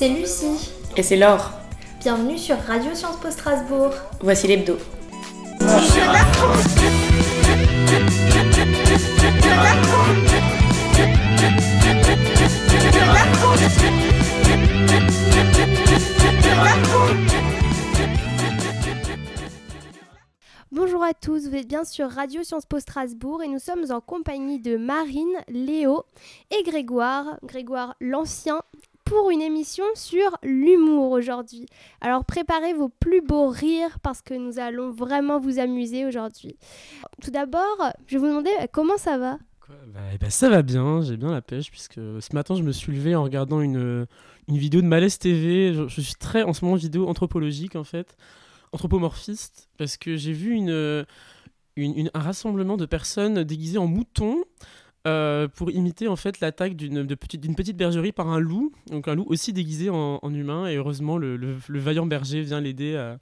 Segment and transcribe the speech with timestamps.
[0.00, 0.70] C'est Lucie.
[0.96, 1.50] Et c'est Laure.
[2.00, 3.92] Bienvenue sur Radio Sciences Po Strasbourg.
[4.22, 4.78] Voici l'hebdo.
[20.72, 24.00] Bonjour à tous, vous êtes bien sur Radio Sciences Po Strasbourg et nous sommes en
[24.00, 26.04] compagnie de Marine, Léo
[26.50, 28.62] et Grégoire, Grégoire l'Ancien,
[29.10, 31.66] pour une émission sur l'humour aujourd'hui.
[32.00, 36.56] Alors préparez vos plus beaux rires parce que nous allons vraiment vous amuser aujourd'hui.
[37.20, 39.38] Tout d'abord, je vais vous demander euh, comment ça va?
[39.88, 42.70] Bah, eh ben, ça va bien, j'ai bien la pêche puisque ce matin je me
[42.70, 44.06] suis levé en regardant une,
[44.46, 45.74] une vidéo de Malaise TV.
[45.74, 48.16] Je, suis très en ce moment vidéo anthropologique en fait,
[48.72, 51.04] anthropomorphiste, parce que j'ai vu une-
[51.76, 54.44] un rassemblement de personnes déguisées en moutons
[55.06, 59.14] euh, pour imiter en fait l'attaque d'une petite, petite bergerie par un loup, donc un
[59.14, 63.18] loup aussi déguisé en, humain et heureusement le, le- vaillant berger vient l'aider à,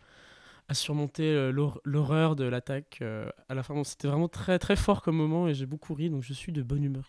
[0.75, 3.83] surmonter euh, l'hor- l'horreur de l'attaque euh, à la fin.
[3.85, 6.63] C'était vraiment très très fort comme moment et j'ai beaucoup ri donc je suis de
[6.63, 7.05] bonne humeur.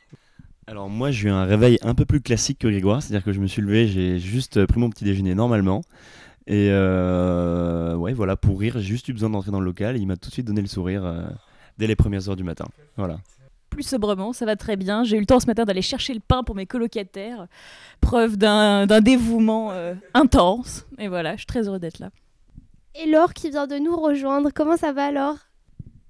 [0.68, 3.40] Alors moi j'ai eu un réveil un peu plus classique que Grégoire, c'est-à-dire que je
[3.40, 5.82] me suis levé, j'ai juste pris mon petit déjeuner normalement.
[6.46, 10.06] Et ouais voilà, pour rire, j'ai juste eu besoin d'entrer dans le local et il
[10.06, 11.32] m'a tout de suite donné le sourire
[11.80, 12.66] dès les premières heures du matin.
[12.98, 13.20] Voilà.
[13.70, 15.04] Plus sobrement, ça va très bien.
[15.04, 17.48] J'ai eu le temps ce matin d'aller chercher le pain pour mes colocataires,
[18.02, 20.86] preuve d'un dévouement euh, intense.
[20.98, 22.10] Et voilà, je suis très heureux d'être là.
[22.96, 25.38] Et Laure qui vient de nous rejoindre, comment ça va Laure?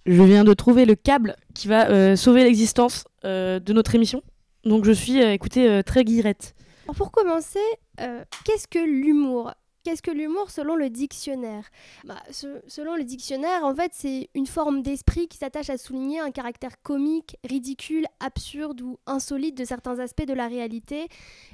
[0.05, 4.23] Je viens de trouver le câble qui va euh, sauver l'existence euh, de notre émission.
[4.63, 6.55] Donc je suis, euh, écoutez, euh, très guillerette.
[6.85, 7.59] Alors, Pour commencer,
[8.01, 9.53] euh, qu'est-ce que l'humour?
[9.83, 11.69] Qu'est-ce que l'humour selon le dictionnaire?
[12.03, 16.19] Bah, se- Selon le dictionnaire, en fait, c'est une forme d'esprit qui s'attache à souligner
[16.19, 21.07] un caractère comique, ridicule, absurde ou insolite de certains aspects de la réalité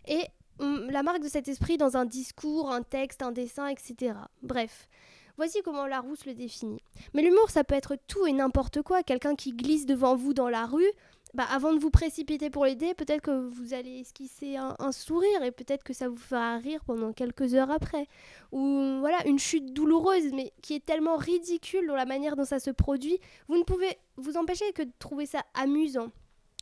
[0.08, 0.22] et
[0.60, 4.14] hum, la marque de cet esprit dans un discours, un texte, un dessin, etc.
[4.42, 4.90] Bref.
[5.38, 6.80] Voici comment Larousse le définit.
[7.14, 9.04] Mais l'humour, ça peut être tout et n'importe quoi.
[9.04, 10.90] Quelqu'un qui glisse devant vous dans la rue,
[11.36, 15.44] bah, avant de vous précipiter pour l'aider, peut-être que vous allez esquisser un, un sourire
[15.44, 18.08] et peut-être que ça vous fera rire pendant quelques heures après.
[18.54, 22.60] Ou voilà, une chute douloureuse, mais qui est tellement ridicule dans la manière dont ça
[22.60, 23.20] se produit,
[23.50, 26.10] vous ne pouvez vous empêcher que de trouver ça amusant.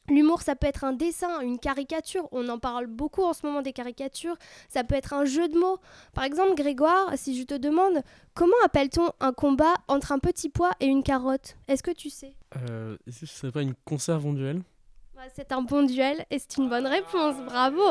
[0.09, 2.27] L'humour, ça peut être un dessin, une caricature.
[2.31, 4.35] On en parle beaucoup en ce moment des caricatures.
[4.67, 5.77] Ça peut être un jeu de mots.
[6.13, 8.01] Par exemple, Grégoire, si je te demande
[8.33, 11.55] comment appelle-t-on un combat entre un petit pois et une carotte?
[11.67, 12.33] Est-ce que tu sais?
[12.69, 14.61] Euh, Est-ce que ce serait pas une conserve en duel?
[15.15, 17.81] Bah, C'est un bon duel et c'est une bonne réponse, bravo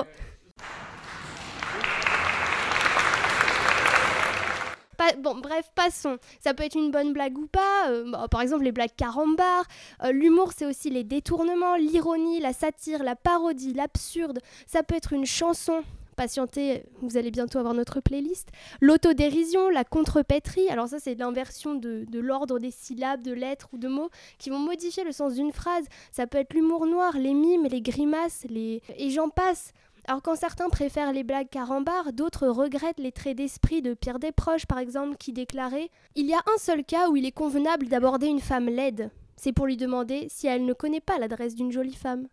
[5.18, 6.18] Bon, bref, passons.
[6.40, 7.88] Ça peut être une bonne blague ou pas.
[7.88, 9.64] euh, bah, par exemple, les blagues carambars.
[10.04, 14.40] Euh, L'humour, c'est aussi les détournements, l'ironie, la satire, la parodie, l'absurde.
[14.66, 15.82] Ça peut être une chanson.
[16.14, 18.50] Patientez, vous allez bientôt avoir notre playlist.
[18.80, 20.68] L'autodérision, la contrepétrie.
[20.68, 24.50] Alors ça, c'est l'inversion de, de l'ordre des syllabes, de lettres ou de mots qui
[24.50, 25.86] vont modifier le sens d'une phrase.
[26.10, 28.82] Ça peut être l'humour noir, les mimes, les grimaces, les...
[28.98, 29.72] et j'en passe.
[30.08, 34.66] Alors quand certains préfèrent les blagues carambars, d'autres regrettent les traits d'esprit de Pierre Desproges
[34.66, 35.84] par exemple qui déclarait⁇
[36.16, 39.10] Il y a un seul cas où il est convenable d'aborder une femme laide.
[39.36, 42.22] C'est pour lui demander si elle ne connaît pas l'adresse d'une jolie femme.⁇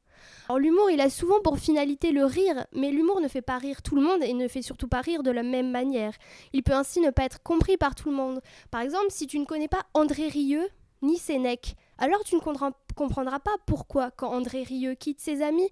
[0.48, 3.84] Alors l'humour, il a souvent pour finalité le rire, mais l'humour ne fait pas rire
[3.84, 6.14] tout le monde et ne fait surtout pas rire de la même manière.
[6.54, 8.42] Il peut ainsi ne pas être compris par tout le monde.
[8.72, 10.68] Par exemple, si tu ne connais pas André Rieu,
[11.04, 15.70] ni Sénèque, alors tu ne comprendras- pas pourquoi, quand André Rieu quitte ses amis,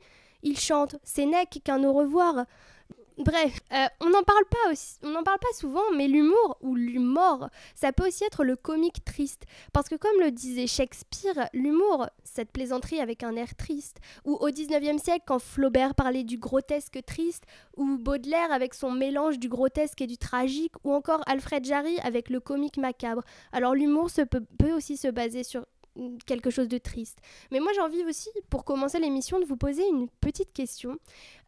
[0.47, 2.45] il chante Sénèque qu'un au revoir.
[3.17, 6.75] Bref, euh, on n'en parle pas aussi, on n'en parle pas souvent, mais l'humour ou
[6.75, 12.05] l'humour, ça peut aussi être le comique triste, parce que comme le disait Shakespeare, l'humour,
[12.23, 16.99] cette plaisanterie avec un air triste, ou au 19e siècle quand Flaubert parlait du grotesque
[17.07, 17.45] triste,
[17.75, 22.29] ou Baudelaire avec son mélange du grotesque et du tragique, ou encore Alfred Jarry avec
[22.29, 23.23] le comique macabre.
[23.51, 25.65] Alors l'humour peut, aussi se baser sur
[26.25, 27.19] quelque chose de triste.
[27.51, 30.97] Mais moi j'ai envie aussi, pour commencer l'émission, de vous poser une petite question.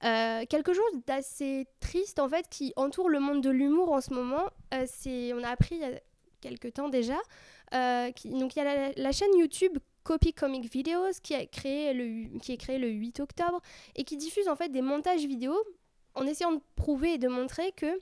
[0.04, 4.14] Euh, quelque chose d'assez triste en fait qui entoure le monde de l'humour en ce
[4.14, 4.46] moment.
[4.74, 6.00] Euh, c'est, on a appris il y a
[6.42, 7.18] quelques temps déjà.
[7.74, 11.94] euh, donc il y a la, la chaîne YouTube Copy Comic Videos qui a créé
[11.94, 13.62] le, qui est créée le 8 octobre
[13.96, 15.54] et qui diffuse en fait des montages vidéo
[16.16, 18.00] en essayant de prouver et de montrer que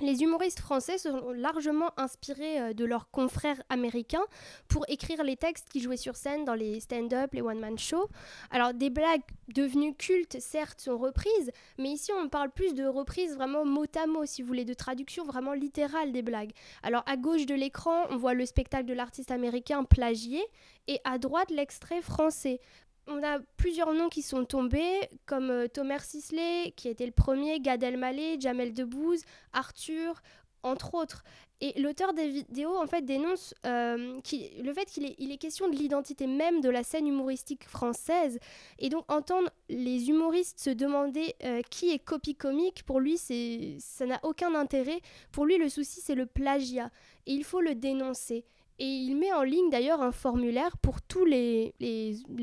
[0.00, 4.24] les humoristes français se sont largement inspirés euh, de leurs confrères américains
[4.68, 8.08] pour écrire les textes qui jouaient sur scène dans les stand-up, les one-man shows.
[8.50, 9.22] Alors des blagues
[9.54, 14.06] devenues cultes, certes, sont reprises, mais ici on parle plus de reprises vraiment mot à
[14.06, 16.52] mot, si vous voulez, de traduction vraiment littérale des blagues.
[16.82, 20.42] Alors à gauche de l'écran, on voit le spectacle de l'artiste américain plagié,
[20.86, 22.60] et à droite l'extrait français
[23.06, 27.60] on a plusieurs noms qui sont tombés, comme euh, Thomas Sisley, qui était le premier,
[27.60, 29.22] Gad Elmaleh, Jamel Debbouze,
[29.52, 30.22] Arthur,
[30.62, 31.22] entre autres.
[31.60, 34.20] Et l'auteur des vidéos, en fait, dénonce euh,
[34.62, 38.38] le fait qu'il est, question de l'identité même de la scène humoristique française.
[38.78, 44.06] Et donc, entendre les humoristes se demander euh, qui est copie comique, pour lui, ça
[44.06, 45.00] n'a aucun intérêt.
[45.30, 46.90] Pour lui, le souci, c'est le plagiat.
[47.26, 48.44] Et il faut le dénoncer.
[48.80, 51.74] Et il met en ligne d'ailleurs un formulaire pour tous les,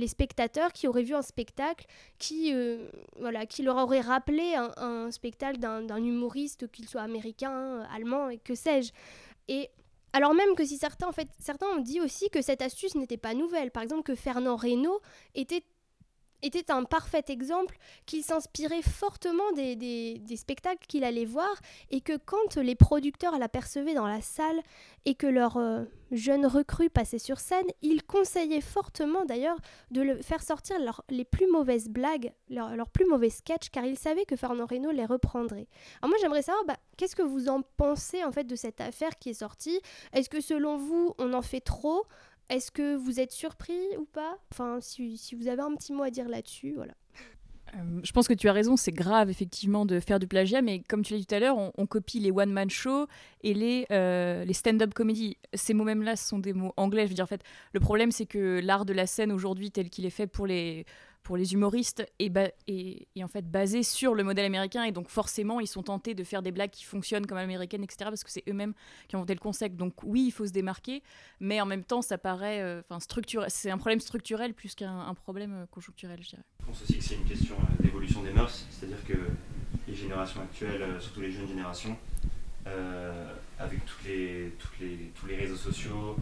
[0.08, 1.86] spectateurs qui auraient vu un spectacle
[2.20, 2.88] qui, euh,
[3.20, 8.38] voilà, qui leur aurait rappelé un, spectacle d'un d'un humoriste, qu'il soit américain, allemand, et
[8.38, 8.94] que sais-je.
[9.50, 9.70] Et
[10.14, 13.18] alors même que si certains, en fait, certains ont dit aussi que cette astuce n'était
[13.18, 13.72] pas nouvelle.
[13.72, 15.02] Par exemple, que Fernand Reynaud
[15.36, 15.64] était
[16.42, 21.54] était un parfait exemple qu'il s'inspirait fortement des, spectacles qu'il allait voir
[21.90, 24.62] et que quand les producteurs l'apercevaient dans la salle
[25.06, 29.58] et que leurs euh, jeunes recrues passaient sur scène, ils conseillaient fortement d'ailleurs
[29.92, 33.86] de le faire sortir leurs- les plus mauvaises blagues, leurs leurs plus mauvais sketchs, car
[33.86, 35.68] ils savaient que Fernand Reynaud les reprendrait.
[36.02, 39.18] Alors moi j'aimerais savoir, bah, qu'est-ce que vous en pensez en fait de cette affaire
[39.20, 39.80] qui est sortie?
[40.14, 42.06] Est-ce que selon vous on en fait trop?
[42.52, 44.38] Est-ce que vous êtes surpris ou pas?
[44.52, 46.94] Enfin, si, vous avez un petit mot à dire là-dessus, voilà.
[47.74, 50.82] Euh, je pense que tu as raison, c'est grave effectivement de faire du plagiat, mais
[50.90, 53.08] comme tu l'as dit tout à l'heure, on, copie les one-man shows
[53.44, 55.38] et les, euh, stand-up comedy.
[55.54, 57.04] Ces mots même-là, ce sont des mots anglais.
[57.04, 59.90] Je veux dire, en fait, le problème, c'est que l'art de la scène aujourd'hui, tel
[59.90, 60.86] qu'il est fait pour les,
[61.24, 65.68] pour les humoristes, est, en fait basé sur le modèle américain, et donc forcément, ils
[65.68, 68.74] sont tentés de faire des blagues qui fonctionnent comme américaines, etc., parce que c'est eux-mêmes
[69.08, 69.76] qui ont inventé le concept.
[69.76, 71.04] Donc oui, il faut se démarquer,
[71.40, 72.82] mais en même temps, ça paraît, euh.
[73.48, 76.44] C'est un problème structurel plus qu'un un problème euh, conjoncturel, je dirais.
[76.60, 79.18] Je pense aussi que c'est une question euh, d'évolution des mœurs, c'est-à-dire que
[79.88, 81.98] les générations actuelles, euh, surtout les jeunes générations,
[83.58, 86.16] avec toutes les, toutes les, tous les réseaux sociaux,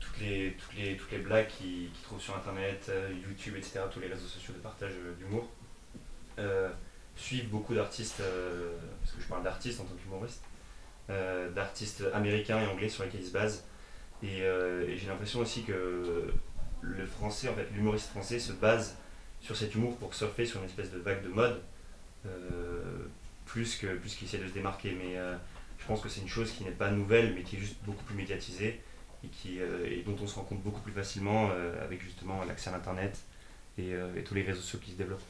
[0.00, 4.00] toutes les, toutes les, toutes les blagues qu'ils trouvent sur Internet, euh, YouTube, etc., tous
[4.00, 5.48] les réseaux sociaux de partage euh, d'humour,
[6.38, 6.68] euh,
[7.16, 8.22] suivent beaucoup d'artistes,
[9.00, 10.42] parce que je parle d'artistes en tant qu'humoriste,
[11.52, 13.64] d'artistes américains et anglais sur lesquels ils se basent.
[14.22, 14.44] Et,
[14.96, 16.32] j'ai l'impression aussi que
[16.80, 18.96] le français, en fait, l'humoriste français se base
[19.40, 21.60] sur cet humour pour surfer sur une espèce de vague de mode,
[23.46, 24.92] plus plus qu'il essaie de se démarquer.
[24.92, 25.16] Mais
[25.80, 28.04] je pense que c'est une chose qui n'est pas nouvelle, mais qui est juste beaucoup
[28.04, 28.80] plus médiatisée
[29.24, 32.44] et, qui, euh, et dont on se rend compte beaucoup plus facilement euh, avec justement
[32.44, 33.18] l'accès à l'internet
[33.76, 35.22] et, euh, et tous les réseaux sociaux qui se développent.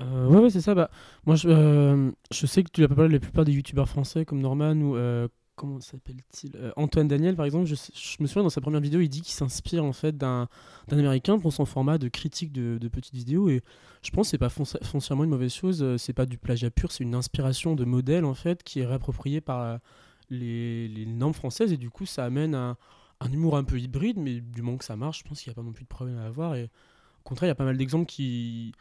[0.00, 0.74] Euh, ouais, ouais, c'est ça.
[0.74, 0.90] Bah,
[1.26, 4.40] moi, je, je sais que tu as pas parlé la plupart des youtubeurs français comme
[4.40, 7.66] Norman ou comment s'appelle-t-il Antoine Daniel, par exemple.
[7.66, 7.74] Je,
[8.20, 10.48] me souviens dans sa première vidéo, il dit qu'il s'inspire en fait d'un
[10.90, 13.50] américain pour son format de critique de, de petites vidéos.
[13.50, 13.62] Et
[14.02, 15.96] je pense que c'est pas fonci- foncièrement une mauvaise chose.
[15.98, 19.42] C'est pas du plagiat pur, c'est une inspiration de modèle en fait qui est réappropriée
[19.42, 19.78] par
[20.32, 21.72] les, normes françaises.
[21.72, 22.76] Et du coup, ça amène un,
[23.20, 25.54] un humour un peu hybride, mais du moment que ça marche, je pense qu'il n'y
[25.54, 26.54] a pas non plus de problème à avoir.
[26.56, 28.72] Et au contraire, il y a pas mal d'exemples qui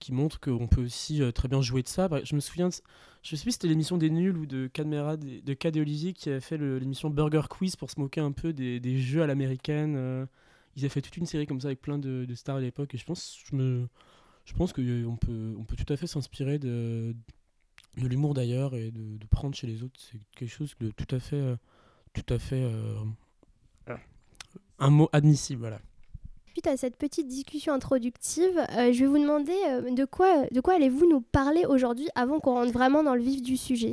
[0.00, 2.08] qui montre qu'on peut aussi euh, très bien jouer de ça.
[2.24, 2.74] Je me souviens, de-
[3.22, 6.12] je sais plus si c'était l'émission des nuls ou de Cadmera, de de Cad et
[6.14, 9.94] qui avait fait l'émission Burger Quiz pour se moquer un peu des, jeux à l'américaine.
[9.96, 10.26] euh.
[10.76, 12.98] ils avaient fait toute une série comme ça avec plein de, stars à l'époque et
[12.98, 13.88] je pense, je me,
[14.46, 17.14] je pense qu'on peut, on peut tout à fait s'inspirer de,
[17.96, 19.98] de l'humour d'ailleurs et de, de prendre chez les autres.
[19.98, 21.56] C'est quelque chose de tout à fait, euh,
[22.12, 22.94] tout à fait, euh,
[24.78, 25.80] un mot admissible, voilà.
[26.52, 30.60] Suite à cette petite discussion introductive, euh, je vais vous demander euh, de quoi, de
[30.60, 33.92] quoi allez-vous nous parler aujourd'hui avant qu'on rentre vraiment dans le vif du sujet?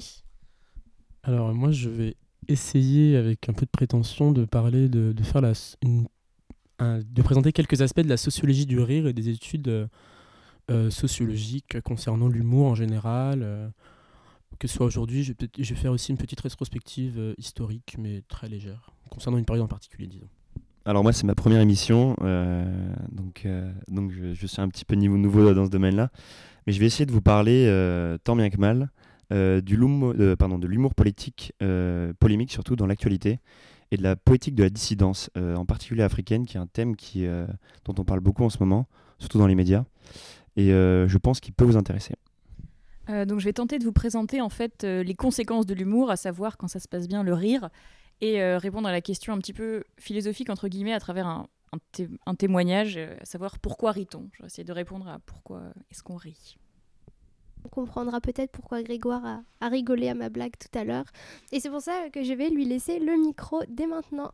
[1.23, 2.15] Alors moi je vais
[2.47, 5.51] essayer avec un peu de prétention de parler de, de faire la,
[5.83, 6.07] une-
[6.79, 9.89] un- de présenter quelques aspects de la sociologie du rire et des études
[10.69, 13.39] euh, sociologiques concernant l'humour en général.
[13.41, 13.69] euh,
[14.59, 18.49] que ce soit aujourd'hui, je, vais faire aussi une petite rétrospective euh, historique mais très
[18.49, 20.27] légère concernant une période en particulier disons.
[20.83, 22.15] Alors moi c'est ma première émission,
[23.11, 23.47] donc,
[23.87, 26.11] donc je, suis un petit peu niveau nouveau dans ce domaine-là,
[26.65, 27.65] mais je vais essayer de vous parler
[28.23, 28.89] tant bien que mal
[29.29, 31.53] du de l'humour politique,
[32.19, 33.39] polémique surtout dans l'actualité,
[33.91, 37.25] et de la poétique de la dissidence, en particulier africaine, qui est un thème qui,
[37.25, 38.87] dont on parle beaucoup en ce moment,
[39.19, 39.83] surtout dans les médias,
[40.57, 42.15] et euh, je pense qu'il peut vous intéresser.
[43.09, 46.11] Euh, donc je vais tenter de vous présenter en fait euh, les conséquences de l'humour,
[46.11, 47.69] à savoir quand ça se passe bien le rire,
[48.19, 51.47] et euh, répondre à la question un petit peu philosophique entre guillemets à travers un,
[51.71, 55.19] un té- un témoignage, euh, à savoir pourquoi rit-on Je vais essayer de répondre à
[55.25, 56.57] pourquoi est-ce qu'on rit.
[57.63, 61.05] On comprendra peut-être pourquoi Grégoire a, a rigolé à ma blague tout à l'heure.
[61.51, 64.31] Et c'est pour ça que je vais lui laisser le micro dès maintenant.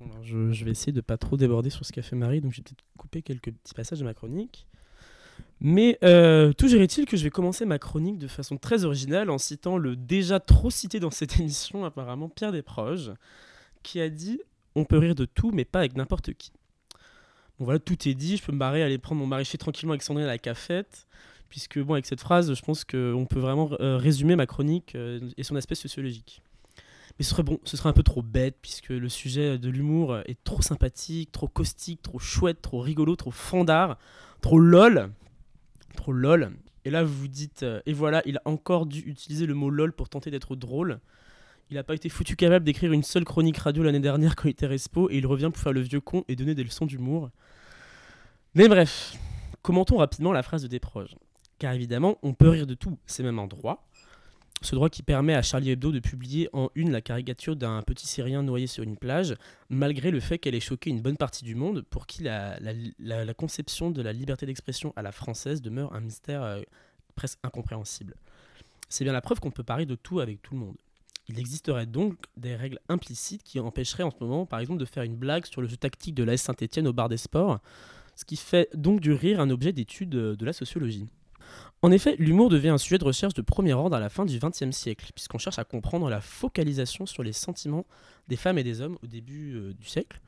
[0.00, 2.52] Alors, je, je vais essayer de pas trop déborder sur ce qu'a fait Marie, donc
[2.52, 4.66] je vais peut-être couper quelques petits passages de ma chronique.
[5.60, 9.38] Mais euh, toujours est-il que je vais commencer ma chronique de façon très originale en
[9.38, 13.12] citant le déjà trop cité dans cette émission, apparemment Pierre Desproges,
[13.82, 14.40] qui a dit
[14.76, 16.52] On peut rire de tout, mais pas avec n'importe qui.
[17.58, 20.02] Bon voilà, tout est dit, je peux me barrer, aller prendre mon maraîcher tranquillement avec
[20.02, 21.08] Sandrine à la cafette,
[21.48, 25.18] puisque bon, avec cette phrase, je pense qu'on peut vraiment euh, résumer ma chronique euh,
[25.36, 26.40] et son aspect sociologique.
[27.18, 30.18] Mais ce serait bon, ce serait un peu trop bête, puisque le sujet de l'humour
[30.26, 33.98] est trop sympathique, trop caustique, trop chouette, trop rigolo, trop fandard,
[34.40, 35.10] trop lol.
[35.98, 36.52] Trop lol.
[36.84, 39.68] Et là, vous vous dites, euh, et voilà, il a encore dû utiliser le mot
[39.68, 41.00] lol pour tenter d'être drôle.
[41.70, 44.52] Il n'a pas été foutu capable d'écrire une seule chronique radio l'année dernière quand il
[44.52, 47.30] était respo, et il revient pour faire le vieux con et donner des leçons d'humour.
[48.54, 49.16] Mais bref,
[49.62, 51.16] commentons rapidement la phrase de Desproges.
[51.58, 53.87] Car évidemment, on peut rire de tout, c'est même un droit.
[54.60, 58.06] Ce droit qui permet à Charlie Hebdo de publier en une la caricature d'un petit
[58.06, 59.36] Syrien noyé sur une plage,
[59.68, 62.58] malgré le fait qu'elle ait choqué une bonne partie du monde, pour qui la,
[63.36, 66.60] conception de la liberté d'expression à la française demeure un mystère euh,
[67.14, 68.14] presque incompréhensible.
[68.88, 70.76] C'est bien la preuve qu'on peut parler de tout avec tout le monde.
[71.28, 75.02] Il existerait donc des règles implicites qui empêcheraient en ce moment, par exemple, de faire
[75.02, 77.60] une blague sur le jeu tactique de l'AS Saint-Etienne au bar des sports,
[78.16, 81.06] ce qui fait donc du rire un objet d'étude de la sociologie.
[81.82, 84.38] En effet, l'humour devient un sujet de recherche de premier ordre à la fin du
[84.38, 87.86] XXe siècle, puisqu'on cherche à comprendre la focalisation sur les sentiments
[88.26, 90.20] des femmes et des hommes au début euh, du siècle.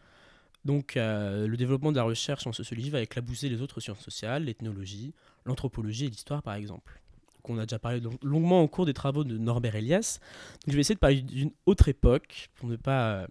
[0.65, 4.45] Donc, euh, le développement de la recherche en sociologie va éclabousser les autres sciences sociales,
[4.45, 5.13] l'ethnologie,
[5.45, 7.01] l'anthropologie et l'histoire, par exemple.
[7.37, 10.21] Donc, on a déjà parlé long- longuement au cours des travaux de Norbert Elias.
[10.69, 13.27] Je vais essayer de parler d'une autre époque, pour ne pas euh,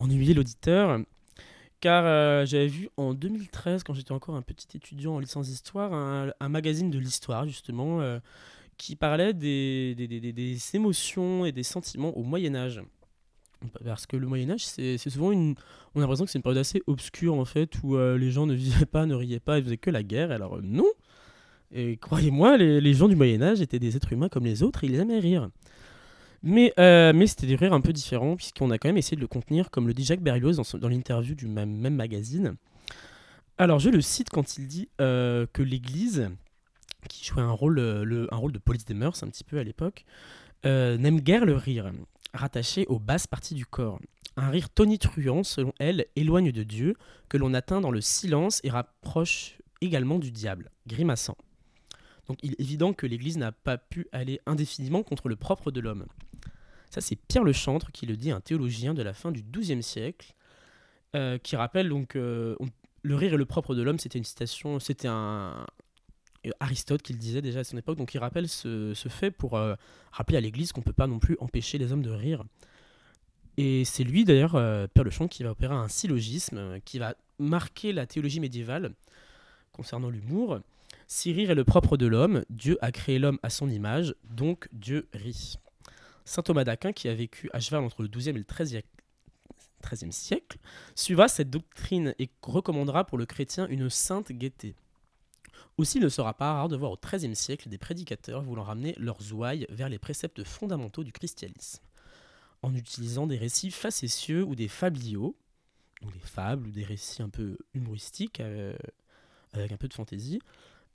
[0.00, 1.00] ennuyer l'auditeur.
[1.80, 5.92] Car euh, j'avais vu en 2013, quand j'étais encore un petit étudiant en licence d'histoire,
[5.92, 8.18] un, un magazine de l'histoire, justement, euh,
[8.78, 12.82] qui parlait des, des- des- des- émotions et des sentiments au Moyen-Âge.
[13.84, 15.54] Parce que le Moyen-Âge, c'est c'est souvent une.
[15.94, 18.46] On a l'impression que c'est une période assez obscure, en fait, où euh, les gens
[18.46, 20.30] ne vivaient pas, ne riaient pas, ils faisaient que la guerre.
[20.30, 20.86] Alors, non
[21.72, 24.86] Et croyez-moi, les, les gens du Moyen-Âge étaient des êtres humains comme les autres et
[24.88, 25.50] ils aimaient rire.
[26.42, 29.20] Mais, euh, mais c'était des rires un peu différents, puisqu'on a quand même essayé de
[29.20, 32.56] le contenir, comme le dit Jacques Berlioz dans, l'interview du même, magazine.
[33.58, 36.30] Alors, je le cite quand il dit euh, que l'Église,
[37.08, 39.64] qui jouait un rôle, euh, un rôle de police des mœurs un petit peu à
[39.64, 40.04] l'époque,
[40.64, 41.90] n'aime guère le rire,
[42.34, 43.98] rattaché aux basses parties du corps.
[44.36, 46.94] Un rire tonitruant, selon elle, éloigne de Dieu,
[47.28, 51.36] que l'on atteint dans le silence et rapproche également du diable, grimaçant.
[52.28, 55.80] Donc il est évident que l'Église n'a pas pu aller indéfiniment contre le propre de
[55.80, 56.06] l'homme.
[56.90, 59.82] Ça, c'est Pierre le Chantre qui le dit, un théologien de la fin du XIIe
[59.82, 60.34] siècle,
[61.14, 62.54] euh, qui rappelle donc euh,
[63.02, 63.98] le rire et le propre de l'homme.
[63.98, 65.66] C'était une citation, c'était un
[66.46, 67.98] euh, Aristote qui le disait déjà à son époque.
[67.98, 69.58] Donc il rappelle ce, fait pour
[70.12, 72.44] rappeler à l'Église qu'on peut pas non plus empêcher les hommes de rire.
[73.56, 77.92] Et c'est lui d'ailleurs, Pierre le Chantre, qui va opérer un syllogisme qui va marquer
[77.92, 78.92] la théologie médiévale
[79.72, 80.60] concernant l'humour.
[81.10, 84.68] Si rire est le propre de l'homme, Dieu a créé l'homme à son image, donc
[84.72, 85.56] Dieu rit.
[86.26, 88.82] Saint Thomas d'Aquin, qui a vécu à cheval entre le XIIe et le
[89.82, 90.58] XIIIe siècle,
[90.94, 94.74] suivra cette doctrine et recommandera pour le chrétien une sainte gaieté.
[95.78, 98.94] Aussi, il ne sera pas rare de voir au XIIIe siècle des prédicateurs voulant ramener
[98.98, 101.82] leurs ouailles vers les préceptes fondamentaux du christianisme,
[102.60, 105.34] en utilisant des récits facétieux ou des fabliaux,
[106.02, 108.76] donc des fables ou des récits un peu humoristiques, euh,
[109.54, 110.40] avec un peu de fantaisie,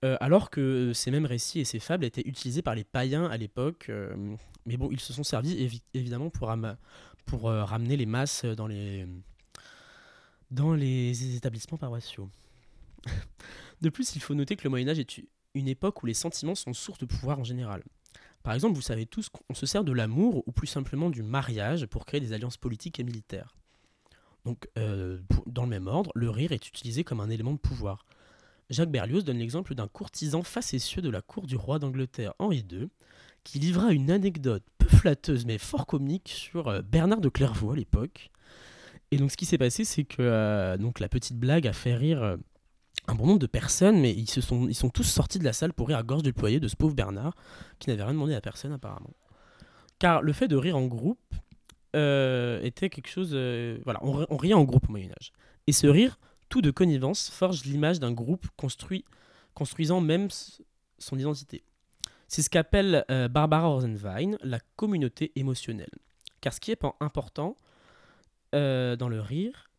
[0.03, 3.37] euh, alors que ces mêmes récits et ces fables étaient utilisés par les païens à
[3.37, 3.87] l'époque.
[3.89, 8.67] euh, mais bon, ils se sont servis évi- évidemment pour, euh, ramener les masses dans
[8.67, 9.07] les,
[11.35, 12.29] établissements paroissiaux.
[13.81, 16.55] de plus, il faut noter que le Moyen Âge est une époque où les sentiments
[16.55, 17.83] sont source de pouvoir en général.
[18.43, 21.85] Par exemple, vous savez tous qu'on se sert de l'amour ou plus simplement du mariage
[21.85, 23.55] pour créer des alliances politiques et militaires.
[24.43, 28.05] Donc, dans le même ordre, le rire est utilisé comme un élément de pouvoir.
[28.69, 32.89] Jacques Berlioz donne l'exemple d'un courtisan facétieux de la cour du roi d'Angleterre Henri II,
[33.43, 37.75] qui livra une anecdote peu flatteuse mais fort comique sur euh, Bernard de Clairvaux à
[37.75, 38.31] l'époque.
[39.11, 41.95] Et donc ce qui s'est passé, c'est que euh, donc la petite blague a fait
[41.95, 42.37] rire euh,
[43.07, 45.53] un bon nombre de personnes, mais ils, se sont, ils sont tous sortis de la
[45.53, 47.35] salle pour rire à gorge déployée de ce pauvre Bernard,
[47.79, 49.13] qui n'avait rien demandé à personne apparemment.
[49.99, 51.19] Car le fait de rire en groupe
[51.93, 53.35] était quelque chose...
[53.83, 55.31] voilà, on riait en groupe au Moyen Âge.
[55.67, 56.17] Et ce rire,
[56.53, 59.05] tout de connivence, forge l'image d'un groupe construit,
[59.55, 60.27] construisant même
[60.99, 61.63] son identité.
[62.27, 65.89] C'est ce qu'appelle euh, Barbara Rosenwein la communauté émotionnelle.
[66.41, 67.57] Car ce qui est important
[68.53, 69.71] euh, dans le rire,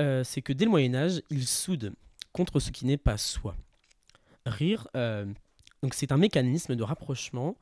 [0.00, 1.92] euh, c'est que dès le Moyen Âge, il soude
[2.32, 3.54] contre ce qui n'est pas soi.
[4.46, 7.56] Rire, Donc c'est un mécanisme de rapprochement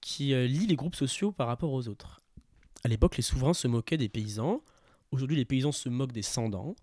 [0.00, 2.22] qui lie les groupes sociaux par rapport aux autres.
[2.82, 4.62] À l'époque, les souverains se moquaient des paysans.
[5.12, 6.74] Aujourd'hui, les paysans se moquent des sans-dents.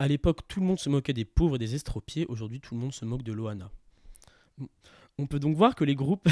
[0.00, 2.24] À l'époque, tout le monde se moquait des pauvres et des estropiés.
[2.30, 3.70] Aujourd'hui, tout le monde se moque de Loana.
[5.18, 6.26] On peut donc voir que les groupes,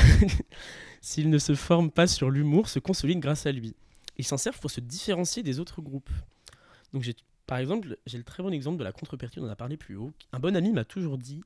[1.02, 3.76] s'ils ne se forment pas sur l'humour, se consolident grâce à lui.
[4.16, 6.08] Ils s'en servent pour se différencier des autres groupes.
[7.46, 9.96] Par exemple, j'ai le très bon exemple de la contrepétrie, on en a parlé plus
[9.96, 10.12] haut.
[10.32, 11.42] Un bon ami m'a toujours dit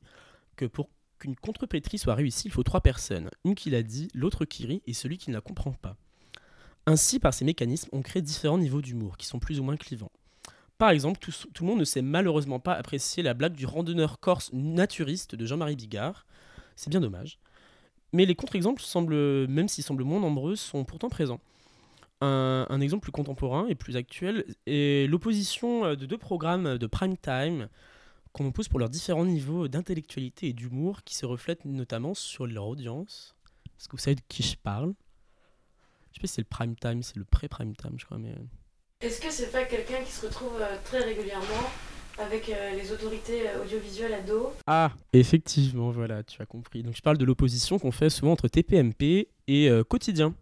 [0.55, 3.31] que pour qu'une contrepétrie soit réussie, il faut trois personnes.
[3.45, 5.97] Une qui l'a dit, l'autre qui rit et celui qui ne la comprend pas.
[6.87, 10.13] Ainsi, par ces mécanismes, on crée différents niveaux d'humour qui sont plus ou moins clivants.
[10.83, 14.19] Par exemple, tout, tout le monde ne sait malheureusement pas apprécier la blague du randonneur
[14.19, 16.27] corse naturiste de Jean-Marie Bigard.
[16.75, 17.39] C'est bien dommage.
[18.13, 21.39] Mais les contre-exemples, semblent, même s'ils semblent moins nombreux, sont pourtant présents.
[22.21, 27.17] Un, exemple plus contemporain et plus actuel est l'opposition euh, de deux programmes de prime
[27.17, 27.69] time
[28.33, 32.67] qu'on oppose pour leurs différents niveaux d'intellectualité et d'humour qui se reflètent notamment sur leur
[32.67, 33.37] audience.
[33.79, 34.95] Est-ce que vous savez de qui je parle?
[36.11, 38.35] Je sais pas si c'est le prime time, c'est le pré-prime time, je crois, mais...
[39.03, 41.71] Est-ce que c'est pas quelqu'un qui se retrouve euh, très régulièrement
[42.19, 44.53] avec euh, les autorités euh, audiovisuelles à dos?
[44.67, 46.83] Ah, effectivement, voilà, tu as compris.
[46.85, 50.35] Donc je parle de l'opposition qu'on fait souvent entre TPMP et euh, quotidien.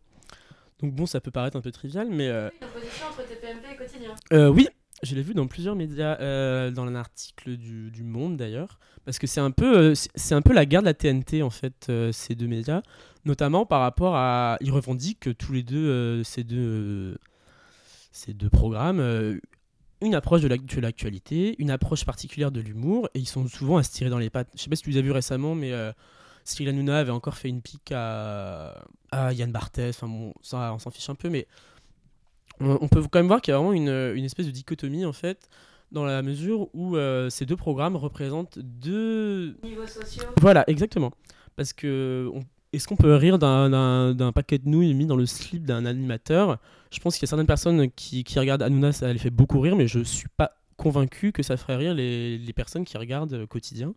[0.81, 4.51] Donc bon, ça peut paraître un peu trivial, mais euh, L'opposition entre TPMP et quotidien.
[4.53, 4.69] oui,
[5.03, 6.17] je l'ai vu dans plusieurs médias,
[6.71, 10.53] dans un article du, du Monde d'ailleurs, parce que c'est un peu, c'est- un peu
[10.53, 12.83] la guerre de la TNT en fait, ces deux médias,
[13.25, 17.17] notamment par rapport à, ils revendiquent tous les deux ces deux,
[18.11, 19.01] ces deux programmes.
[19.01, 19.39] euh,
[20.03, 23.77] une approche de l'ac- de l'actualité, une approche particulière de l'humour, et ils sont souvent
[23.77, 24.49] à se tirer dans les pattes.
[24.57, 25.93] Je sais pas si tu les as vus récemment, mais euh,
[26.43, 29.95] Cyril Hanouna avait encore fait une pique à, à Yann Barthès.
[29.95, 31.47] Enfin bon, ça, on s'en fiche un peu, mais
[32.61, 35.05] on, on peut quand même voir qu'il y a vraiment une, une espèce de dichotomie
[35.05, 35.51] en fait,
[35.93, 39.57] dans la mesure où euh, ces deux programmes représentent deux.
[39.63, 40.25] Niveaux sociaux.
[40.41, 41.11] Voilà, exactement.
[41.57, 45.67] Parce que on- est-ce qu'on peut rire d'un paquet de nouilles mis dans le slip
[45.67, 46.59] d'un animateur
[46.91, 49.61] Je pense qu'il y a certaines personnes qui, qui regardent Hanouna, ça les fait beaucoup
[49.61, 53.33] rire, mais je suis pas convaincu que ça ferait rire les, les personnes qui regardent
[53.35, 53.95] euh, quotidien.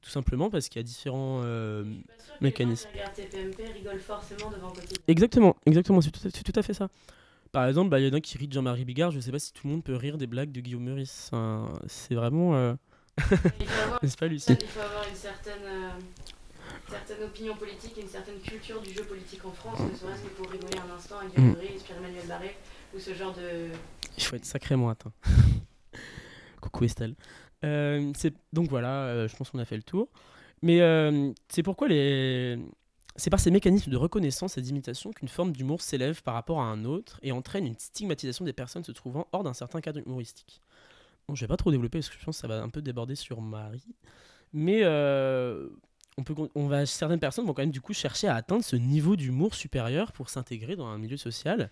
[0.00, 1.84] Tout simplement parce qu'il y a différents euh,
[2.40, 2.88] mécanismes.
[2.90, 4.98] Qui regarde TPMP rigole forcément devant quotidien.
[5.08, 6.88] Exactement, exactement, c'est tout, à- c'est tout à fait ça.
[7.52, 9.38] Par exemple, bah, il y en a qui rient de Jean-Marie Bigard, je sais pas
[9.38, 11.30] si tout le monde peut rire des blagues de Guillaume Meurice.
[11.86, 12.56] C'est vraiment.
[12.56, 12.74] euh,
[14.02, 14.56] N'est-ce pas, Lucie?
[14.58, 15.90] il faut avoir une certaine, euh,
[16.92, 20.28] certaine opinion politique et une certaine culture du jeu politique en France, ne serait-ce que
[20.28, 21.34] pour rigoler un instant avec.
[21.34, 22.56] Guillaume Meurice, Pierre-Emmanuel Barré
[22.94, 23.70] ou ce genre de.
[24.16, 25.12] Il faut être sacrément atteint.
[26.60, 27.14] Coucou Estelle.
[27.64, 28.12] Euh,
[28.52, 30.08] donc voilà, euh, je pense qu'on a fait le tour.
[30.62, 32.58] Mais euh, c'est pourquoi les...
[33.16, 36.64] C'est par ces mécanismes de reconnaissance et d'imitation qu'une forme d'humour s'élève par rapport à
[36.64, 40.62] un autre et entraîne une stigmatisation des personnes se trouvant hors d'un certain cadre humoristique.
[41.28, 42.80] Bon, je vais pas trop développer parce que je pense que ça va un peu
[42.80, 43.84] déborder sur Marie.
[44.54, 44.82] Mais
[46.18, 48.76] on peut, on va, certaines personnes vont quand même du coup chercher à atteindre ce
[48.76, 51.70] niveau d'humour supérieur pour s'intégrer dans un milieu social.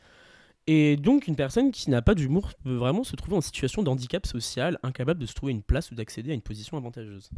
[0.67, 3.89] Et donc, une personne qui n'a pas d'humour peut vraiment se trouver en situation de
[3.89, 7.31] handicap social, incapable de se trouver une place ou d'accéder à une position avantageuse.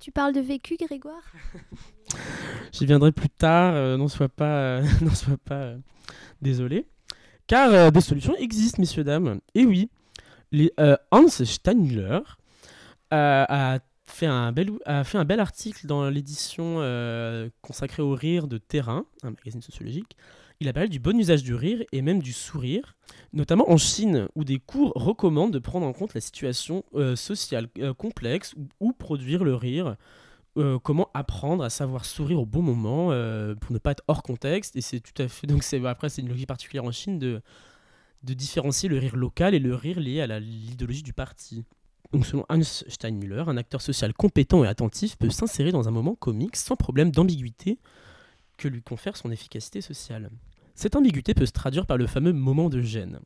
[0.00, 1.32] Tu parles de vécu, Grégoire?
[2.72, 5.78] J'y viendrai plus tard, euh, n'en sois pas, euh, n'en sois pas euh,
[6.40, 6.86] désolé.
[7.46, 9.40] Car des solutions existent, messieurs, dames.
[9.54, 9.90] Et oui,
[10.52, 10.72] les,
[11.10, 12.20] Hans Steinmüller
[13.12, 18.14] euh, a, fait un bel, a fait un bel article dans l'édition euh, consacrée au
[18.14, 20.16] rire de Terrain, un magazine sociologique.
[20.60, 22.96] Il a parlé du bon usage du rire et même du sourire,
[23.32, 27.68] notamment en Chine, où des cours recommandent de prendre en compte la situation euh, sociale
[27.78, 29.96] euh, complexe ou, produire le rire
[30.82, 33.06] comment apprendre à savoir sourire au bon moment
[33.58, 36.20] pour ne pas être hors contexte et c'est tout à fait donc c'est après c'est
[36.20, 37.40] une logique particulière en Chine de
[38.22, 41.64] de différencier le rire local et le rire lié à l'idéologie du parti.
[42.12, 46.14] Donc selon Hans Steinmüller, un acteur social compétent et attentif peut s'insérer dans un moment
[46.14, 47.78] comique sans problème d'ambiguïté
[48.58, 50.30] que lui confère son efficacité sociale.
[50.74, 53.18] Cette ambiguïté peut se traduire par le fameux moment de gêne.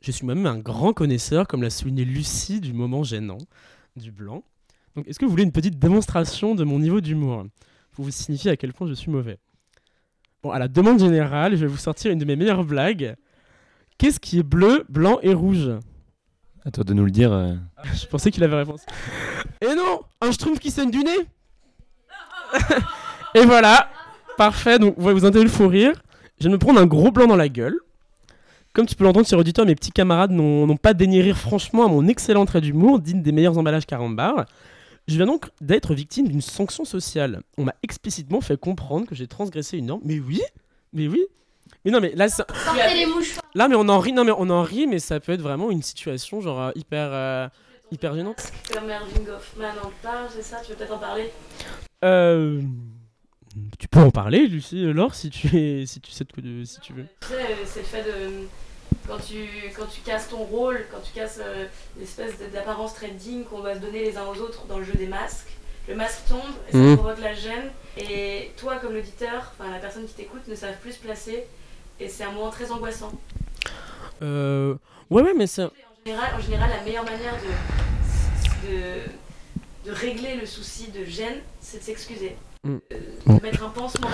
[0.00, 3.38] Je suis moi-même un grand connaisseur, comme l'a souligné Lucie, du moment gênant,
[3.96, 4.44] du blanc.
[4.94, 7.46] Donc, est-ce que vous voulez une petite démonstration de mon niveau d'humour
[7.92, 9.38] Pour vous signifier à quel point je suis mauvais?
[10.42, 13.16] Bon, à la demande générale, je vais vous sortir une de mes meilleures blagues.
[13.98, 15.70] Qu'est-ce qui est bleu, blanc et rouge?
[16.66, 17.32] À toi de nous le dire.
[17.32, 17.54] euh.
[17.94, 18.84] Je pensais qu'il avait réponse.
[19.62, 21.16] Et non Un schtroumpf qui saigne du nez
[23.34, 23.88] Et voilà
[24.36, 25.92] Parfait, donc vous vous entendez le fou rire.
[26.40, 27.78] Je vais me prendre un gros blanc dans la gueule.
[28.74, 31.86] Comme tu peux l'entendre sur auditeur, mes petits camarades n'ont n'ont pas daigné rire franchement
[31.86, 34.44] à mon excellent trait d'humour, digne des meilleurs emballages carambar.
[35.08, 37.40] Je viens donc d'être victime d'une sanction sociale.
[37.56, 40.02] On m'a explicitement fait comprendre que j'ai transgressé une norme.
[40.04, 40.42] Mais oui
[40.92, 41.22] Mais oui
[41.86, 43.44] Mais non, mais là, ça- Sortez les mouchoirs.
[43.54, 45.70] là, mais on en rit, non, mais on en rit, mais ça peut être vraiment
[45.70, 47.48] une situation genre euh, hyper, euh,
[47.92, 48.50] hyper gênante.
[48.72, 50.56] Comme Erving Goffman en parle, c'est ça?
[50.64, 51.30] Tu veux peut-être en parler?
[52.04, 52.60] Euh.
[53.78, 56.64] tu peux en parler, Lucie, Laure, si tu, es, si tu sais de quoi de-
[56.64, 57.06] si tu veux.
[57.20, 58.30] Tu sais, euh, c'est le fait de.
[59.08, 59.46] Quand tu,
[59.76, 61.66] quand tu casses ton rôle, quand tu casses euh,
[62.00, 64.94] l'espèce d'apparence très digne qu'on va se donner les uns aux autres dans le jeu
[64.94, 65.50] des masques,
[65.88, 66.96] le masque tombe et ça Mhm.
[66.96, 67.70] provoque la gêne.
[67.96, 71.44] Et toi, comme l'auditeur, enfin la personne qui t'écoute, ne savent plus se placer.
[72.00, 73.12] Et c'est un moment très angoissant.
[74.22, 74.74] Euh,
[75.10, 75.64] ouais, ouais, mais c'est.
[75.64, 75.70] En
[76.04, 77.34] général, en général, la meilleure manière
[78.62, 82.36] de, de, de régler le souci de gêne, c'est de s'excuser.
[82.64, 82.76] Mm.
[82.92, 83.36] Euh, Bon.
[83.38, 84.08] de mettre un pansement.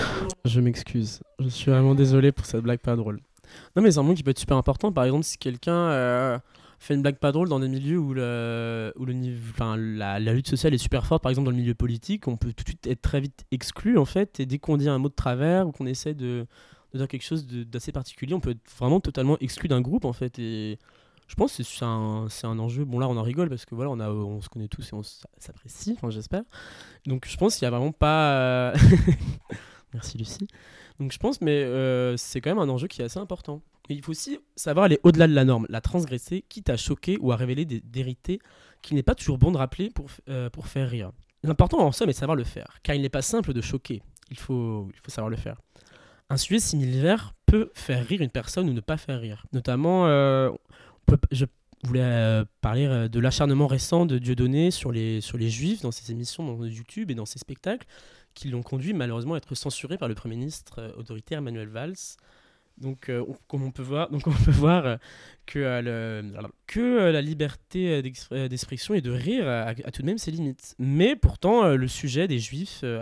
[0.45, 1.21] Je m'excuse.
[1.39, 3.21] Je suis vraiment désolé pour cette blague pas drôle.
[3.77, 4.91] Non, mais c'est un moment qui peut être super important.
[4.93, 6.39] Par exemple, si quelqu'un euh,
[6.79, 10.19] fait une blague pas drôle dans des milieux où, le, où le niveau, enfin, la,
[10.19, 12.65] la lutte sociale est super forte, par exemple dans le milieu politique, on peut tout
[12.65, 14.41] de suite être très vite exclu en fait.
[14.41, 16.47] Et dès qu'on dit un mot de travers ou qu'on essaie de,
[16.93, 20.13] de dire quelque chose d'assez particulier, on peut être vraiment totalement exclu d'un groupe en
[20.13, 20.39] fait.
[20.39, 20.79] Et
[21.27, 22.85] je pense que c'est un, un enjeu.
[22.85, 24.95] Bon, là, on en rigole parce que voilà, on, a, on se connaît tous et
[24.95, 26.43] on s'apprécie, enfin, j'espère.
[27.07, 28.75] Donc, je pense qu'il y a vraiment pas.
[29.95, 30.49] Merci Lucie.
[30.99, 33.63] Donc je pense, mais euh, c'est quand même un enjeu qui est assez important.
[33.89, 37.33] Il faut aussi savoir aller au-delà de la norme, la transgresser, quitte à choquer ou
[37.33, 38.39] à révéler des vérités
[38.81, 41.11] qu'il n'est pas toujours bon de rappeler pour, euh, pour faire rire.
[41.43, 44.01] L'important en somme est de savoir le faire, car il n'est pas simple de choquer,
[44.31, 45.61] il faut, il faut savoir le faire.
[46.33, 49.45] Un sujet similaire peut faire rire une personne ou ne pas faire rire.
[49.53, 50.51] Notamment, euh,
[51.31, 51.45] je
[51.85, 55.91] voulais euh, parler euh, de l'acharnement récent de Dieudonné sur les, sur les juifs dans
[55.91, 57.87] ses émissions dans YouTube et dans ses spectacles
[58.33, 62.17] qui l'ont conduit malheureusement à être censuré par le Premier ministre autoritaire Emmanuel Valls.
[62.79, 64.97] Donc, on, comme on peut voir, donc on peut voir
[65.45, 66.23] que,
[66.67, 70.77] que la liberté d'ex- d'expression et de rire a, tout de même ses limites.
[70.79, 72.97] Mais pourtant, le sujet des juifs, de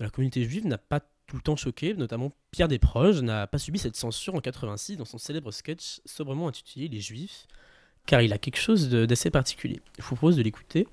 [0.00, 0.98] la communauté juive, n'a pas
[1.30, 1.94] tout le temps choqué.
[1.94, 6.48] Notamment, Pierre Desproges n'a pas subi cette censure en 86 dans son célèbre sketch sobrement
[6.48, 7.46] intitulé Les Juifs,
[8.04, 9.80] car il a quelque chose d'assez particulier.
[9.98, 10.88] Je vous propose de l'écouter.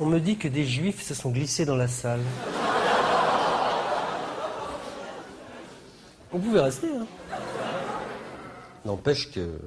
[0.00, 2.20] On me dit que des juifs se sont glissés dans la salle.
[6.32, 7.06] Vous pouvez rester, hein.
[8.84, 9.60] N'empêche que.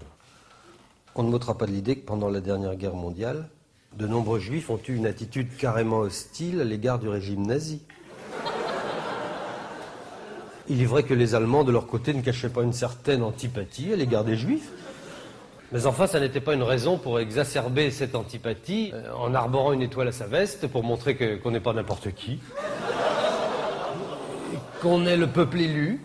[1.16, 3.50] On ne m'ôtera pas de l'idée que pendant la dernière guerre mondiale,
[3.98, 7.82] de nombreux juifs ont eu une attitude carrément hostile à l'égard du régime nazi.
[10.70, 13.92] Il est vrai que les Allemands, de leur côté, ne cachaient pas une certaine antipathie
[13.92, 14.70] à l'égard des juifs.
[15.72, 19.82] Mais enfin, ça n'était pas une raison pour exacerber cette antipathie euh, en arborant une
[19.82, 22.40] étoile à sa veste pour montrer qu'on n'est pas n'importe qui.
[24.82, 26.02] Qu'on est le peuple élu.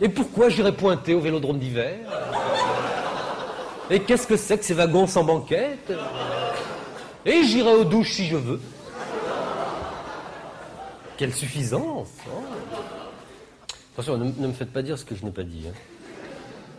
[0.00, 1.96] Et pourquoi j'irais pointer au vélodrome d'hiver?
[3.90, 5.92] Et qu'est-ce que c'est que ces wagons sans banquette?
[7.24, 8.60] Et j'irai aux douches si je veux.
[11.16, 13.01] Quelle suffisance hein?
[13.92, 15.66] Attention, ne, me faites pas dire ce que je n'ai pas dit.
[15.68, 15.74] hein.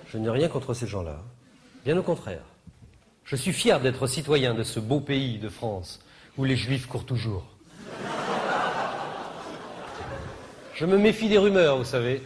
[0.07, 1.21] Je n'ai rien contre ces gens-là.
[1.85, 2.43] Bien au contraire.
[3.23, 5.99] Je suis fier d'être citoyen de ce beau pays de France
[6.37, 7.45] où les juifs courent toujours.
[10.73, 12.23] Je me méfie des rumeurs, vous savez.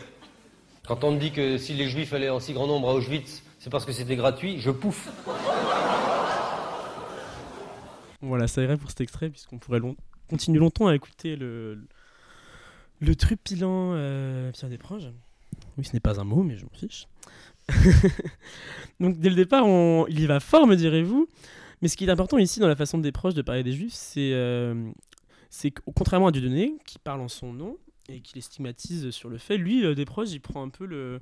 [0.87, 3.43] Quand on me dit que si les juifs allaient en si grand nombre à Auschwitz,
[3.59, 5.09] c'est parce que c'était gratuit, je pouffe.
[8.21, 9.81] Voilà, ça irait pour cet extrait, puisqu'on pourrait
[10.29, 11.77] continuer longtemps à écouter le,
[12.99, 15.11] le trupilant euh, Pierre Desproges.
[15.77, 17.07] Oui, ce n'est pas un mot, mais je m'en fiche.
[18.99, 19.65] Donc, dès le départ,
[20.09, 21.27] il y va fort, me direz-vous.
[21.81, 23.93] Mais ce qui est important ici dans la façon de Desproges de parler des Juifs,
[23.93, 24.91] c'est euh,
[25.49, 27.77] c'est contrairement à Dieudonné, qui parle en son nom
[28.09, 31.19] et qui les stigmatise sur le fait, lui, euh, Desproges, il prend un peu le.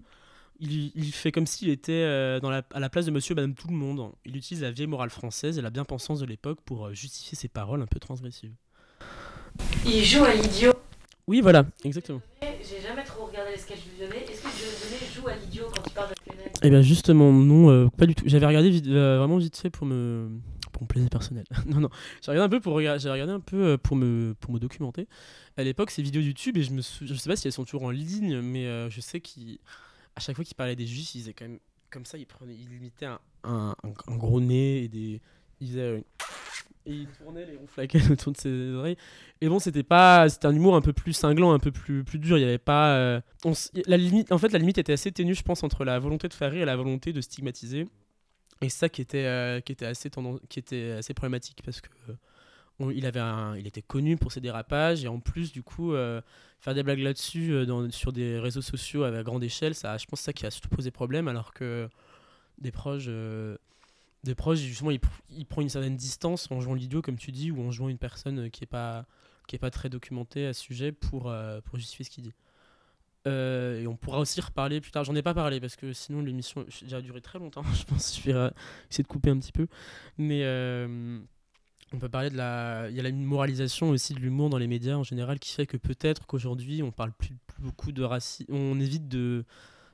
[0.61, 2.39] Il, fait comme s'il était euh,
[2.71, 4.13] à la place de monsieur et madame tout le monde.
[4.23, 7.49] Il utilise la vieille morale française et la bien-pensance de l'époque pour euh, justifier ses
[7.49, 8.53] paroles un peu transgressives.
[9.85, 10.71] Il joue à l'idiot.
[11.27, 12.21] Oui, voilà, exactement.
[12.41, 14.23] J'ai jamais trop regardé les sketchs de Dieudonné.
[14.23, 17.69] Est-ce que Dieudonné joue à l'idiot quand il parle de Kenneth Eh bien justement, non,
[17.71, 18.23] euh, pas du tout.
[18.27, 20.29] J'avais regardé vite- euh, vraiment vite fait pour me
[20.71, 21.45] pour mon plaisir personnel.
[21.67, 21.89] non, non,
[22.21, 25.07] j'ai regardé un peu pour j'ai regardé un peu euh, pour me pour me documenter.
[25.57, 27.63] À l'époque, ces vidéos YouTube et je me sou- je sais pas si elles sont
[27.65, 31.21] toujours en ligne, mais euh, je sais qu'à chaque fois qu'il parlait des juifs, il
[31.21, 31.59] faisait quand même
[31.91, 35.21] comme ça, il prenait, il imitait un, un, un- un gros nez et des
[35.61, 36.01] il faisait euh,
[36.85, 38.97] et il tournait les ronflaquets autour de ses oreilles.
[39.41, 42.19] Et bon, c'était pas, c'était un humour un peu plus cinglant, un peu plus, plus
[42.19, 42.37] dur.
[42.37, 43.21] Il y avait pas, euh,
[43.85, 46.33] la limite, en fait, la limite était assez ténue, je pense, entre la volonté de
[46.33, 47.87] faire rire et la volonté de stigmatiser.
[48.61, 51.81] Et c'est ça qui était, euh, qui était assez tendance, qui était assez problématique parce
[51.81, 53.21] que euh, il avait,
[53.59, 55.93] il était connu pour ses dérapages et en plus, du coup,
[56.59, 60.33] faire des blagues là-dessus sur des réseaux sociaux à grande échelle, ça, je pense, ça
[60.33, 61.87] qui a surtout posé problème, alors que
[62.57, 63.09] des proches.
[64.25, 67.31] Des proches, justement, il, pr- il prend une certaine distance en jouant l'idiot, comme tu
[67.31, 69.05] dis, ou en jouant une personne euh, qui est pas,
[69.59, 72.33] pas très documentée à ce sujet pour, euh, pour justifier ce qu'il dit.
[73.27, 75.03] Euh, et on pourra aussi reparler plus tard.
[75.03, 77.63] J'en ai pas parlé parce que sinon l'émission a duré très longtemps.
[77.73, 78.51] Je pense je vais
[78.91, 79.67] essayer de couper un petit peu.
[80.19, 80.43] Mais
[81.91, 82.87] on peut parler de la.
[82.89, 85.65] Il y a une moralisation aussi de l'humour dans les médias en général qui fait
[85.65, 88.53] que peut-être qu'aujourd'hui on parle plus beaucoup de racisme.
[88.53, 89.45] On évite de,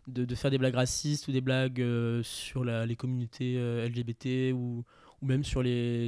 [0.07, 3.87] de, de faire des blagues racistes ou des blagues euh, sur la- les communautés euh,
[3.87, 4.83] LGBT ou,
[5.21, 6.07] ou même sur les.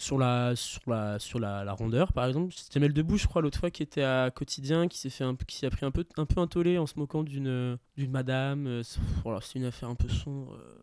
[0.00, 3.42] Sur la, sur, la, sur la, la rondeur par exemple c'était Jamel Debbouze je crois
[3.42, 6.04] l'autre fois qui était à quotidien qui s'est fait un, qui a pris un peu
[6.16, 9.64] un peu un tollé en se moquant d'une d'une madame euh, c'est voilà, c'est une
[9.64, 10.78] affaire un peu sombre euh,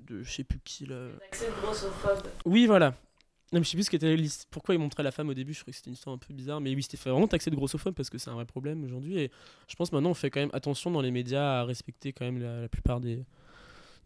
[0.00, 2.26] de je sais plus qui là Accès de grossophobe.
[2.44, 2.94] oui, voilà.
[3.52, 4.16] Non, mais je sais plus ce qu'était
[4.50, 5.54] pourquoi il montrait la femme au début.
[5.54, 6.60] Je crois que c'était une histoire un peu bizarre.
[6.60, 9.18] Mais oui, c'était vraiment taxé de grossophobe parce que c'est un vrai problème aujourd'hui.
[9.18, 9.30] Et
[9.66, 12.40] je pense maintenant on fait quand même attention dans les médias à respecter quand même
[12.40, 13.24] la, la plupart des,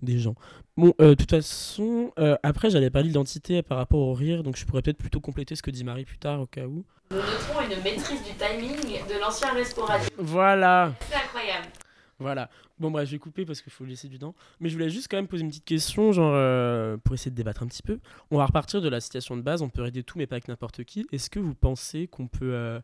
[0.01, 0.35] des gens.
[0.79, 4.43] Bon, euh, de toute façon, euh, après j'allais parler d'identité par rapport au rire.
[4.43, 6.85] Donc je pourrais peut-être plutôt compléter ce que dit Marie plus tard au cas où.
[7.11, 10.09] Nous noterons une maîtrise du timing de l'ancien Radio.
[10.17, 10.95] Voilà.
[11.11, 11.67] C'est incroyable.
[12.19, 12.49] Voilà.
[12.79, 14.35] Bon, bref, je vais couper parce qu'il faut laisser du temps.
[14.59, 17.37] Mais je voulais juste quand même poser une petite question, genre, euh, pour essayer de
[17.37, 18.01] débattre un petit peu.
[18.33, 20.49] On va repartir de la citation de base, on peut raider tout, mais pas avec
[20.49, 21.07] n'importe qui.
[21.13, 22.53] Est-ce que vous pensez qu'on peut.
[22.53, 22.81] euh,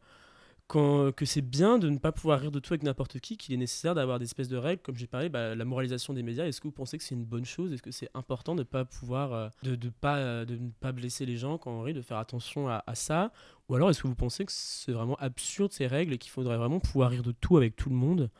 [0.69, 3.53] qu'en- que c'est bien de ne pas pouvoir rire de tout avec n'importe qui, qu'il
[3.53, 6.45] est nécessaire d'avoir des espèces de règles, comme j'ai parlé, bah, la moralisation des médias.
[6.47, 7.73] Est-ce que vous pensez que c'est une bonne chose?
[7.73, 11.27] Est-ce que c'est important de pas pouvoir, euh, de, pas, euh, de ne pas blesser
[11.27, 13.33] les gens quand on rit, de faire attention à ça?
[13.69, 16.57] Ou alors est-ce que vous pensez que c'est vraiment absurde ces règles et qu'il faudrait
[16.59, 18.31] vraiment pouvoir rire de tout avec tout le monde?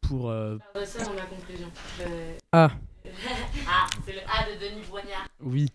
[0.00, 1.70] Pour, euh, Je ça dans ma conclusion.
[2.52, 2.70] Ah.
[3.68, 5.28] ah, c'est le A de Denis Brognard.
[5.40, 5.72] Oui.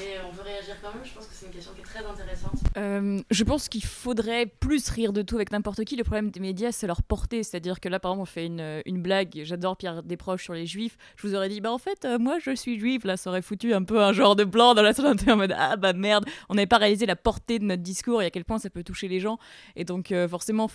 [0.00, 2.04] Euh, on veut réagir quand même, je pense que c'est une question qui est très
[2.04, 2.52] intéressante.
[2.76, 5.96] Euh, je pense qu'il faudrait plus rire de tout avec n'importe qui.
[5.96, 7.42] Le problème des médias, c'est leur portée.
[7.42, 9.40] C'est-à-dire que là, par exemple, on fait une, une blague.
[9.44, 10.96] J'adore Pierre Desproges sur les juifs.
[11.16, 13.04] Je vous aurais dit, bah en fait, euh, moi, je suis juif.
[13.04, 15.54] Là, ça aurait foutu un peu un genre de blanc dans la société en mode,
[15.56, 18.44] ah bah merde, on n'avait pas réalisé la portée de notre discours et à quel
[18.44, 19.38] point ça peut toucher les gens.
[19.76, 20.68] Et donc, euh, forcément,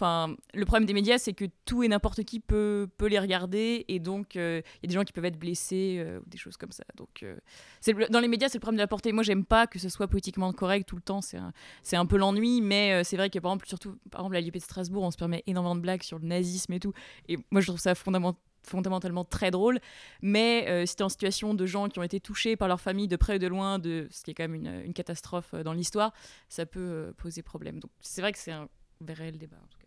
[0.53, 3.85] le problème des médias, c'est que tout et n'importe qui peut, peut les regarder.
[3.87, 6.37] Et donc, euh, il y a des gens qui peuvent être blessés euh, ou des
[6.37, 6.83] choses comme ça.
[6.95, 7.35] Donc, euh,
[7.79, 9.10] c'est dans les médias, c'est le problème de la portée.
[9.11, 11.21] Moi, j'aime pas que ce soit politiquement correct tout le temps.
[11.21, 11.53] C'est un,
[11.93, 14.55] un peu l'ennui, mais euh, c'est vrai que par exemple, surtout par exemple, à l'IP
[14.55, 16.93] de Strasbourg, on se permet énormément de blagues sur le nazisme et tout.
[17.27, 19.79] Et moi, je trouve ça fondament- fondamentalement très drôle.
[20.21, 23.15] Mais euh, t'es en situation de gens qui ont été touchés par leur famille de
[23.15, 25.73] près ou de loin, de ce qui est quand même une, une catastrophe euh, dans
[25.73, 26.13] l'histoire,
[26.49, 27.79] ça peut euh, poser problème.
[27.79, 28.67] Donc c'est vrai que c'est un
[29.07, 29.57] réel débat.
[29.57, 29.80] En tout cas.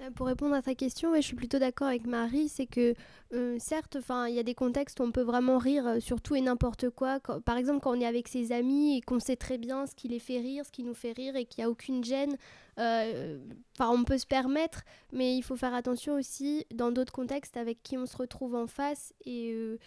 [0.00, 2.94] Euh, Pour répondre à ta question, je suis plutôt d'accord avec Marie, c'est que
[3.32, 6.20] euh, certes, enfin, il y a des contextes où on peut vraiment rire euh, sur
[6.20, 7.18] tout et n'importe quoi.
[7.20, 10.08] Par exemple, quand on est avec ses amis et qu'on sait très bien ce qui
[10.08, 12.36] les fait rire, ce qui nous fait rire et qu'il n'y a aucune gêne,
[12.78, 14.82] on peut se permettre,
[15.12, 18.66] mais il faut faire attention aussi dans d'autres contextes avec qui on se retrouve en
[18.66, 19.78] face et,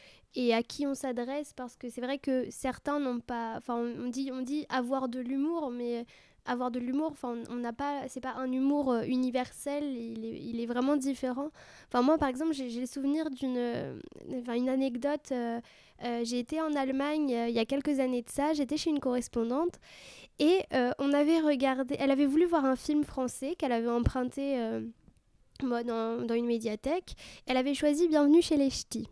[0.52, 4.66] à qui on s'adresse, parce que c'est vrai que certains n'ont pas, enfin, on dit
[4.70, 6.06] avoir de l'humour, mais
[6.46, 10.40] avoir de l'humour, enfin, on n'a pas, c'est pas un humour euh, universel, il est,
[10.40, 11.50] il est vraiment différent.
[11.88, 14.00] Enfin, moi, par exemple, j'ai le souvenir d'une, euh,
[14.56, 15.32] une anecdote.
[15.32, 15.60] euh,
[16.04, 18.54] euh, j'ai été en Allemagne il y a quelques années de ça.
[18.54, 19.80] J'étais chez une correspondante
[20.40, 20.60] et
[20.98, 21.98] on avait regardé.
[22.00, 24.58] Elle avait voulu voir un film français qu'elle avait emprunté
[25.62, 27.16] dans, dans une médiathèque.
[27.48, 29.10] Elle avait choisi Bienvenue chez les Ch'tis.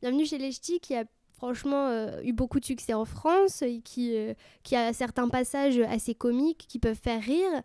[0.00, 1.04] Bienvenue chez les Ch'tis qui a
[1.40, 5.78] franchement euh, eu beaucoup de succès en France et qui, euh, qui a certains passages
[5.78, 7.62] assez comiques qui peuvent faire rire.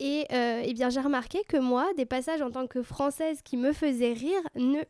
[0.00, 3.58] Et euh, eh bien, j'ai remarqué que moi, des passages en tant que française qui
[3.58, 4.80] me faisaient rire, ne,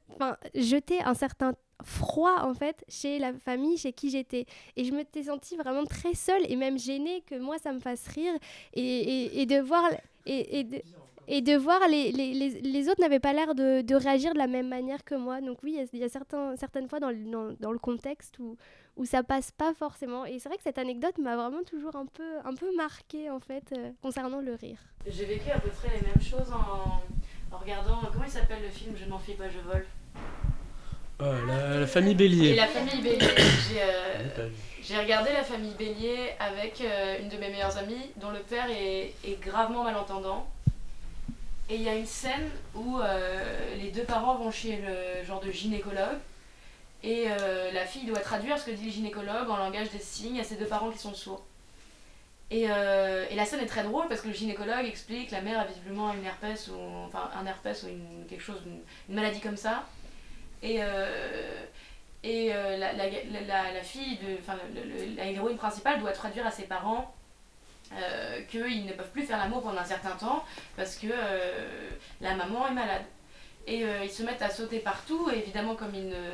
[0.54, 5.24] jetaient un certain froid en fait chez la famille chez qui j'étais et je m'étais
[5.24, 8.32] sentie vraiment très seule et même gênée que moi ça me fasse rire
[8.72, 9.90] et, et, et de voir
[10.24, 10.80] et, et de,
[11.28, 14.38] et de voir les, les, les, les autres n'avaient pas l'air de, de réagir de
[14.38, 16.88] la même manière que moi donc oui il y a, il y a certains, certaines
[16.88, 18.56] fois dans le, dans, dans le contexte où,
[18.96, 22.06] où ça passe pas forcément et c'est vrai que cette anecdote m'a vraiment toujours un
[22.06, 25.88] peu un peu marquée en fait euh, concernant le rire J'ai vécu à peu près
[25.96, 27.00] les mêmes choses en,
[27.54, 28.00] en regardant.
[28.12, 29.86] Comment il s'appelle le film Je n'en fie pas, je vole?
[31.20, 32.48] Oh, la, la famille Bélier.
[32.50, 33.18] Et la famille Bélier.
[33.68, 34.48] J'ai euh,
[34.82, 38.68] j'ai regardé la famille Bélier avec euh, une de mes meilleures amies dont le père
[38.68, 40.48] est, est gravement malentendant.
[41.72, 45.40] Et il y a une scène où euh, les deux parents vont chez le genre
[45.40, 46.18] de gynécologue
[47.02, 50.38] et euh, la fille doit traduire ce que dit le gynécologue en langage des signes
[50.38, 51.42] à ses deux parents qui sont sourds.
[52.50, 55.40] Et, euh, et la scène est très drôle parce que le gynécologue explique que la
[55.40, 58.60] mère a visiblement une herpès ou enfin un herpès ou une, quelque chose,
[59.08, 59.86] une, maladie comme ça.
[60.62, 60.92] Et, la,
[63.82, 67.14] fille, de, la héroïne principale doit traduire à ses parents
[67.94, 70.44] euh, qu'ils ne peuvent plus faire l'amour pendant un certain temps
[70.76, 73.04] parce que euh, la maman est malade.
[73.66, 76.30] Et euh, ils se mettent à sauter partout, et évidemment, comme ils ne,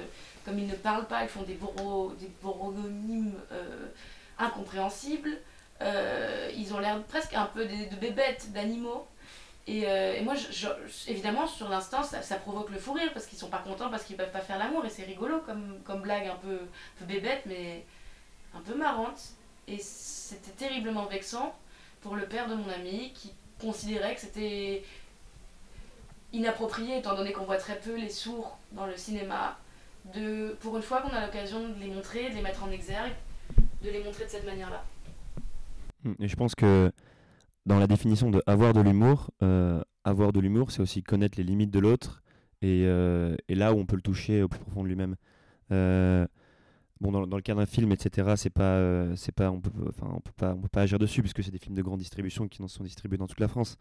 [0.46, 3.88] comme ils ne parlent pas, ils font des, boro, des borogonymes euh,
[4.38, 5.36] incompréhensibles.
[5.80, 9.06] Ils ont l'air presque un peu de, bébêtes, d'animaux.
[9.66, 10.34] Et, et moi,
[11.06, 14.04] évidemment, sur l'instant, ça, ça provoque le fou rire parce qu'ils sont pas contents, parce
[14.04, 14.86] qu'ils peuvent pas faire l'amour.
[14.86, 17.84] Et c'est rigolo comme, comme blague un peu, un peu bébête, mais
[18.54, 19.20] un peu marrante.
[19.68, 19.78] Et
[20.28, 21.54] c'était terriblement vexant
[22.02, 24.82] pour le père de mon ami qui considérait que c'était
[26.34, 29.58] inapproprié, étant donné qu'on voit très peu les sourds dans le cinéma,
[30.14, 33.14] de, pour une fois qu'on a l'occasion de les montrer, de les mettre en exergue,
[33.82, 34.84] de les montrer de cette manière-là.
[36.04, 36.12] Mm.
[36.20, 36.92] Et je pense que
[37.64, 41.44] dans la définition de avoir de l'humour, euh, avoir de l'humour, c'est aussi connaître les
[41.44, 42.22] limites de l'autre
[42.60, 45.16] et, euh, et là où on peut le toucher au plus profond de lui-même.
[45.72, 46.26] Euh,
[47.00, 49.70] bon, dans, dans le cas d'un film, etc., c'est pas, euh, c'est pas, on peut,
[49.88, 51.98] enfin, on peut pas, on peut pas agir dessus puisque c'est des films de grande
[52.00, 53.76] distribution qui sont distribués dans toute la France.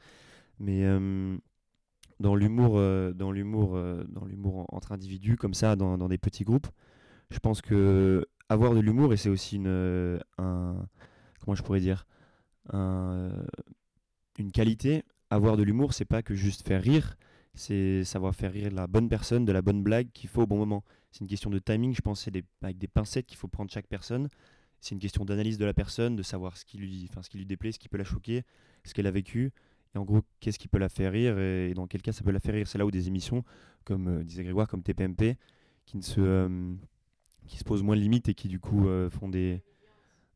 [0.60, 1.38] Mais euh,
[2.20, 6.18] dans l'humour, euh, dans l'humour, dans l'humour en- entre individus comme ça, dans, dans des
[6.20, 6.68] petits groupes,
[7.32, 10.76] je pense que avoir de l'humour et c'est aussi une, un,
[11.42, 12.06] comment je pourrais dire,
[12.74, 13.32] un,
[14.38, 15.04] une qualité.
[15.30, 17.18] Avoir de l'humour, c'est pas que juste faire rire,
[17.54, 20.58] c'est savoir faire rire la bonne personne de la bonne blague qu'il faut au bon
[20.58, 20.84] moment.
[21.12, 23.88] C'est une question de timing, je pense, c'est avec des pincettes qu'il faut prendre chaque
[23.88, 24.30] personne.
[24.80, 27.46] C'est une question d'analyse de la personne, de savoir ce qui lui, ce qui lui
[27.46, 28.44] déplaît, ce qui peut la choquer,
[28.84, 29.52] ce qu'elle a vécu,
[29.96, 32.32] et en gros, qu'est-ce qui peut la faire rire, et, dans quel cas ça peut
[32.32, 32.68] la faire rire.
[32.68, 33.44] C'est là où des émissions,
[33.86, 35.38] comme euh, disait Grégoire, comme TPMP,
[35.86, 36.74] qui ne se, euh,
[37.48, 39.64] qui se posent moins de limites et qui du coup euh, font des,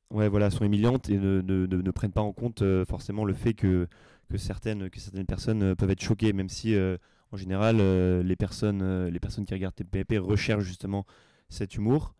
[0.10, 3.34] ouais, voilà, sont humiliantes et ne, ne- ne- ne prennent pas en compte forcément le
[3.34, 3.88] fait que,
[4.32, 6.98] que, certaines, que certaines personnes euh, peuvent être choquées, même si euh,
[7.32, 11.06] en général euh, les, personnes, les personnes qui regardent TPMP recherchent justement
[11.50, 12.16] cet humour.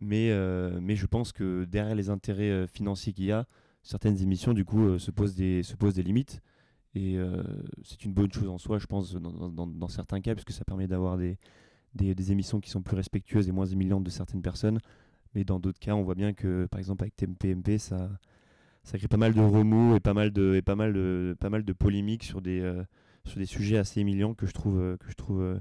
[0.00, 0.32] Mais,
[0.80, 3.46] mais je pense que derrière les intérêts financiers qu'il y a,
[3.82, 6.40] certaines émissions du coup se, posent des, se posent des limites.
[6.94, 7.18] Et
[7.84, 10.86] c'est une bonne chose en soi, je pense, dans, dans- certains cas, puisque ça permet
[10.88, 11.36] d'avoir des,
[11.94, 14.78] des, des émissions qui sont plus respectueuses et moins humiliantes de certaines personnes.
[15.34, 18.08] Mais dans d'autres cas, on voit bien que, par exemple, avec TMPMP, ça,
[18.84, 21.50] ça crée pas mal de remous et pas mal de, et pas mal de, pas
[21.50, 22.82] mal de polémiques sur des, euh,
[23.24, 25.58] sur des sujets assez humiliants que je trouve, euh, que je trouve euh,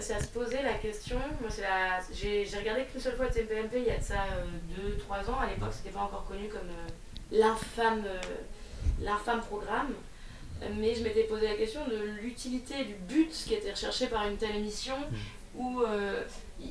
[0.00, 1.18] C'est à se poser la question.
[1.40, 2.00] Moi, c'est la...
[2.12, 4.24] j'ai regardé qu'une seule fois TPMP il y a de ça
[5.10, 5.38] 2-3 ans.
[5.40, 8.20] À l'époque, c'était pas encore connu comme euh, l'infâme euh,
[9.00, 9.92] l'infâme programme.
[10.62, 14.26] Euh, Mais je m'étais posé la question de l'utilité, du but qui était recherché par
[14.28, 14.94] une telle émission
[15.54, 16.22] où euh,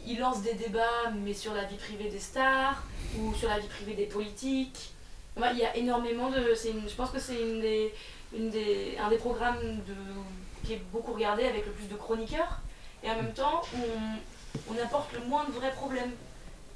[0.07, 2.83] il lance des débats, mais sur la vie privée des stars
[3.19, 4.93] ou sur la vie privée des politiques.
[5.37, 6.53] Il y a énormément de.
[6.53, 7.93] je pense que c'est une des,
[8.35, 9.95] une des, un des programmes de,
[10.63, 12.59] qui est beaucoup regardé avec le plus de chroniqueurs
[13.03, 16.11] et en même temps où on, on apporte le moins de vrais problèmes.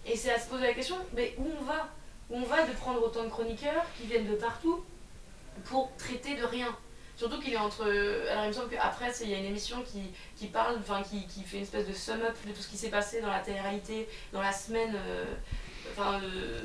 [0.06, 1.90] Et c'est à se poser la question, mais où on va?
[2.30, 4.84] Où on va de prendre autant de chroniqueurs qui viennent de partout
[5.66, 6.76] pour traiter de rien?
[7.18, 7.84] Surtout qu'il est entre.
[7.84, 10.02] Alors il me semble qu'après, il y a une émission qui,
[10.36, 12.90] qui parle, enfin qui, qui fait une espèce de sum-up de tout ce qui s'est
[12.90, 14.96] passé dans la télé-réalité dans la semaine.
[14.96, 15.26] euh,
[15.92, 16.20] Enfin.
[16.24, 16.62] euh,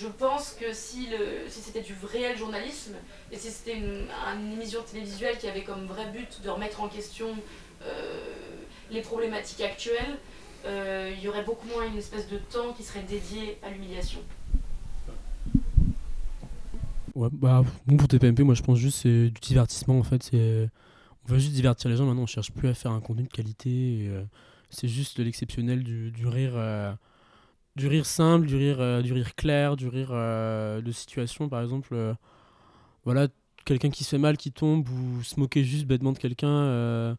[0.00, 1.08] je pense que si,
[1.48, 2.94] c'était du réel journalisme,
[3.30, 4.06] et si c'était une,
[4.52, 7.28] émission télévisuelle qui avait comme vrai but de remettre en question
[7.82, 8.20] euh,
[8.90, 10.18] les problématiques actuelles,
[10.64, 14.20] euh, il y aurait beaucoup moins une espèce de temps qui serait dédié à l'humiliation.
[17.14, 20.30] Ouais, bah, bon, pour TPMP, moi je pense juste c'est du divertissement en fait.
[20.32, 23.28] On veut juste divertir les gens maintenant, on cherche plus à faire un contenu de
[23.28, 24.08] qualité.
[24.10, 24.22] euh,
[24.68, 26.52] c'est juste l'exceptionnel, du rire.
[27.76, 31.62] Du rire simple, du rire, euh, du rire clair, du rire euh, de situation, par
[31.62, 31.90] exemple.
[31.92, 32.14] euh,
[33.04, 33.28] voilà,
[33.64, 37.16] quelqu'un qui se fait mal, qui tombe, ou se moquer juste bêtement de quelqu'un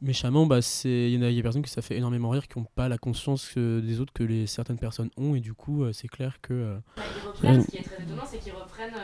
[0.00, 1.12] méchamment, bah, c'est...
[1.12, 2.66] il y a, il y a des personnes que ça fait énormément rire, qui n'ont
[2.74, 6.08] pas la conscience que- des autres que les, certaines personnes ont, et du coup, c'est
[6.08, 6.76] clair que.
[6.96, 8.96] Ils reprennent, ce qui est très étonnant, c'est qu'ils reprennent.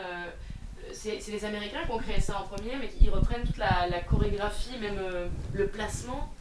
[0.91, 4.01] c'est les Américains qui ont créé ça en premier, mais ils reprennent toute la, la
[4.01, 4.99] chorégraphie, même
[5.53, 6.33] le placement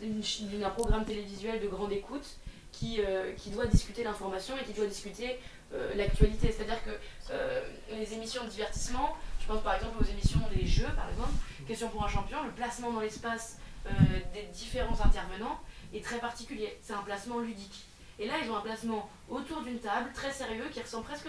[0.00, 2.38] d'une d'un programme télévisuel de grande écoute
[2.78, 5.38] qui, euh, qui doit discuter l'information et qui doit discuter
[5.72, 6.50] euh, l'actualité.
[6.52, 6.90] C'est-à-dire que
[7.30, 11.32] euh, les émissions de divertissement, je pense par exemple aux émissions des jeux, par exemple,
[11.66, 13.58] Question pour un champion, le placement dans l'espace
[14.34, 15.60] des différents intervenants
[15.94, 16.78] est très particulier.
[16.82, 17.86] C'est un placement ludique.
[18.18, 21.26] Et là, ils ont un placement autour d'une table, très sérieux, qui ressemble presque...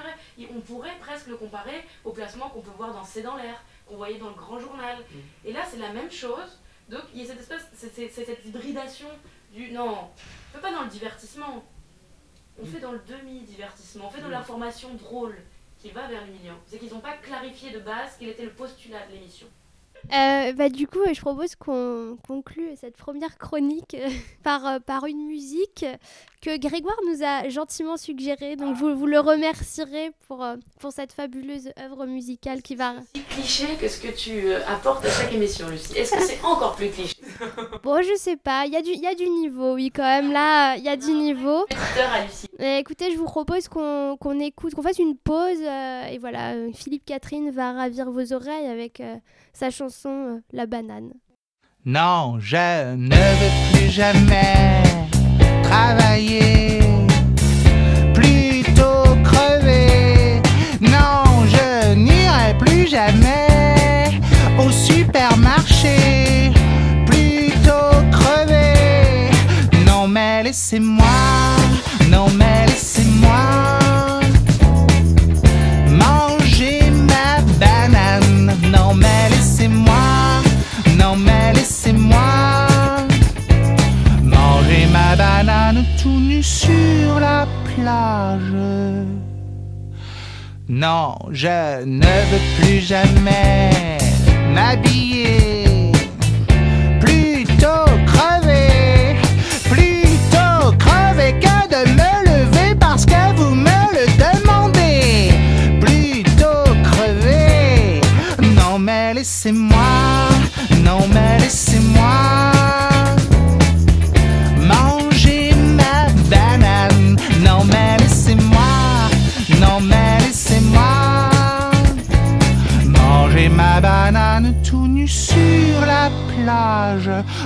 [0.54, 3.96] On pourrait presque le comparer au placement qu'on peut voir dans C'est dans l'air, qu'on
[3.96, 4.98] voyait dans le grand journal.
[5.46, 6.60] Et là, c'est la même chose.
[6.90, 7.66] Donc, il y a cette espèce...
[7.74, 9.08] Cette hybridation
[9.54, 9.72] du...
[9.72, 11.64] Non, on fait pas dans le divertissement.
[12.62, 14.08] On fait dans le demi-divertissement.
[14.08, 15.36] On fait dans l'information drôle
[15.80, 16.58] qui va vers l'humiliant.
[16.68, 19.48] C'est qu'ils n'ont pas clarifié de base quel était le postulat de l'émission.
[20.14, 24.10] Euh, bah, du coup, je propose qu'on conclue cette première chronique euh,
[24.44, 25.86] par, euh, par une musique
[26.46, 28.56] que Grégoire nous a gentiment suggérée.
[28.56, 32.94] Donc, vous, vous le remercierez pour, euh, pour cette fabuleuse œuvre musicale qui va.
[33.16, 35.98] Si cliché que ce que tu euh, apportes à chaque émission, Lucie.
[35.98, 37.16] Est-ce que c'est encore plus cliché
[37.84, 40.04] Bon, je sais pas, il y, a du- il y a du niveau, oui, quand
[40.04, 40.32] même.
[40.32, 41.66] Là, il y a du niveau.
[42.14, 42.48] À Lucie.
[42.60, 45.58] Écoutez, je vous propose qu'on qu'on écoute, qu'on fasse une pause.
[45.62, 49.16] euh, et voilà, Philippe Catherine va ravir vos oreilles avec euh,
[49.54, 51.12] sa chanson euh, La banane.
[51.86, 54.84] Non, je ne veux plus jamais
[55.76, 56.80] travailler,
[58.14, 60.42] plutôt crever.
[60.80, 61.24] Non,
[61.54, 64.22] je n'irai plus jamais
[64.58, 66.52] au supermarché,
[67.06, 69.30] plutôt crever.
[69.86, 71.20] Non, mais laissez-moi,
[72.10, 73.75] non, mais laissez-moi.
[85.16, 88.56] Banane tout nu sur la plage.
[90.68, 93.98] Non, je ne veux plus jamais
[94.54, 95.65] m'habiller.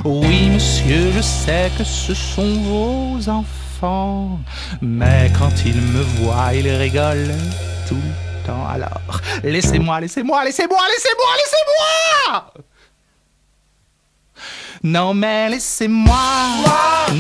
[0.03, 4.39] Oui monsieur, je sais que ce sont vos enfants,
[4.81, 7.33] mais quand ils me voient, ils rigolent
[7.87, 8.67] tout le temps.
[8.67, 12.53] Alors laissez-moi, laissez-moi, laissez-moi, laissez-moi, laissez-moi.
[14.83, 16.15] Non mais laissez-moi,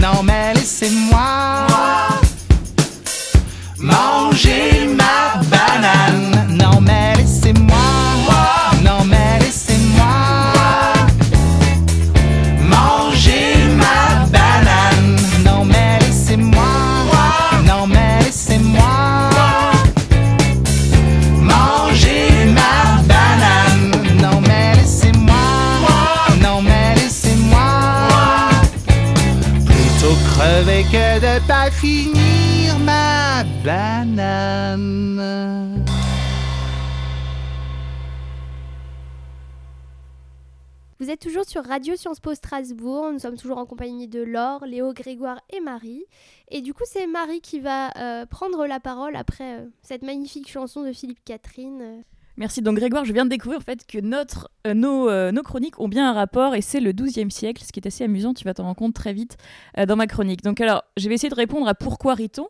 [0.01, 1.67] non mais laissez-moi
[3.79, 4.87] manger
[40.99, 43.11] Vous êtes toujours sur Radio Sciences Po Strasbourg.
[43.11, 46.03] Nous sommes toujours en compagnie de Laure, Léo, Grégoire et Marie.
[46.49, 50.49] Et du coup, c'est Marie qui va euh, prendre la parole après euh, cette magnifique
[50.49, 52.03] chanson de Philippe Catherine.
[52.39, 52.61] Merci.
[52.61, 55.77] Donc Grégoire, je viens de découvrir en fait que notre, euh, nos, euh, nos chroniques
[55.77, 58.33] ont bien un rapport et c'est le 12e siècle, ce qui est assez amusant.
[58.33, 59.35] Tu vas t'en rendre compte très vite
[59.77, 60.41] euh, dans ma chronique.
[60.41, 62.47] Donc alors, je vais essayer de répondre à pourquoi rit-on?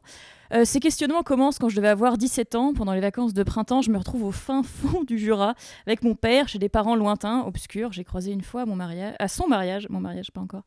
[0.54, 2.74] Euh, ces questionnements commencent quand je devais avoir 17 ans.
[2.74, 5.54] Pendant les vacances de printemps, je me retrouve au fin fond du Jura
[5.86, 7.91] avec mon père chez des parents lointains, obscurs.
[7.93, 10.64] J'ai croisé une fois à, mon mariage, à son mariage, mon mariage pas encore.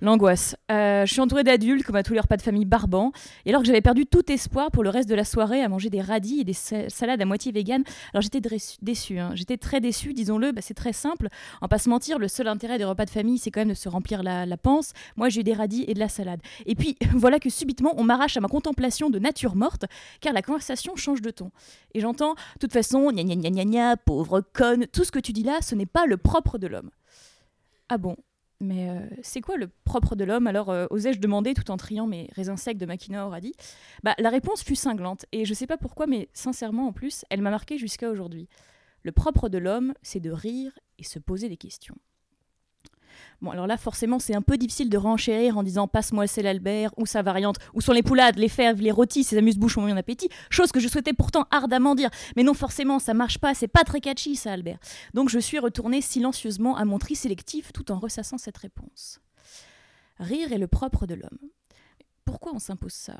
[0.00, 0.56] L'angoisse.
[0.70, 3.12] Euh, je suis entourée d'adultes, comme à tous les repas de famille barbants.
[3.44, 5.90] Et alors que j'avais perdu tout espoir pour le reste de la soirée à manger
[5.90, 8.40] des radis et des sa- salades à moitié véganes, alors j'étais
[8.82, 9.18] déçue.
[9.18, 9.32] hein.
[9.34, 10.52] J'étais très déçue, disons-le.
[10.52, 11.28] Bah, c'est très simple.
[11.60, 13.74] En pas se mentir, le seul intérêt des repas de famille, c'est quand même de
[13.74, 14.92] se remplir la, la panse.
[15.16, 16.40] Moi, j'ai eu des radis et de la salade.
[16.66, 19.84] Et puis, voilà que subitement, on m'arrache à ma contemplation de nature morte,
[20.20, 21.50] car la conversation change de ton.
[21.94, 25.18] Et j'entends, de toute façon, gna gna gna gna gna, pauvre conne, tout ce que
[25.18, 26.90] tu dis là, ce n'est pas le propre de l'homme.
[27.88, 28.16] Ah bon
[28.60, 30.46] mais euh, c'est quoi le propre de l'homme?
[30.46, 33.54] Alors, euh, osais-je demander tout en triant mes raisins secs de Makina au radis
[34.02, 37.40] bah, La réponse fut cinglante, et je sais pas pourquoi, mais sincèrement, en plus, elle
[37.40, 38.48] m'a marqué jusqu'à aujourd'hui.
[39.02, 41.96] Le propre de l'homme, c'est de rire et se poser des questions.
[43.40, 46.92] Bon, alors là, forcément, c'est un peu difficile de renchérir en disant passe-moi le Albert,
[46.96, 49.96] ou sa variante, où sont les poulades, les fèves, les rôtis, ces amuse-bouches ont un
[49.96, 52.10] appétit, chose que je souhaitais pourtant ardemment dire.
[52.36, 54.78] Mais non, forcément, ça marche pas, c'est pas très catchy, ça, Albert.
[55.14, 59.20] Donc je suis retournée silencieusement à mon tri sélectif tout en ressassant cette réponse.
[60.18, 61.38] Rire est le propre de l'homme.
[62.24, 63.16] Pourquoi on s'impose ça?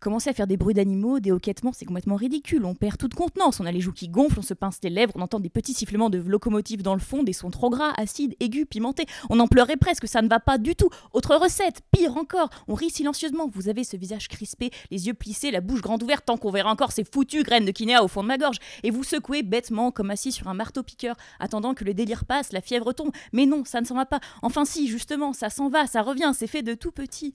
[0.00, 2.64] Commencer à faire des bruits d'animaux, des hoquettements, c'est complètement ridicule.
[2.64, 3.58] On perd toute contenance.
[3.58, 5.74] On a les joues qui gonflent, on se pince les lèvres, on entend des petits
[5.74, 9.06] sifflements de locomotives dans le fond, des sons trop gras, acides, aigus, pimentés.
[9.28, 10.88] On en pleurait presque, ça ne va pas du tout.
[11.12, 13.50] Autre recette, pire encore, on rit silencieusement.
[13.52, 16.70] Vous avez ce visage crispé, les yeux plissés, la bouche grande ouverte, tant qu'on verra
[16.70, 18.58] encore ces foutues graines de kinéa au fond de ma gorge.
[18.84, 22.60] Et vous secouez bêtement, comme assis sur un marteau-piqueur, attendant que le délire passe, la
[22.60, 23.10] fièvre tombe.
[23.32, 24.20] Mais non, ça ne s'en va pas.
[24.42, 27.34] Enfin si, justement, ça s'en va, ça revient, c'est fait de tout petit.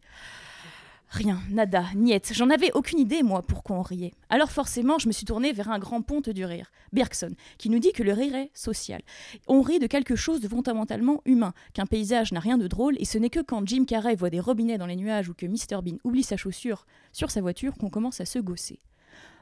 [1.13, 2.31] Rien, nada, niette.
[2.33, 4.13] J'en avais aucune idée, moi, pourquoi on riait.
[4.31, 7.77] Alors forcément, je me suis tournée vers un grand ponte du rire, Bergson, qui nous
[7.77, 8.99] dit que le rire est social.
[9.47, 13.05] On rit de quelque chose de fondamentalement humain, qu'un paysage n'a rien de drôle, et
[13.05, 15.83] ce n'est que quand Jim Carrey voit des robinets dans les nuages ou que Mr
[15.83, 18.79] Bean oublie sa chaussure sur sa voiture qu'on commence à se gausser.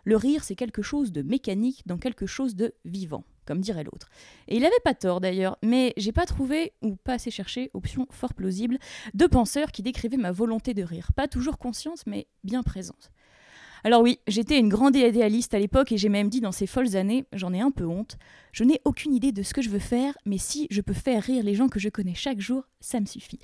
[0.03, 4.09] Le rire, c'est quelque chose de mécanique dans quelque chose de vivant, comme dirait l'autre.
[4.47, 8.07] Et il avait pas tort d'ailleurs, mais j'ai pas trouvé, ou pas assez cherché, option
[8.09, 8.77] fort plausible,
[9.13, 11.11] de penseurs qui décrivaient ma volonté de rire.
[11.15, 13.11] Pas toujours consciente, mais bien présente.
[13.83, 16.95] Alors oui, j'étais une grande idéaliste à l'époque et j'ai même dit dans ces folles
[16.95, 18.17] années, j'en ai un peu honte,
[18.51, 21.23] je n'ai aucune idée de ce que je veux faire, mais si je peux faire
[21.23, 23.39] rire les gens que je connais chaque jour, ça me suffit.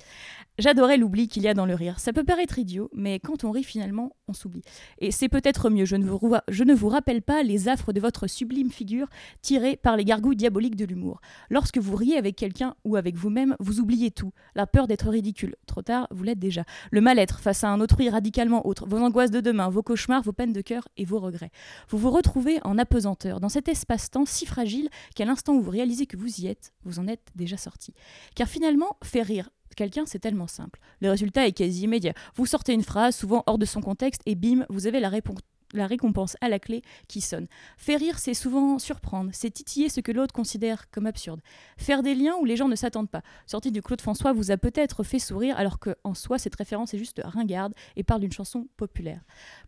[0.58, 2.00] J'adorais l'oubli qu'il y a dans le rire.
[2.00, 4.62] Ça peut paraître idiot, mais quand on rit finalement, on s'oublie.
[4.98, 8.00] Et c'est peut-être mieux, je ne, vous, je ne vous rappelle pas les affres de
[8.00, 9.08] votre sublime figure
[9.40, 11.20] tirée par les gargouilles diaboliques de l'humour.
[11.48, 14.32] Lorsque vous riez avec quelqu'un ou avec vous-même, vous oubliez tout.
[14.54, 15.56] La peur d'être ridicule.
[15.66, 16.64] Trop tard, vous l'êtes déjà.
[16.90, 18.86] Le mal-être face à un autrui radicalement autre.
[18.86, 21.50] Vos angoisses de demain, vos cauchemars, vos peines de cœur et vos regrets.
[21.88, 26.04] Vous vous retrouvez en apesanteur, dans cet espace-temps si fragile qu'à l'instant où vous réalisez
[26.04, 27.94] que vous y êtes, vous en êtes déjà sorti.
[28.34, 30.80] Car finalement, faire rire quelqu'un, c'est tellement simple.
[31.00, 32.12] Le résultat est quasi immédiat.
[32.34, 35.38] Vous sortez une phrase, souvent hors de son contexte, et bim, vous avez la réponse
[35.72, 37.46] la récompense à la clé qui sonne.
[37.76, 41.40] Faire rire, c'est souvent surprendre, c'est titiller ce que l'autre considère comme absurde.
[41.76, 43.22] Faire des liens où les gens ne s'attendent pas.
[43.46, 46.94] Sortie du Claude François vous a peut-être fait sourire alors que en soi cette référence
[46.94, 49.20] est juste ringarde et parle d'une chanson populaire.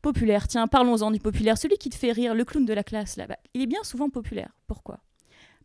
[0.02, 1.58] Populaire, tiens, parlons-en du populaire.
[1.58, 4.10] Celui qui te fait rire, le clown de la classe là-bas, il est bien souvent
[4.10, 4.52] populaire.
[4.66, 5.00] Pourquoi?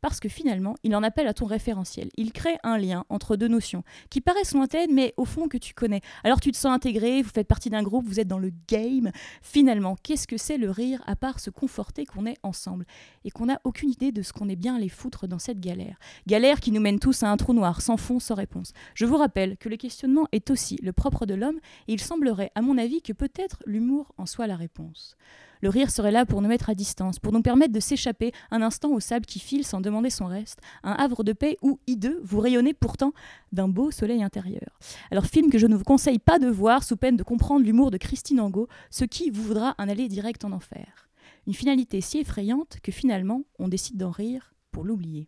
[0.05, 2.09] Parce que finalement, il en appelle à ton référentiel.
[2.15, 5.73] Il crée un lien entre deux notions qui paraissent lointaines, mais au fond que tu
[5.73, 6.01] connais.
[6.23, 9.09] Alors tu te sens intégré, vous faites partie d'un groupe, vous êtes dans le game.
[9.41, 12.85] Finalement, qu'est-ce que c'est le rire à part se conforter qu'on est ensemble
[13.23, 15.97] et qu'on n'a aucune idée de ce qu'on est bien les foutre dans cette galère?
[16.27, 18.73] Galère qui nous mène tous à un trou noir, sans fond, sans réponse.
[18.93, 22.51] Je vous rappelle que le questionnement est aussi le propre de l'homme et il semblerait,
[22.53, 25.17] à mon avis, que peut-être l'humour en soit la réponse.
[25.65, 28.61] Le rire serait là pour nous mettre à distance, pour nous permettre de s'échapper un
[28.61, 32.21] instant au sable qui file sans demander son reste, un havre de paix où, hideux,
[32.23, 33.13] vous rayonnez pourtant
[33.51, 34.77] d'un beau soleil intérieur.
[35.09, 37.89] Alors, film que je ne vous conseille pas de voir sous peine de comprendre l'humour
[37.89, 41.09] de Christine Angot, ce qui vous voudra un aller direct en enfer.
[41.47, 45.27] Une finalité si effrayante que finalement, on décide d'en rire pour l'oublier.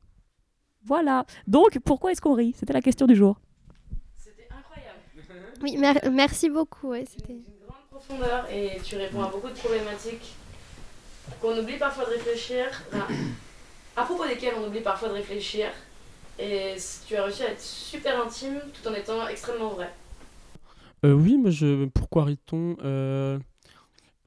[0.83, 1.25] Voilà.
[1.47, 2.53] Donc, pourquoi est-ce qu'on rit?
[2.55, 3.41] C'était la question du jour.
[4.15, 4.99] C'était incroyable.
[5.63, 6.89] Oui, mer- merci beaucoup.
[6.89, 7.05] ouais,
[7.97, 10.35] profondeur et tu réponds à beaucoup de problématiques
[11.41, 12.65] qu'on oublie parfois de réfléchir,
[13.95, 15.67] à propos desquelles on oublie parfois de réfléchir.
[16.39, 16.75] Et
[17.07, 19.91] tu as réussi à être super intime tout en étant extrêmement vrai.
[21.05, 21.85] Euh, oui, moi je.
[21.85, 23.39] Pourquoi rit-on Euh,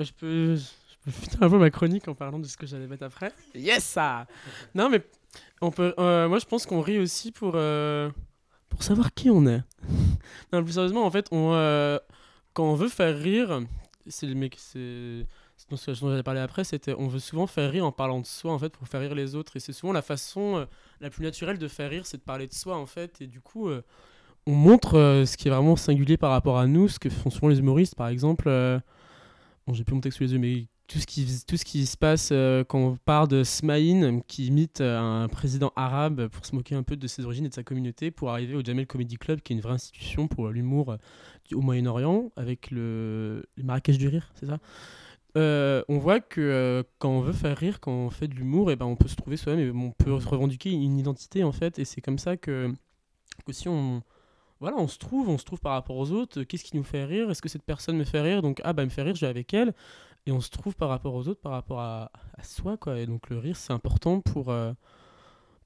[0.00, 0.56] je peux.
[0.56, 3.32] Je peux finir un peu ma chronique en parlant de ce que j'allais mettre après.
[3.54, 4.26] Yes ça
[4.74, 5.00] Non mais
[5.62, 5.94] on peut.
[5.98, 9.62] euh, moi je pense qu'on rit aussi pour pour savoir qui on est.
[10.52, 11.52] non plus sérieusement en fait on
[12.52, 13.62] quand on veut faire rire
[14.06, 15.26] c'est le mec c'est
[15.56, 18.52] ce dont j'allais parler après c'était on veut souvent faire rire en parlant de soi
[18.52, 20.64] en fait pour faire rire les autres et c'est souvent la façon euh,
[21.00, 23.40] la plus naturelle de faire rire c'est de parler de soi en fait et du
[23.40, 23.82] coup euh,
[24.46, 27.28] on montre euh, ce qui est vraiment singulier par rapport à nous, ce que font
[27.28, 28.48] souvent les humoristes, par exemple.
[29.66, 31.86] bon, j'ai plus mon texte sous les yeux, mais tout ce qui, tout ce qui
[31.86, 36.44] se passe euh, quand on parle de Smaïn, qui imite euh, un président arabe pour
[36.44, 38.88] se moquer un peu de ses origines et de sa communauté, pour arriver au Jamel
[38.88, 40.96] Comedy Club, qui est une vraie institution pour l'humour euh,
[41.44, 44.58] du- au Moyen-Orient, avec le, le Marrakech du rire, c'est ça?
[45.36, 48.86] On voit que quand on veut faire rire, quand on fait de l'humour, et ben
[48.86, 52.00] on peut se trouver soi-même, on peut se revendiquer une identité en fait, et c'est
[52.00, 52.74] comme ça que,
[53.46, 54.02] que si on,
[54.58, 56.42] voilà, on se trouve, on se trouve par rapport aux autres.
[56.42, 57.30] Qu'est-ce qui nous fait rire?
[57.30, 58.42] Est-ce que cette personne me fait rire?
[58.42, 59.72] Donc, ah bah, me fait rire, je vais avec elle.
[60.26, 62.10] Et on se trouve par rapport aux autres, par rapport à,
[62.42, 62.98] soi, quoi.
[62.98, 64.72] Et donc, le rire, c'est important pour, euh,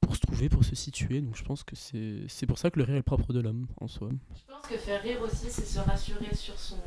[0.00, 1.20] pour se trouver, pour se situer.
[1.20, 3.88] Donc, je pense que c'est pour ça que le rire est propre de l'homme, en
[3.88, 4.08] soi.
[4.34, 6.78] Je pense que faire rire aussi, c'est se rassurer sur son.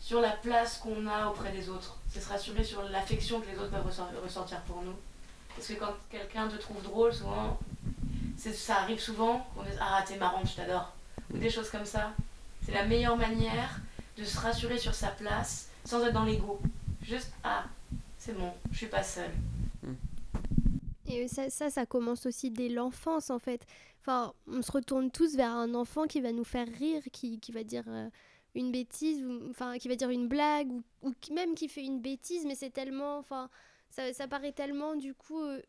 [0.00, 1.98] sur la place qu'on a auprès des autres.
[2.08, 4.94] C'est se rassurer sur l'affection que les autres peuvent ressentir pour nous.
[5.54, 7.58] Parce que quand quelqu'un te trouve drôle, souvent,
[8.36, 10.92] ça arrive souvent qu'on dise Ah, t'es marrante, je t'adore.
[11.32, 12.12] Ou des choses comme ça.
[12.64, 13.80] C'est la meilleure manière
[14.16, 16.60] de se rassurer sur sa place sans être dans l'ego.
[17.02, 17.64] Juste Ah,
[18.18, 19.30] c'est bon, je suis pas seule.
[21.10, 23.64] Et ça, ça, commence aussi dès l'enfance, en fait.
[24.00, 27.50] Enfin, on se retourne tous vers un enfant qui va nous faire rire, qui, qui
[27.50, 28.10] va dire euh,
[28.54, 30.70] une bêtise, enfin, qui va dire une blague,
[31.02, 33.48] ou, même qui fait une bêtise, mais c'est tellement, enfin,
[33.88, 35.62] ça, ça paraît tellement, du coup, euh,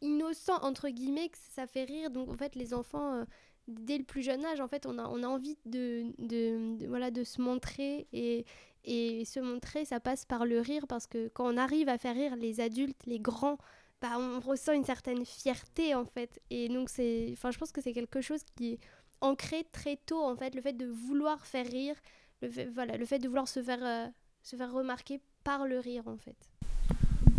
[0.00, 2.10] innocent, entre guillemets, que ça fait rire.
[2.10, 3.24] Donc, en fait, les enfants, euh,
[3.68, 6.88] dès le plus jeune âge, en fait, on a, on a envie de, de, de-
[6.88, 8.44] voilà, de se montrer, et,
[8.84, 12.14] et se montrer, ça passe par le rire, parce que quand on arrive à faire
[12.14, 13.58] rire les adultes, les grands,
[14.00, 16.40] bah, on ressent une certaine fierté en fait.
[16.50, 18.78] Et donc c'est, enfin je pense que c'est quelque chose qui est
[19.20, 21.96] ancré très tôt en fait, le fait de vouloir faire rire,
[22.42, 24.06] le fait, voilà, le fait de vouloir se faire, euh,
[24.42, 26.36] se faire remarquer par le rire en fait.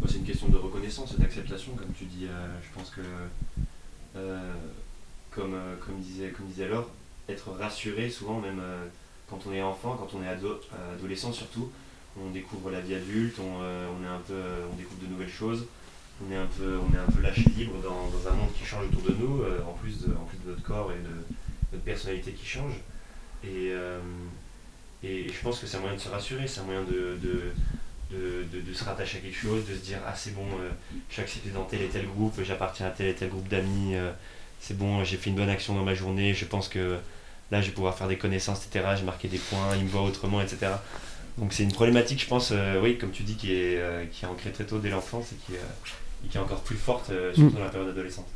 [0.07, 2.27] C'est une question de reconnaissance et d'acceptation, comme tu dis.
[2.27, 3.01] euh, je pense que,
[4.15, 4.53] euh,
[5.31, 6.89] comme, comme, disait, comme disait Laure,
[7.27, 8.61] être rassuré, souvent, même
[9.30, 11.71] quand on est enfant, quand on est ado, euh, adolescent surtout,
[12.19, 15.07] on découvre la vie adulte, on, euh, on, est un peu, euh, on découvre de
[15.07, 15.65] nouvelles choses,
[16.26, 18.86] on est un peu, on est un peu lâché libre dans, un monde qui change
[18.86, 22.32] autour de nous, en, plus de, en plus de notre corps et de notre personnalité
[22.32, 22.73] qui change.
[23.43, 23.73] Et,
[25.03, 28.45] Et je pense que c'est un moyen de se rassurer, c'est un moyen de, de,
[28.51, 30.69] de, se rattacher à quelque chose, de se dire ah c'est bon, euh,
[31.09, 33.95] je suis accepté dans tel et tel groupe, j'appartiens à tel et tel groupe d'amis,
[34.59, 36.97] c'est bon, j'ai fait une bonne action dans ma journée, je pense que
[37.51, 38.85] là je vais pouvoir faire des connaissances, etc.
[38.97, 40.67] J'ai marqué des points, ils me voient autrement, etc.
[41.37, 44.23] Donc c'est une problématique, je pense, euh, oui, comme tu dis, qui est, euh, qui
[44.23, 46.77] est ancrée très tôt dès l'enfance et qui, est, euh, et qui est encore plus
[46.77, 47.53] forte, euh, surtout Mm.
[47.57, 48.27] dans la période adolescente.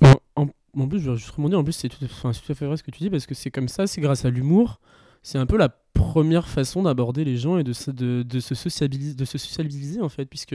[0.00, 0.46] Bon, en,
[0.78, 1.58] en plus, je vais juste rebondir.
[1.58, 3.34] En plus, c'est tout, enfin, tout à fait vrai ce que tu dis parce que
[3.34, 4.80] c'est comme ça, c'est grâce à l'humour.
[5.22, 8.54] C'est un peu la première façon d'aborder les gens et de se, de, de se
[8.54, 10.52] sociabiliser, de se sociabiliser en fait, puisque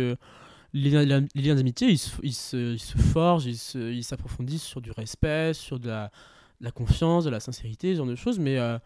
[0.73, 4.81] les liens, les liens d'amitié, ils se, ils, se, ils se forgent, ils s'approfondissent sur
[4.81, 6.11] du respect, sur de la,
[6.59, 8.39] de la confiance, de la sincérité, ce genre de choses.
[8.39, 8.77] Mais euh,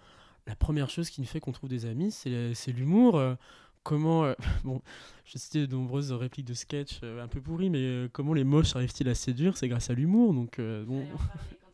[0.48, 3.18] la première chose qui nous fait qu'on trouve des amis, c'est l'humour.
[3.18, 3.36] euh,
[3.84, 4.82] comment, euh, bon,
[5.26, 8.76] je citais de nombreuses répliques de sketch euh, un peu pourries, mais comment les moches
[8.76, 9.56] arrivent-ils à séduire?
[9.58, 11.06] C'est grâce à l'humour, donc bon.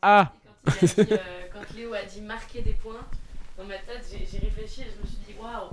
[0.02, 0.32] Ah
[0.64, 1.20] Quand, il a dit,
[1.52, 3.06] quand Léo a dit marquer des points,
[3.56, 5.70] dans ma tête, j'ai j'ai réfléchi et je me suis dit waouh,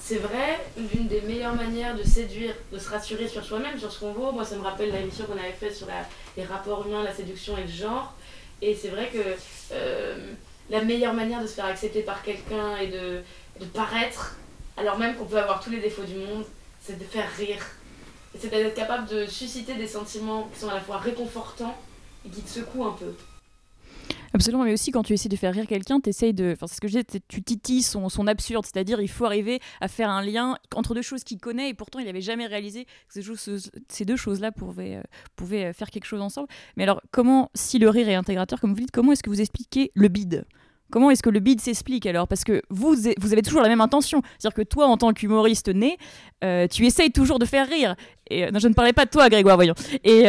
[0.00, 4.00] c'est vrai, l'une des meilleures manières de séduire, de se rassurer sur soi-même, sur ce
[4.00, 4.32] qu'on vaut.
[4.32, 7.56] Moi, ça me rappelle l'émission qu'on avait faite sur la- les rapports humains, la séduction
[7.58, 8.14] et le genre.
[8.60, 9.18] Et c'est vrai que
[9.72, 10.32] euh,
[10.70, 13.22] la meilleure manière de se faire accepter par quelqu'un et de,
[13.60, 14.36] de paraître,
[14.76, 16.44] alors même qu'on peut avoir tous les défauts du monde,
[16.80, 17.64] c'est de faire rire.
[18.38, 21.76] C'est d'être capable de susciter des sentiments qui sont à la fois réconfortants
[22.26, 23.14] et qui te secouent un peu.
[24.34, 26.52] Absolument, mais aussi quand tu essaies de faire rire quelqu'un, t'essayes de.
[26.52, 29.60] Enfin, c'est ce que je disais, tu titilles son, son absurde, c'est-à-dire il faut arriver
[29.80, 32.84] à faire un lien entre deux choses qu'il connaît et pourtant il n'avait jamais réalisé
[32.84, 33.20] que
[33.88, 35.02] ces, deux choses-là pouvaient, euh,
[35.36, 36.48] pouvaient euh, faire quelque chose ensemble.
[36.76, 39.40] Mais alors, comment, si le rire est intégrateur, comme vous dites, comment est-ce que vous
[39.40, 40.44] expliquez le bide?
[40.90, 42.28] Comment est-ce que le bide s'explique alors?
[42.28, 44.22] Parce que vous, vous avez toujours la même intention.
[44.38, 45.98] C'est-à-dire que toi, en tant qu'humoriste né,
[46.44, 47.94] euh, tu essayes toujours de faire rire.
[48.30, 49.74] Non, je ne parlais pas de toi, Grégoire, voyons.
[50.04, 50.24] Et,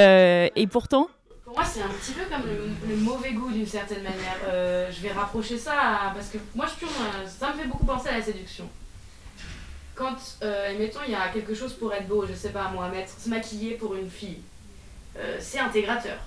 [0.56, 1.08] et pourtant,
[1.50, 4.38] Pour moi, c'est un petit peu comme le, le mauvais goût d'une certaine manière.
[4.47, 6.86] Euh, je vais rapprocher ça à- parce que moi, je
[7.28, 8.70] ça me fait beaucoup penser à la séduction.
[9.95, 12.88] Quand, euh, admettons, il y a quelque chose pour être beau, je sais pas moi,
[12.89, 14.41] mettre, se maquiller pour une fille,
[15.18, 16.20] euh, c'est intégrateur.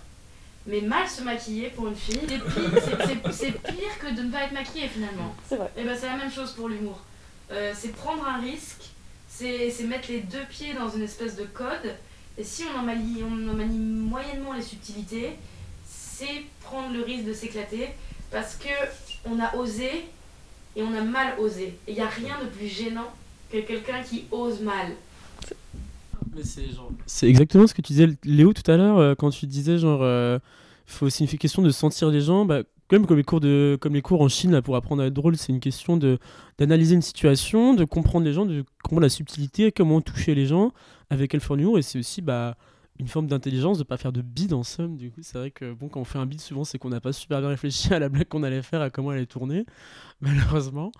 [0.66, 4.52] Mais mal se maquiller pour une fille, c'est pire, pire que de ne pas être
[4.52, 5.36] maquillée finalement.
[5.48, 5.70] C'est vrai.
[5.76, 6.98] Et ben c'est la même chose pour l'humour.
[7.52, 8.90] Euh, c'est prendre un risque,
[9.28, 11.94] c'est mettre les deux pieds dans une espèce de code.
[12.38, 15.30] Et si on en manie, on en manie moyennement les subtilités,
[15.86, 17.88] c'est prendre le risque de s'éclater
[18.30, 18.68] parce que
[19.26, 20.06] on a osé
[20.74, 21.74] et on a mal osé.
[21.86, 23.12] Et il n'y a rien de plus gênant
[23.50, 24.92] que quelqu'un qui ose mal.
[26.34, 29.30] Mais c'est genre- C'est exactement ce que tu disais, Léo, tout à l'heure, euh, quand
[29.30, 30.38] tu disais, genre, euh,
[30.86, 32.46] faut aussi une question de sentir les gens.
[32.46, 32.62] Bah,
[33.00, 35.36] comme, les cours de, comme les cours en Chine, là, pour apprendre à être drôle,
[35.36, 36.18] c'est une question de
[36.58, 40.72] d'analyser une situation, de comprendre les gens, de comprendre la subtilité, comment toucher les gens,
[41.10, 41.60] avec quelle forme.
[41.78, 42.56] Et c'est aussi bah,
[42.98, 44.96] une forme d'intelligence de pas faire de bide, en somme.
[44.96, 47.00] Du coup, c'est vrai que bon, quand on fait un bide, souvent, c'est qu'on n'a
[47.00, 49.64] pas super bien réfléchi à la blague qu'on allait faire, à comment elle allait tourner,
[50.20, 50.92] malheureusement.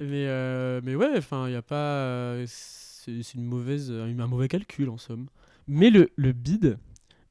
[0.00, 1.74] Mais, euh, mais ouais, enfin, il n'y a pas.
[1.76, 5.28] euh, c'est une mauvaise, un mauvais calcul en somme.
[5.68, 6.78] Mais le, le bid,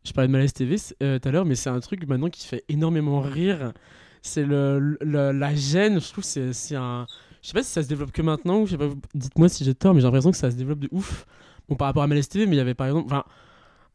[0.04, 2.46] je parlais de Malaise TV euh, tout à l'heure, mais c'est un truc maintenant qui
[2.48, 3.74] fait énormément rire.
[4.22, 7.06] C'est le, la gêne, je trouve, c'est c'est un.
[7.42, 8.68] Je sais pas si ça se développe que maintenant, ou
[9.14, 11.26] dites-moi si j'ai tort, mais j'ai l'impression que ça se développe de ouf.
[11.70, 13.06] Bon, par rapport à Malaise TV, mais il y avait par exemple.
[13.08, 13.24] Enfin,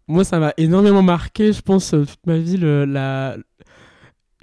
[0.09, 3.37] moi, ça m'a énormément marqué, je pense, euh, toute ma vie, le- la,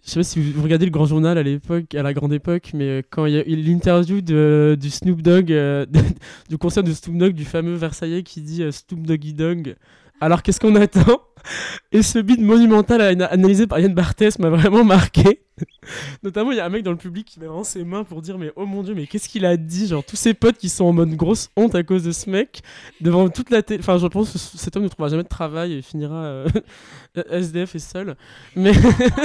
[0.03, 2.71] je sais pas si vous regardez le Grand Journal à l'époque, à la grande époque,
[2.75, 5.47] mais euh, quand il y a l'interview du Snoop Dogg,
[6.49, 9.75] du concert de Snoop Dogg, du fameux Versaillais qui dit Snoop Doggy Dogg.
[10.21, 11.21] Alors qu'est-ce qu'on attend?
[11.91, 15.41] Et ce beat monumental analysé par Yann Barthès m'a vraiment marqué.
[16.23, 18.21] Notamment, il y a un mec dans le public qui met vraiment ses mains pour
[18.21, 19.87] dire Mais oh mon dieu, mais qu'est-ce qu'il a dit?
[19.87, 22.61] Genre, tous ses potes qui sont en mode grosse honte à cause de ce mec,
[23.01, 23.79] devant toute la télé.
[23.79, 26.47] Enfin, je pense que cet homme ne trouvera jamais de travail et finira euh,
[27.29, 28.15] SDF et seul.
[28.55, 28.73] Mais,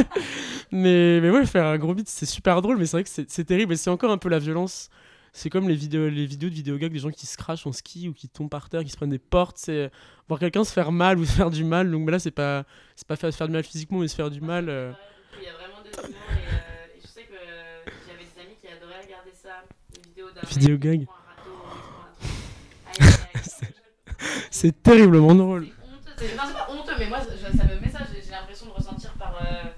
[0.72, 3.44] mais, mais ouais, faire un gros beat, c'est super drôle, mais c'est vrai que c'est
[3.44, 4.90] terrible et c'est encore un peu la violence.
[5.32, 8.08] C'est comme les vidéos, les vidéos de vidéogags des gens qui se crachent en ski
[8.08, 9.56] ou qui tombent par terre, qui se prennent des portes.
[9.58, 9.90] C'est
[10.28, 11.90] voir quelqu'un se faire mal ou se faire du mal.
[11.90, 12.64] Donc là, c'est pas,
[12.96, 14.68] c'est pas faire, se faire du mal physiquement, mais se faire du mal.
[14.68, 14.92] euh,
[15.38, 18.40] Il y a vraiment de l'humour et, euh, et je sais que euh, j'avais des
[18.40, 19.62] amis qui adoraient regarder ça,
[19.94, 21.04] des vidéos d'un mec Vidéo qui gag.
[21.06, 23.30] prend un râteau, il prend un truc.
[23.30, 24.46] Aïe, aïe, aïe.
[24.50, 25.62] C'est terriblement drôle.
[25.62, 26.12] honteux.
[26.18, 28.00] C'est- Non, c'est pas honteux, mais moi, je- ça me met ça.
[28.12, 29.36] J'ai j'ai l'impression de ressentir par.
[29.40, 29.70] euh,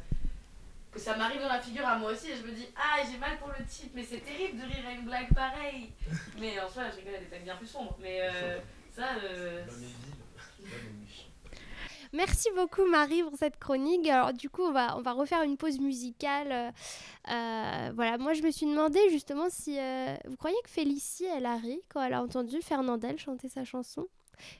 [0.91, 3.18] que ça m'arrive dans la figure à moi aussi et je me dis, ah, j'ai
[3.18, 5.90] mal pour le type, mais c'est terrible de rire à une blague pareille.
[6.38, 7.96] Mais en soi, je rigole à des blagues bien plus sombres.
[8.00, 8.58] Mais euh,
[8.94, 9.16] ça.
[9.24, 9.64] euh,
[12.14, 14.06] Merci beaucoup Marie pour cette chronique.
[14.06, 16.72] Alors du coup, on va, on va refaire une pause musicale.
[17.30, 21.46] Euh, voilà, moi je me suis demandé justement si euh, vous croyez que Félicie, elle
[21.46, 24.06] a ri quand elle a entendu Fernandel chanter sa chanson?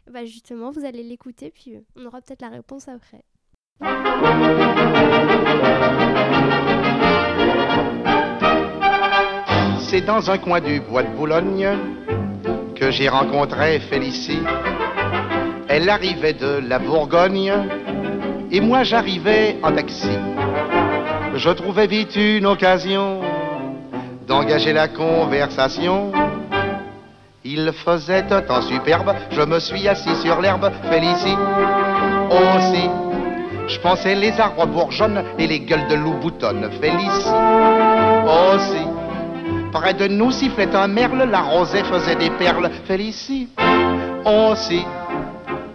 [0.07, 3.23] Bah justement, vous allez l'écouter puis on aura peut-être la réponse après.
[9.93, 11.69] C'est dans un coin du bois de Boulogne
[12.75, 14.41] que j'ai rencontré Félicie.
[15.69, 17.53] Elle arrivait de la Bourgogne
[18.51, 20.17] et moi j'arrivais en taxi.
[21.35, 23.21] Je trouvais vite une occasion
[24.27, 26.11] d'engager la conversation.
[27.45, 31.37] Il faisait un temps superbe, je me suis assis sur l'herbe, Félicie
[32.31, 32.89] aussi.
[33.69, 37.29] Je pensais les arbres bourgeonnent et les gueules de loup boutonnent, Félicie
[38.55, 38.92] aussi.
[39.73, 43.49] Près de nous sifflait un merle, la rosée faisait des perles, Félicie
[44.25, 44.85] aussi.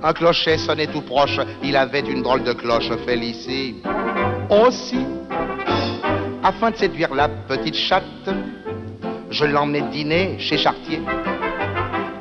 [0.03, 3.75] Un clocher sonnait tout proche, il avait une drôle de cloche, Félicie
[4.49, 5.03] aussi.
[6.43, 8.29] Afin de séduire la petite chatte,
[9.31, 11.01] je l'emmenai dîner chez Chartier.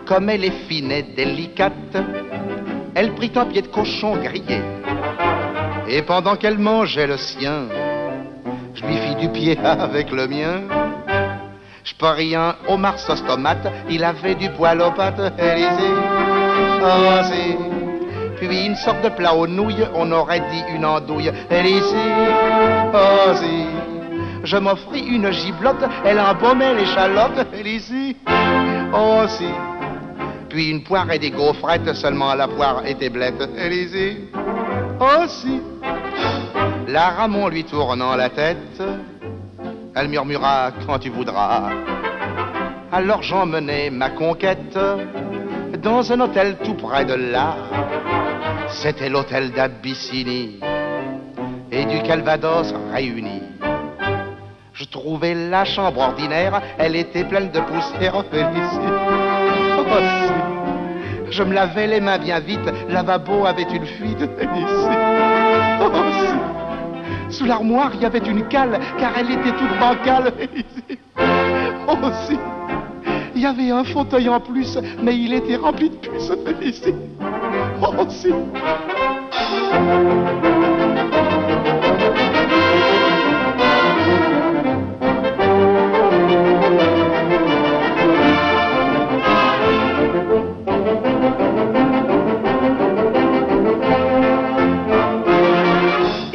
[0.07, 1.97] Comme elle est fine et délicate,
[2.95, 4.63] elle prit un pied de cochon grillé.
[5.89, 7.67] Et pendant qu'elle mangeait le sien,
[8.75, 10.86] je lui fis du pied avec le mien.
[11.87, 15.95] Je parie un homard sauce tomate, il avait du poil aux pattes, Élysée.
[17.23, 17.57] Si.
[18.37, 22.11] Puis une sorte de plat aux nouilles, on aurait dit une andouille, Élysée.
[22.93, 23.67] Oh, si.
[24.43, 28.17] Je m'offris une giblotte, elle embaumait l'échalote, Élysée.
[28.93, 29.47] Oh, si.
[30.49, 34.29] Puis une poire et des gaufrettes, seulement la poire était blette, Élysée.
[34.99, 35.61] Oh, si.
[36.89, 38.83] La Ramon lui tournant la tête,
[39.97, 41.71] elle murmura quand tu voudras.
[42.93, 44.79] Alors j'emmenai ma conquête
[45.83, 47.57] dans un hôtel tout près de là.
[48.69, 50.61] C'était l'hôtel d'Abyssinie
[51.73, 53.43] et du Calvados réunis.
[54.75, 58.23] Je trouvais la chambre ordinaire, elle était pleine de poussière.
[59.89, 61.31] Oh.
[61.31, 64.19] Je me lavais les mains bien vite, lavabo avait une fuite.
[65.81, 66.66] Oh.
[67.31, 70.33] Sous l'armoire, il y avait une cale, car elle était toute bancale.
[71.89, 71.95] Oh,
[72.27, 72.37] si.
[73.37, 76.95] Il y avait un fauteuil en plus, mais il était rempli de puces, Félicie.
[77.81, 78.07] Oh,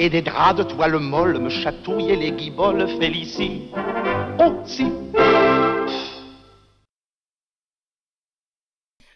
[0.03, 3.69] Et des draps de toile molle me chatouillaient les guiboles, Félicie.
[4.39, 4.85] Oh, si.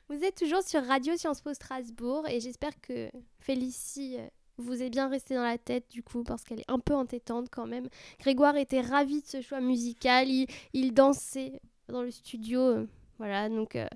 [0.07, 3.09] Vous êtes toujours sur Radio Sciences Po Strasbourg et j'espère que
[3.39, 4.27] Félicie euh,
[4.59, 7.47] vous est bien restée dans la tête du coup parce qu'elle est un peu entêtante
[7.49, 7.89] quand même.
[8.19, 12.85] Grégoire était ravi de ce choix musical, il, il dansait dans le studio.
[13.17, 13.87] Voilà, donc euh,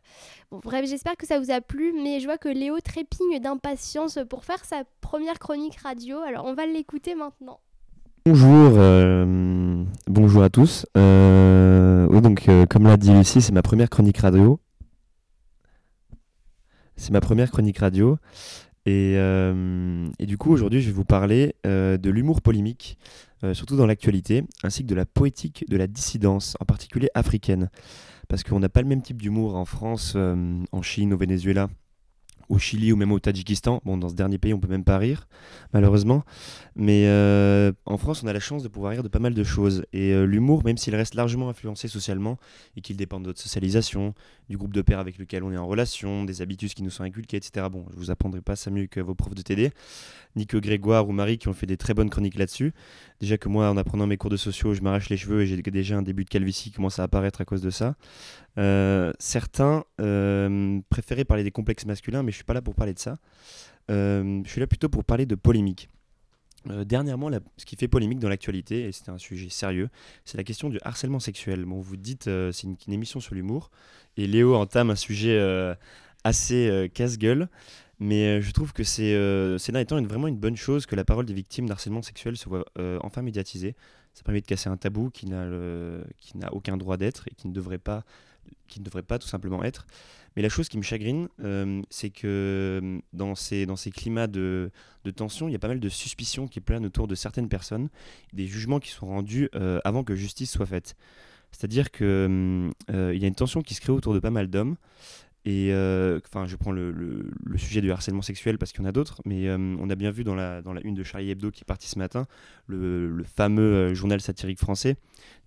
[0.49, 4.17] bon, bref, j'espère que ça vous a plu, mais je vois que Léo trépigne d'impatience
[4.29, 7.59] pour faire sa première chronique radio, alors on va l'écouter maintenant.
[8.25, 10.85] Bonjour, euh, bonjour à tous.
[10.95, 14.59] Euh, donc comme l'a dit Lucie, c'est ma première chronique radio.
[16.95, 18.17] C'est ma première chronique radio.
[18.85, 19.15] Et,
[20.19, 22.97] du coup, aujourd'hui, je vais vous parler de l'humour polémique,
[23.53, 27.69] surtout dans l'actualité, ainsi que de la poétique de la dissidence, en particulier africaine.
[28.29, 31.67] Parce qu'on n'a pas le même type d'humour en France, euh, en Chine, au Venezuela,
[32.47, 33.81] au Chili ou même au Tadjikistan.
[33.85, 35.27] Bon, dans ce dernier pays, on peut même pas rire,
[35.73, 36.23] malheureusement.
[36.75, 39.43] Mais euh, en France, on a la chance de pouvoir rire de pas mal de
[39.43, 39.83] choses.
[39.93, 42.37] Et euh, l'humour, même s'il reste largement influencé socialement
[42.75, 44.13] et qu'il dépend de notre socialisation,
[44.47, 47.03] du groupe de pairs avec lequel on est en relation, des habitudes qui nous sont
[47.03, 47.67] inculquées, etc.
[47.71, 49.71] Bon, je vous apprendrai pas ça mieux que vos profs de TD,
[50.39, 52.73] ni que Grégoire ou Marie qui ont fait des très bonnes chroniques là-dessus.
[53.19, 55.61] Déjà que moi, en apprenant mes cours de sociaux, je m'arrache les cheveux et j'ai
[55.61, 57.95] déjà un début de calvitie qui commence à apparaître à cause de ça.
[58.57, 62.93] Euh, certains euh, préféraient parler des complexes masculins, mais je suis pas là pour parler
[62.93, 63.17] de ça.
[63.91, 65.89] Euh, je suis là plutôt pour parler de polémique.
[66.65, 69.87] Dernièrement, ce qui fait polémique dans l'actualité, et c'était un sujet sérieux,
[70.25, 71.63] c'est la question du harcèlement sexuel.
[71.63, 73.71] Bon, vous dites, c'est une, émission sur l'humour,
[74.17, 75.39] et Léo entame un sujet
[76.25, 77.47] assez casse-gueule,
[77.99, 80.95] mais euh, je trouve que c'est euh, ces derniers une- vraiment une bonne chose que
[80.95, 83.75] la parole des victimes d'harcèlement sexuel se voit euh, enfin médiatisée.
[84.13, 85.47] Ça permet de casser un tabou qui n'a
[86.17, 88.03] qui n'a aucun droit d'être et qui ne devrait pas
[88.67, 89.85] qui ne devrait pas tout simplement être.
[90.35, 94.27] Mais la chose qui me chagrine, euh, c'est que euh, dans ces, dans ces climats
[94.27, 94.71] de,
[95.03, 97.89] de tension, il y a pas mal de suspicions qui planent autour de certaines personnes,
[98.33, 100.95] des jugements qui sont rendus euh, avant que justice soit faite.
[101.51, 102.91] C'est-à-dire qu'il y
[103.23, 104.75] a une tension qui se crée autour de pas mal d'hommes.
[105.45, 108.91] Et euh, enfin, je prends le, sujet du harcèlement sexuel parce qu'il y en a
[108.91, 111.65] d'autres, mais euh, on a bien vu dans la, une de Charlie Hebdo qui est
[111.65, 112.27] partie ce matin,
[112.67, 114.97] le, fameux euh, journal satirique français,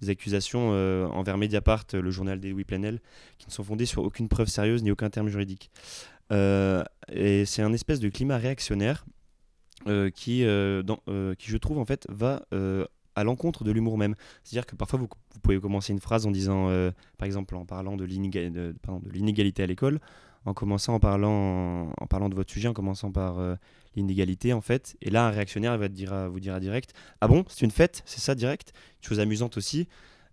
[0.01, 0.71] des accusations
[1.13, 3.01] envers Mediapart, le journal des Louis Planel,
[3.39, 5.71] qui ne sont fondées sur aucune preuve sérieuse ni aucun terme juridique.
[6.31, 9.05] Et c'est un espèce de climat réactionnaire
[10.15, 12.43] qui, qui, je trouve, en fait, va
[13.15, 14.15] à l'encontre de l'humour même.
[14.45, 15.09] C'est-à-dire que parfois vous,
[15.43, 20.01] pouvez commencer une phrase en disant, euh, par exemple en parlant de l'inégalité à l'école,
[20.45, 23.55] en commençant en parlant, en parlant de votre sujet, en commençant par euh,
[23.95, 24.97] l'inégalité en fait.
[25.01, 25.89] Et là, un réactionnaire va
[26.29, 28.73] vous dire à direct, ah bon, c'est une fête, c'est ça direct?
[29.01, 29.89] Chose amusante aussi,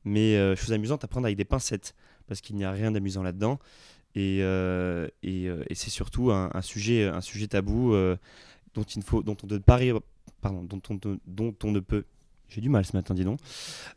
[0.06, 1.96] mais euh, chose amusante à prendre avec des pincettes,
[2.28, 3.60] parce qu'il n'y a rien d'amusant là-dedans.
[4.16, 7.94] Et, et, c'est surtout un, sujet, un sujet tabou
[8.74, 9.38] dont il ne peut dont
[11.64, 12.06] on ne peut,
[12.50, 13.40] j'ai du mal ce matin, dis donc,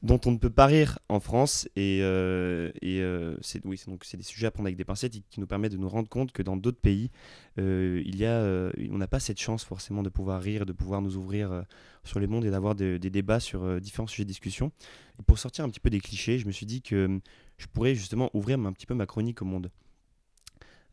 [0.02, 1.68] dont on ne peut pas rire en France.
[1.74, 5.22] Et, euh, euh, c'est oui, donc c'est des sujets à prendre avec des pincettes et
[5.30, 7.10] qui nous permettent de nous rendre compte que dans d'autres pays,
[7.58, 11.02] euh, il y a, on n'a pas cette chance forcément de pouvoir rire, de pouvoir
[11.02, 11.64] nous ouvrir
[12.04, 14.70] sur les mondes et d'avoir de- des débats sur différents sujets de discussion.
[15.18, 17.20] Et pour sortir un petit peu des clichés, je me suis dit que
[17.58, 19.70] je pourrais justement ouvrir un petit peu ma chronique au monde.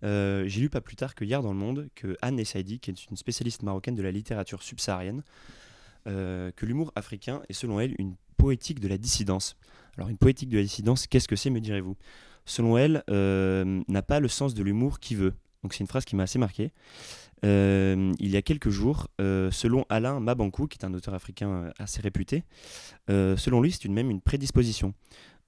[0.02, 3.06] J'ai lu pas plus tard que hier dans le Monde que Anne Essaidi, qui est
[3.10, 5.24] une spécialiste marocaine de la littérature subsaharienne,
[6.06, 9.58] que l'humour africain est selon elle une poétique de la dissidence.
[9.98, 11.98] Alors une poétique de la dissidence, qu'est-ce que c'est, me direz-vous?
[12.46, 15.34] Selon elle, euh, n'a pas le sens de l'humour qui veut.
[15.62, 16.72] Donc c'est une phrase qui m'a assez marqué.
[17.46, 21.50] Euh, il y a quelques jours, euh, selon Alain Mabankou, qui est un auteur africain
[21.50, 22.44] euh, assez réputé,
[23.10, 24.94] euh, selon lui, c'est une, même une prédisposition.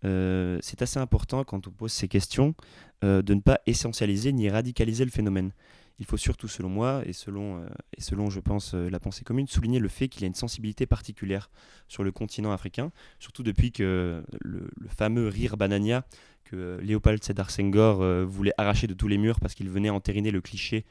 [0.04, 2.56] Euh, c'est assez important quand on pose ces questions
[3.04, 5.52] euh, de ne pas essentialiser ni radicaliser le phénomène.
[6.00, 9.24] Il faut surtout, selon moi, et selon, euh, et selon je pense, euh, la pensée
[9.24, 11.52] commune, souligner le fait qu'il y a une sensibilité particulière
[11.88, 16.06] sur le continent africain, surtout depuis que le, fameux rire banania
[16.44, 20.32] que euh, Léopold Sédar Senghor voulait arracher de tous les murs parce qu'il venait entériner
[20.32, 20.86] le cliché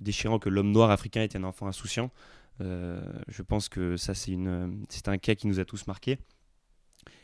[0.00, 2.10] déchirant que l'homme noir africain était un enfant insouciant.
[2.60, 6.18] Je pense que ça, c'est un cas qui nous a tous marqués.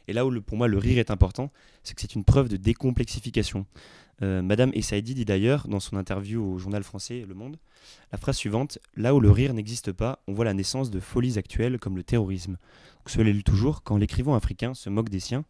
[0.09, 1.51] Et là où pour moi le rire est important,
[1.83, 3.67] c'est que c'est une preuve de décomplexification.
[4.23, 7.59] Euh, Madame Essaidi dit d'ailleurs dans son interview au journal français Le Monde
[8.13, 11.39] la phrase suivante Là où le rire n'existe pas, on voit la naissance de folies
[11.39, 12.57] actuelles comme le terrorisme.
[13.07, 15.45] Cela l'est toujours quand l'écrivain africain se moque des siens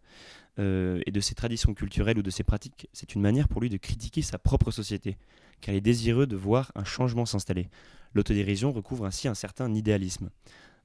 [0.58, 2.88] euh, et de ses traditions culturelles ou de ses pratiques.
[2.92, 5.16] C'est une manière pour lui de critiquer sa propre société,
[5.60, 7.68] car il est désireux de voir un changement s'installer.
[8.14, 10.30] L'autodérision recouvre ainsi un certain idéalisme.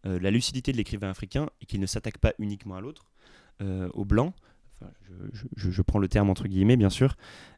[0.06, 3.06] Euh, la lucidité de l'écrivain africain est qu'il ne s'attaque pas uniquement à l'autre,
[3.94, 4.34] aux blancs,
[5.56, 7.16] je, prends le terme entre guillemets bien sûr,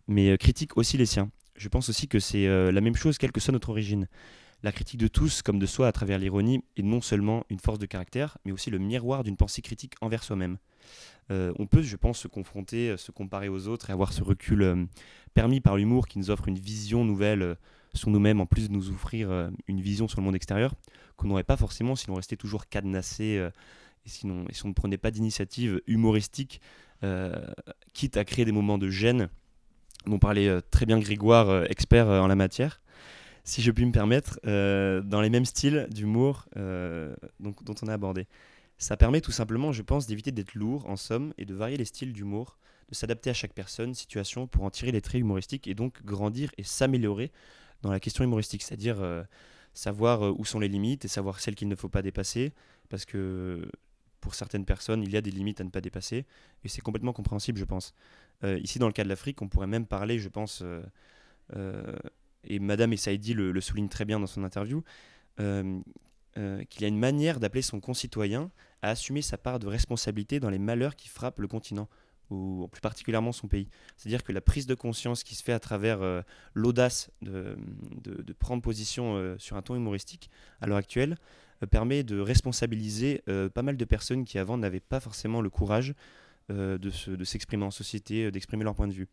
[0.08, 1.30] mais euh, critique aussi les siens.
[1.56, 4.08] Je pense aussi que c'est euh, la même chose quelle que soit notre origine.
[4.64, 7.80] La critique de tous comme de soi à travers l'ironie est non seulement une force
[7.80, 10.58] de caractère, mais aussi le miroir d'une pensée critique envers soi-même.
[11.32, 14.88] Euh, on peut, je pense, se confronter, se comparer aux autres et avoir ce recul
[15.34, 17.58] permis par l'humour qui nous offre une vision nouvelle
[17.94, 20.74] sur nous-mêmes, en plus de nous offrir une vision sur le monde extérieur
[21.18, 23.50] qu'on n'aurait pas forcément si l'on restait toujours cadenassé
[24.06, 26.62] et, sinon, et si on ne prenait pas d'initiative humoristique,
[27.94, 29.30] quitte à créer des moments de gêne,
[30.06, 32.82] dont parlait euh, très bien Grégoire, euh, expert euh, en la matière,
[33.44, 37.94] si je puis me permettre, euh, dans les mêmes styles d'humour euh, dont on a
[37.94, 38.28] abordé.
[38.78, 41.86] Ça permet tout simplement, je pense, d'éviter d'être lourd, en somme, et de varier les
[41.86, 42.58] styles d'humour,
[42.90, 46.52] de s'adapter à chaque personne, situation, pour en tirer les traits humoristiques et donc grandir
[46.58, 47.32] et s'améliorer
[47.82, 49.24] dans la question humoristique, c'est-à-dire euh,
[49.74, 52.54] savoir euh, où sont les limites et savoir celles qu'il ne faut pas dépasser,
[52.90, 53.70] parce que
[54.24, 56.26] pour certaines personnes, il y a des limites à ne pas dépasser,
[56.64, 57.94] et c'est complètement compréhensible, je pense.
[58.46, 60.82] Euh, ici, dans le cas de l'Afrique, on pourrait même parler, je pense, euh,
[61.58, 61.98] euh,
[62.46, 64.82] et Madame Essaidi le, le souligne très bien dans son interview,
[65.38, 68.50] qu'il y a une manière d'appeler son concitoyen
[68.82, 71.90] à assumer sa part de responsabilité dans les malheurs qui frappent le continent,
[72.30, 73.68] ou plus particulièrement son pays.
[73.98, 76.00] C'est-à-dire que la prise de conscience qui se fait à travers
[76.54, 77.58] l'audace de,
[78.40, 80.30] prendre position sur un ton humoristique
[80.62, 81.18] à l'heure actuelle
[81.66, 85.94] permet de responsabiliser euh, pas mal de personnes qui avant n'avaient pas forcément le courage
[86.52, 89.08] euh, de se- de s'exprimer en société, euh, d'exprimer leur point de vue.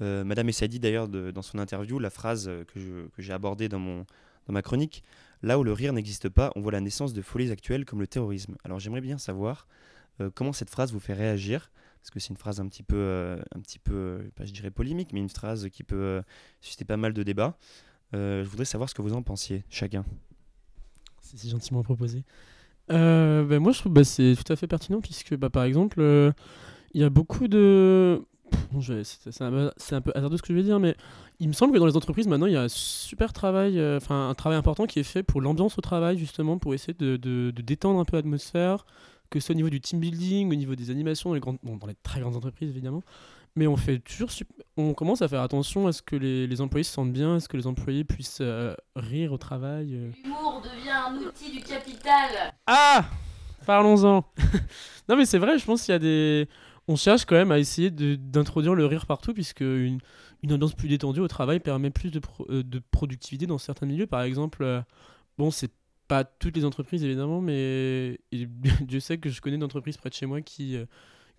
[0.00, 4.04] Euh, Madame Essadi, d'ailleurs, dans son interview, la phrase euh, que j'ai abordée dans, mon,
[4.46, 5.02] dans ma chronique,
[5.42, 8.06] là où le rire n'existe pas, on voit la naissance de folies actuelles comme le
[8.06, 8.56] terrorisme.
[8.64, 9.66] Alors j'aimerais bien savoir
[10.20, 11.70] euh, comment cette phrase vous fait réagir,
[12.00, 14.70] parce que c'est une phrase un petit peu, euh, un petit peu euh, je dirais
[14.70, 16.22] polémique, mais une phrase qui peut euh,
[16.60, 17.56] susciter pas mal de débats.
[18.14, 20.04] Euh, je voudrais savoir ce que vous en pensiez, chacun.
[21.34, 22.22] C'est gentiment proposé.
[22.92, 25.64] Euh, bah, moi, je trouve que bah, c'est tout à fait pertinent, puisque bah, par
[25.64, 26.32] exemple, euh,
[26.94, 28.22] il y a beaucoup de.
[28.72, 30.96] Bon, C'est un, un peu hasardeux ce que je vais dire, mais
[31.40, 33.96] il me semble que dans les entreprises, maintenant, il y a un super travail, euh,
[33.96, 37.16] enfin, un travail important qui est fait pour l'ambiance au travail, justement, pour essayer de,
[37.16, 38.86] de- de détendre un peu l'atmosphère,
[39.30, 41.58] que ce soit au niveau du team building, au niveau des animations, dans les, grandes,
[41.64, 43.02] bon, dans les très grandes entreprises, évidemment.
[43.56, 44.30] Mais on, fait toujours,
[44.76, 47.40] on commence à faire attention à ce que les, les employés se sentent bien, à
[47.40, 49.94] ce que les employés puissent euh, rire au travail.
[49.94, 50.10] euh.
[50.24, 52.52] L'humour devient un outil du capital.
[52.66, 53.04] Ah
[53.64, 54.24] Parlons-en.
[55.08, 56.48] non mais c'est vrai, je pense qu'il y a des...
[56.88, 60.00] On cherche quand même à essayer d'introduire le rire partout, puisque une,
[60.42, 63.86] une ambiance plus détendue au travail permet plus de, pro- euh, de productivité dans certains
[63.86, 64.06] milieux.
[64.06, 64.82] Par exemple,
[65.38, 65.70] bon, c'est
[66.08, 68.18] pas toutes les entreprises évidemment, mais
[68.82, 70.76] Dieu sait que je connais d'entreprises près de chez moi qui,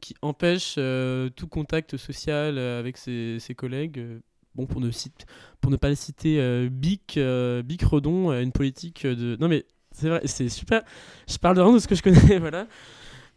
[0.01, 3.99] qui empêchent euh, tout contact social euh, avec ses, ses collègues.
[3.99, 4.19] euh,
[4.55, 5.25] Bon, pour ne, cite-
[5.59, 9.35] pour ne pas le citer, euh, Bic, euh, Bic Redon une politique de.
[9.41, 10.81] Non, mais c'est vrai, c'est super.
[11.27, 12.65] Je parle de rien de ce que je connais, voilà.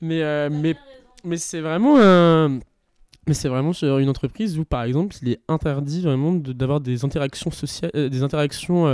[0.00, 0.76] Mais, mais,
[1.24, 2.60] mais c'est vraiment un.
[3.26, 6.80] Mais c'est vraiment sur une entreprise où, par exemple, il est interdit vraiment de- d'avoir
[6.80, 8.86] des interactions sociales, des interactions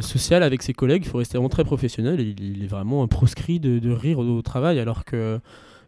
[0.00, 1.04] sociales avec ses collègues.
[1.04, 2.20] Il faut rester vraiment très professionnel.
[2.20, 5.40] Il, il est vraiment proscrit de, de rire au, au travail, alors que,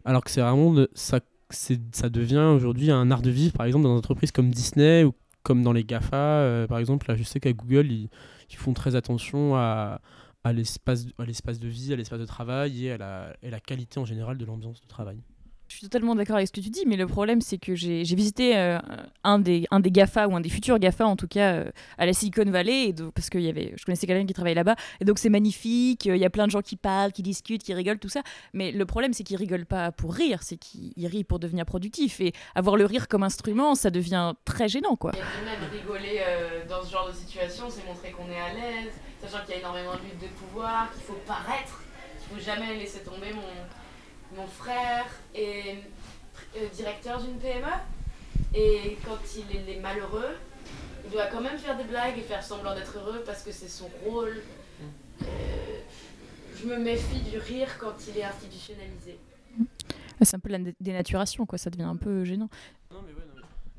[0.05, 3.53] alors que c'est vraiment ça, ça devient aujourd'hui un art de vivre.
[3.53, 7.07] Par exemple, dans des entreprises comme Disney ou comme dans les Gafa, euh, par exemple,
[7.09, 8.09] là, je sais qu'à Google, ils,
[8.55, 9.99] font très attention à,
[10.43, 12.97] à l'espace, à l'espace de vie, à l'espace de travail et à
[13.41, 15.23] la qualité en général de l'ambiance de travail.
[15.73, 18.03] Je suis totalement d'accord avec ce que tu dis, mais le problème, c'est que j'ai
[18.03, 18.77] visité euh,
[19.23, 22.05] un, des, un des GAFA, ou un des futurs GAFA en tout cas, euh, à
[22.05, 25.17] la Silicon Valley, parce que y avait, je connaissais quelqu'un qui travaillait là-bas, et donc
[25.17, 27.97] c'est magnifique, euh, il y a plein de gens qui parlent, qui discutent, qui rigolent,
[27.97, 28.21] tout ça,
[28.53, 32.21] mais le problème, c'est qu'ils rigolent pas pour rire, c'est qu'ils rient pour devenir productifs,
[32.21, 35.11] et avoir le rire comme instrument, ça devient très gênant, quoi.
[35.15, 36.21] Et même rigoler
[36.69, 39.61] dans ce genre de situation, c'est montrer qu'on est à l'aise, sachant qu'il y a
[39.61, 41.81] énormément de lutte de pouvoir, qu'il faut paraître,
[42.19, 43.41] qu'il faut jamais laisser tomber mon,
[44.35, 45.05] mon frère
[45.35, 45.77] est
[46.57, 47.67] euh, directeur d'une PME
[48.55, 50.35] et quand il est, il est malheureux,
[51.05, 53.67] il doit quand même faire des blagues et faire semblant d'être heureux parce que c'est
[53.67, 54.41] son rôle.
[55.21, 55.25] Euh,
[56.59, 59.17] je me méfie du rire quand il est institutionnalisé.
[60.21, 62.49] C'est un peu la dé- dénaturation, quoi, ça devient un peu gênant.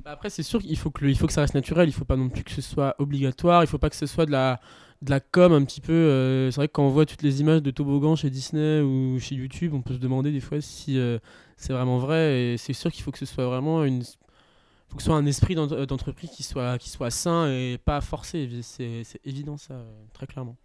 [0.03, 1.89] Bah après, c'est sûr qu'il faut que, le- il faut que ça reste naturel.
[1.89, 3.63] Il faut pas non plus que ce soit obligatoire.
[3.63, 4.59] Il faut pas que ce soit de la,
[5.01, 5.93] de la com un petit peu.
[5.93, 9.19] euh, c'est vrai que quand on voit toutes les images de toboggans chez Disney ou
[9.19, 11.19] chez YouTube, on peut se demander des fois si euh,
[11.57, 12.53] c'est vraiment vrai.
[12.53, 14.03] Et c'est sûr qu'il faut que ce soit vraiment une.
[14.03, 18.49] faut que soit un esprit d'ent- d'entreprise qui soit, qui soit sain et pas forcé.
[18.63, 20.55] C'est évident, ça, euh, très clairement.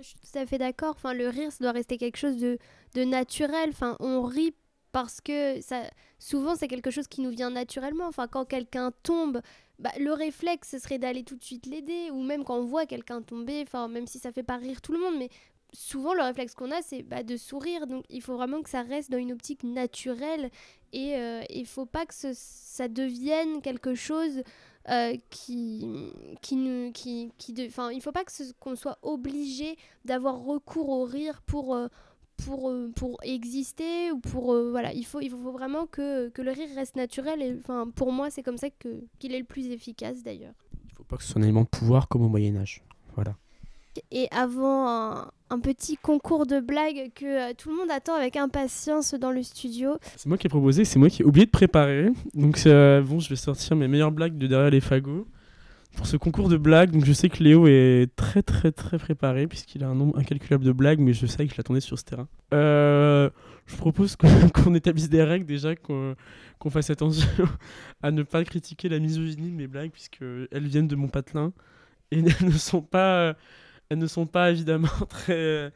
[0.00, 0.94] Je suis tout à fait d'accord.
[0.96, 2.58] Enfin, le rire, ça doit rester quelque chose de,
[2.94, 3.70] de naturel.
[3.70, 4.54] Enfin, on rit
[4.92, 5.82] parce que ça,
[6.18, 8.06] souvent, c'est quelque chose qui nous vient naturellement.
[8.06, 9.40] Enfin, quand quelqu'un tombe,
[9.80, 12.10] bah, le réflexe, ce serait d'aller tout de suite l'aider.
[12.12, 14.92] Ou même quand on voit quelqu'un tomber, enfin, même si ça fait pas rire tout
[14.92, 15.30] le monde, mais
[15.72, 17.86] souvent, le réflexe qu'on a, c'est bah, de sourire.
[17.86, 20.50] Donc, il faut vraiment que ça reste dans une optique naturelle.
[20.92, 24.42] Et euh, il faut pas que ça devienne quelque chose
[24.88, 25.86] euh, qui
[26.40, 28.24] qui nous qui qui enfin il faut pas
[28.58, 29.76] qu'on soit obligé
[30.06, 31.88] d'avoir recours au rire pour euh,
[32.44, 36.42] pour euh, pour exister ou pour euh, voilà il faut il faut vraiment que, que
[36.42, 38.88] le rire reste naturel et enfin pour moi c'est comme ça que
[39.18, 40.54] qu'il est le plus efficace d'ailleurs
[40.88, 42.82] Il faut pas que ce soit un élément de pouvoir comme au Moyen-Âge.
[43.14, 43.34] Voilà.
[44.12, 48.36] et avant un, un petit concours de blagues que euh, tout le monde attend avec
[48.36, 51.50] impatience dans le studio C'est moi qui ai proposé, c'est moi qui ai oublié de
[51.50, 52.08] préparer.
[52.34, 55.26] Donc euh, bon, je vais sortir mes meilleures blagues de derrière les fagots
[55.96, 56.90] pour ce concours de blagues.
[56.90, 60.64] Donc je sais que Léo est très très très préparé puisqu'il a un nombre incalculable
[60.64, 62.28] de blagues, mais je sais que je l'attendais sur ce terrain.
[62.54, 63.30] Euh,
[63.66, 66.16] je propose qu'on établisse des règles déjà, qu'on
[66.70, 67.28] fasse attention
[68.02, 71.52] à ne pas critiquer la misogynie de mes blagues puisque elles viennent de mon patelin
[72.10, 73.36] et elles ne sont pas,
[73.88, 75.72] elles ne sont pas évidemment très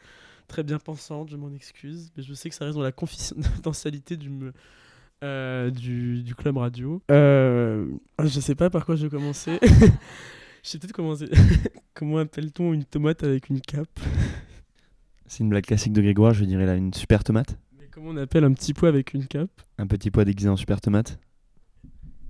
[0.49, 1.31] très bien pensantes.
[1.31, 4.53] Je m'en excuse, mais je sais que ça reste dans la confidentialité du me-
[5.25, 7.03] euh, du, du club radio.
[7.11, 7.87] Euh,
[8.23, 9.59] je sais pas par quoi je vais commencer.
[9.63, 11.29] je sais peut-être commencer.
[11.95, 14.01] Comment appelle-t-on une tomate avec une cape?
[15.27, 17.57] C'est une blague classique de Grégoire, je dirais là, une super tomate.
[17.79, 19.51] Mais comment on appelle un petit pois avec une cape?
[19.79, 21.19] Un petit pois déguisé en super tomate.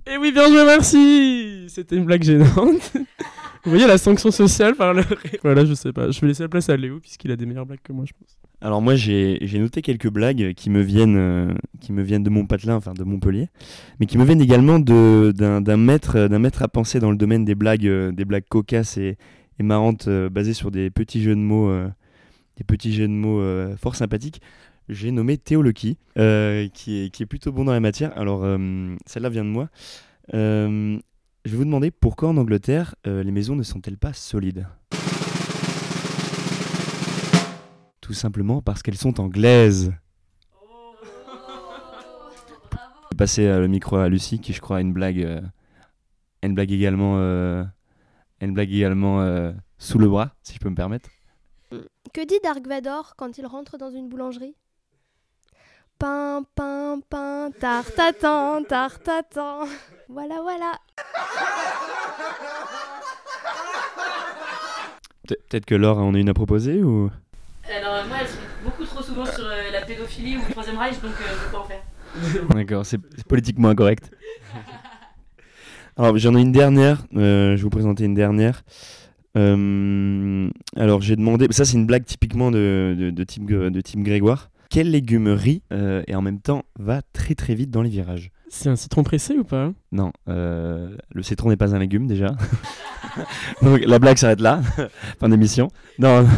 [0.07, 2.93] Eh oui, bien joué, merci C'était une blague gênante.
[3.63, 5.03] Vous voyez la sanction sociale par le.
[5.43, 6.11] Voilà, je sais pas.
[6.11, 8.13] Je vais laisser la place à Léo puisqu'il a des meilleures blagues que moi, je
[8.13, 8.37] pense.
[8.61, 12.29] Alors moi j'ai j'ai noté quelques blagues qui me viennent euh, qui me viennent de
[12.29, 13.49] mon patelin, enfin de Montpellier,
[13.99, 17.17] mais qui me viennent également de d'un d'un maître d'un maître à penser dans le
[17.17, 19.17] domaine des blagues euh, des blagues cocasses et,
[19.59, 21.89] et marrantes euh, basées sur des petits jeux de mots euh,
[22.57, 24.41] des petits jeux de mots euh, fort sympathiques.
[24.87, 28.17] J'ai nommé Théo Lucky, euh, qui est qui est plutôt bon dans la matière.
[28.17, 29.69] Alors euh, celle-là vient de moi.
[30.33, 30.97] Euh,
[31.45, 34.67] je vais vous demander pourquoi en Angleterre euh, les maisons ne sont-elles pas solides?
[38.01, 39.93] Tout simplement parce qu'elles sont anglaises.
[42.63, 45.41] Je vais passer euh, le micro à Lucie qui je crois a une blague, euh,
[46.41, 47.17] une blague également,
[48.41, 51.09] une blague également sous le bras, si je peux me permettre.
[52.11, 54.55] que dit Dark Vador quand il rentre dans une boulangerie?
[55.99, 59.65] Pain pain pain tartatan tartatan
[60.09, 60.71] voilà voilà
[65.27, 67.09] Pe- Peut-être que Laure en a une à proposer ou?
[67.75, 70.77] Alors euh, moi, je suis beaucoup trop souvent sur euh, la pédophilie ou le Troisième
[70.77, 71.81] Reich, donc euh, je peux pas en faire.
[72.55, 74.11] D'accord, c'est c'est politiquement incorrect.
[75.97, 78.63] Alors j'en ai une dernière, euh, je vais vous présenter une dernière.
[79.37, 84.01] Euh, alors j'ai demandé, ça c'est une blague typiquement de, de, de type, de type
[84.03, 84.49] Grégoire.
[84.69, 88.29] Quel légume rit euh, et en même temps va très très vite dans les virages?
[88.57, 89.73] C'est un citron pressé ou pas?
[89.91, 92.37] Non, euh, le citron n'est pas un légume déjà.
[93.61, 94.61] Donc la blague s'arrête là,
[95.19, 95.67] fin d'émission.
[95.99, 96.29] Non, non,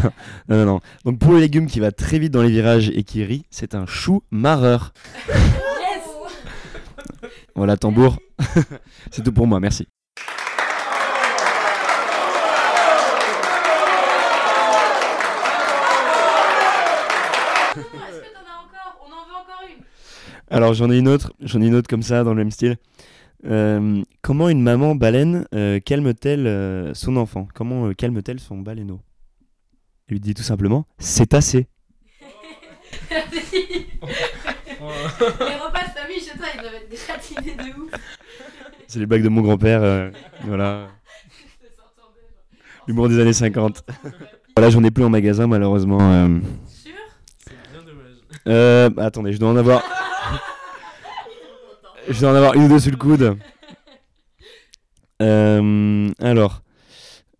[0.49, 0.79] non, non, non.
[1.05, 3.75] Donc pour le légume qui va très vite dans les virages et qui rit, c'est
[3.75, 4.93] un chou marreur.
[7.55, 8.17] Voilà, tambour.
[9.11, 9.87] c'est tout pour moi, merci.
[17.75, 19.83] Est-ce que t'en as encore On en veut encore une.
[20.49, 22.77] Alors j'en ai une autre, j'en ai une autre comme ça dans le même style.
[23.45, 27.47] Euh, comment une maman baleine euh, calme-t-elle euh, son enfant?
[27.53, 29.01] Comment euh, calme-t-elle son baleineau
[30.07, 31.67] Elle lui dit tout simplement c'est assez.
[33.09, 33.15] Les
[35.55, 37.91] repas de famille chez toi, ils doivent être déchatinés de ouf.
[38.87, 39.83] C'est les blagues de mon grand-père.
[39.83, 40.09] euh,
[40.45, 40.87] voilà.
[42.87, 43.83] L'humour des années 50.
[44.55, 45.99] voilà, j'en ai plus en magasin malheureusement.
[46.01, 46.39] euh.
[46.67, 46.93] Sûr?
[48.47, 49.83] Euh, bah, attendez, je dois en avoir.
[52.09, 53.37] Je dois en avoir une ou deux sur le coude.
[55.21, 56.61] Euh, alors,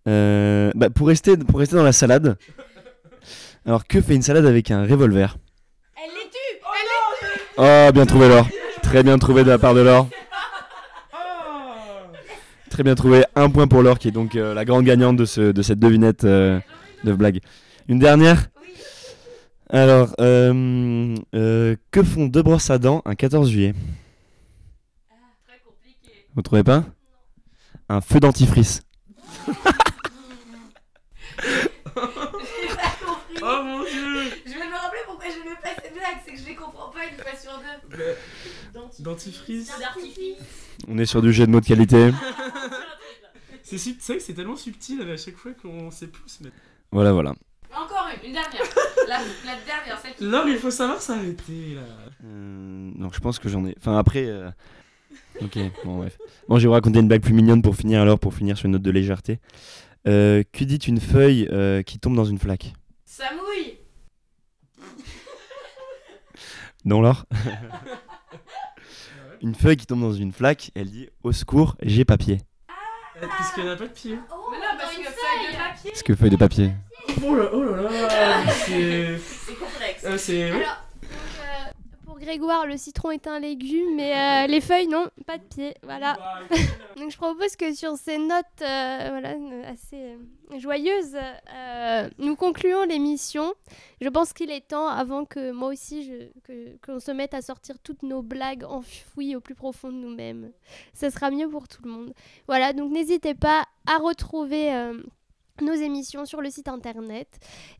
[0.07, 2.37] euh, bah, pour rester pour rester dans la salade.
[3.65, 5.37] Alors, que fait une salade avec un revolver?
[5.95, 8.47] Elle les tue Elle les tue Oh, bien trouvé Laure.
[8.81, 10.07] Très bien trouvé de la part de Laure.
[12.69, 13.25] Très bien trouvé.
[13.35, 15.79] Un point pour Laure qui est donc euh, la grande gagnante de, ce, de cette
[15.79, 16.59] devinette euh,
[17.03, 17.41] de blague.
[17.89, 18.47] Une dernière?
[19.69, 23.73] Alors, euh, euh, que font deux brosses à dents un 14 juillet?
[26.37, 26.83] Vous trouvez pas
[27.89, 28.83] Un feu dentifrice.
[29.47, 29.53] J'ai
[32.75, 33.41] pas compris.
[33.41, 36.33] Oh mon dieu Je vais me rappeler pourquoi je ne fais pas ces blagues, c'est
[36.33, 37.59] que je les comprends pas une fois sur
[37.91, 39.03] deux.
[39.03, 39.71] Dentifrice.
[40.87, 42.11] On est sur du jet de mots de qualité.
[43.63, 46.55] C'est sub- c'est vrai que c'est tellement subtil à chaque fois qu'on sait plus mettre.
[46.91, 47.33] Voilà, voilà.
[47.75, 48.61] Encore une, une dernière.
[49.09, 50.23] La, la dernière, celle qui.
[50.23, 51.81] Non, mais il faut savoir s'arrêter là.
[52.23, 53.75] Euh, donc je pense que j'en ai.
[53.77, 54.25] Enfin après.
[54.25, 54.49] euh,
[55.41, 56.17] Ok, bon bref.
[56.47, 58.65] Bon, je vais vous raconter une blague plus mignonne pour finir alors, pour finir sur
[58.65, 59.39] une note de légèreté.
[60.07, 62.73] Euh, que dit une feuille euh, qui tombe dans une flaque?
[63.05, 63.77] Ça mouille
[66.85, 67.25] Non, Laure?
[69.41, 72.39] Une feuille qui tombe dans une flaque, elle dit Au secours, j'ai papier.
[73.19, 74.15] Puisqu'elle n'a pas de pied.
[74.51, 75.91] Mais non, parce que feuille de papier.
[75.91, 76.71] Est-ce que feuille de papier
[77.23, 77.89] Oh là, oh là
[78.65, 79.17] C'est.
[79.17, 80.03] C'est complexe.
[80.05, 80.51] Euh, c'est.
[80.51, 80.86] Alors, donc, euh,
[82.17, 85.75] Grégoire, le citron est un légume, mais euh, les feuilles, non, pas de pied.
[85.83, 86.17] Voilà.
[86.97, 89.35] donc je propose que sur ces notes euh, voilà,
[89.67, 90.15] assez
[90.51, 91.17] euh, joyeuses,
[92.17, 93.53] nous concluons l'émission.
[94.01, 96.31] Je pense qu'il est temps, avant que moi aussi,
[96.85, 100.51] qu'on se mette à sortir toutes nos blagues enfouies au plus profond de nous-mêmes.
[100.93, 102.13] Ce sera mieux pour tout le monde.
[102.47, 104.71] Voilà, donc n'hésitez pas à retrouver...
[105.59, 107.39] nos émissions sur le site internet.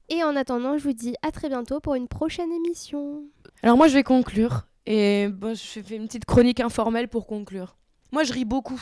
[0.10, 3.24] Et en attendant, je vous dis à très bientôt pour une prochaine émission.
[3.64, 7.76] Alors moi je vais conclure et bon, je fais une petite chronique informelle pour conclure.
[8.12, 8.82] Moi je ris beaucoup,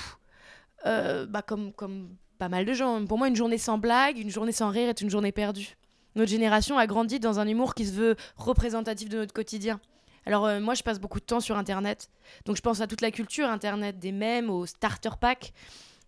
[0.85, 3.03] Euh, bah, comme, comme pas mal de gens.
[3.05, 5.77] Pour moi une journée sans blague, une journée sans rire est une journée perdue.
[6.15, 9.79] Notre génération a grandi dans un humour qui se veut représentatif de notre quotidien.
[10.27, 12.09] Alors euh, moi je passe beaucoup de temps sur Internet,
[12.45, 15.53] donc je pense à toute la culture Internet, des mèmes, aux starter packs.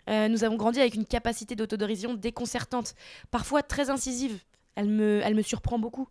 [0.09, 2.93] Euh, nous avons grandi avec une capacité d'autodérision déconcertante,
[3.31, 4.39] parfois très incisive.
[4.75, 6.07] Elle me, elle me surprend beaucoup.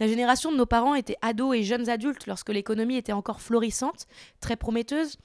[0.00, 4.06] La génération de nos parents était ados et jeunes adultes lorsque l'économie était encore florissante,
[4.40, 5.16] très prometteuse.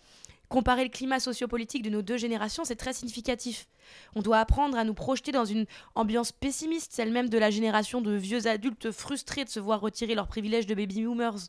[0.50, 3.68] Comparer le climat sociopolitique de nos deux générations, c'est très significatif.
[4.16, 8.02] On doit apprendre à nous projeter dans une ambiance pessimiste, celle même de la génération
[8.02, 11.48] de vieux adultes frustrés de se voir retirer leurs privilèges de baby boomers.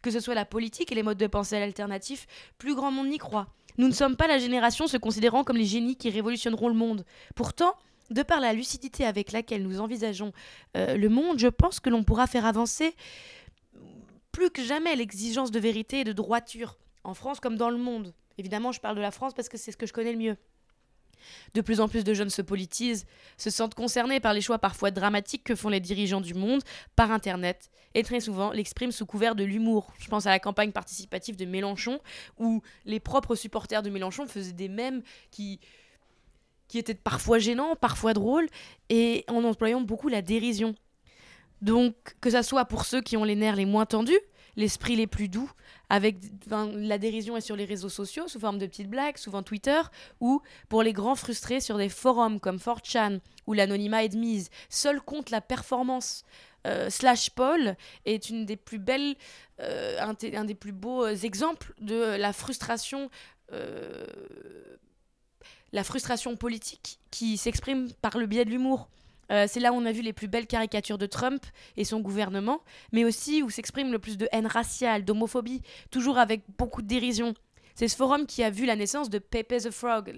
[0.00, 2.26] Que ce soit la politique et les modes de pensée alternatifs,
[2.56, 3.48] plus grand monde n'y croit.
[3.76, 7.04] Nous ne sommes pas la génération se considérant comme les génies qui révolutionneront le monde.
[7.34, 7.74] Pourtant,
[8.10, 10.32] de par la lucidité avec laquelle nous envisageons
[10.76, 12.94] euh, le monde, je pense que l'on pourra faire avancer
[14.32, 18.14] plus que jamais l'exigence de vérité et de droiture, en France comme dans le monde.
[18.38, 20.36] Évidemment, je parle de la France parce que c'est ce que je connais le mieux.
[21.54, 23.04] De plus en plus de jeunes se politisent,
[23.36, 26.62] se sentent concernés par les choix parfois dramatiques que font les dirigeants du monde
[26.94, 29.92] par Internet, et très souvent l'expriment sous couvert de l'humour.
[29.98, 32.00] Je pense à la campagne participative de Mélenchon,
[32.38, 35.58] où les propres supporters de Mélenchon faisaient des mèmes qui,
[36.68, 38.46] qui étaient parfois gênants, parfois drôles,
[38.88, 40.74] et en employant beaucoup la dérision.
[41.62, 44.20] Donc, que ça soit pour ceux qui ont les nerfs les moins tendus,
[44.56, 45.50] l'esprit les plus doux,
[45.88, 46.16] avec
[46.50, 49.80] la dérision est sur les réseaux sociaux sous forme de petites blagues, souvent Twitter,
[50.20, 54.50] ou pour les grands frustrés sur des forums comme 4chan, où l'anonymat est mise.
[54.68, 56.24] Seul compte la performance.
[56.66, 59.14] Euh, slash Paul est une des plus belles,
[59.60, 63.10] euh, un, des plus beaux euh, exemples de la frustration
[65.72, 68.88] la frustration politique qui s'exprime par le biais de l'humour.
[69.30, 71.44] Euh, c'est là où on a vu les plus belles caricatures de Trump
[71.76, 72.62] et son gouvernement,
[72.92, 77.34] mais aussi où s'exprime le plus de haine raciale, d'homophobie, toujours avec beaucoup de dérision.
[77.74, 80.12] C'est ce forum qui a vu la naissance de Pepe the Frog,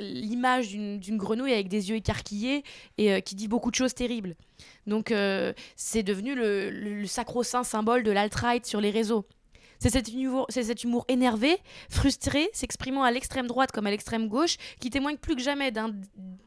[0.00, 2.64] l'image d'une grenouille avec des yeux écarquillés
[2.98, 4.34] et euh, qui dit beaucoup de choses terribles.
[4.86, 9.26] Donc euh, c'est devenu le, le- le sacro-saint symbole de l'alt-right sur les réseaux.
[9.84, 11.58] C'est cet, humour, énervé,
[11.90, 15.94] frustré, s'exprimant à l'extrême droite comme à l'extrême gauche, qui témoigne plus que jamais d'un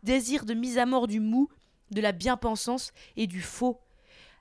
[0.01, 1.47] désir de mise à mort du mou,
[1.91, 3.79] de la bien-pensance et du faux.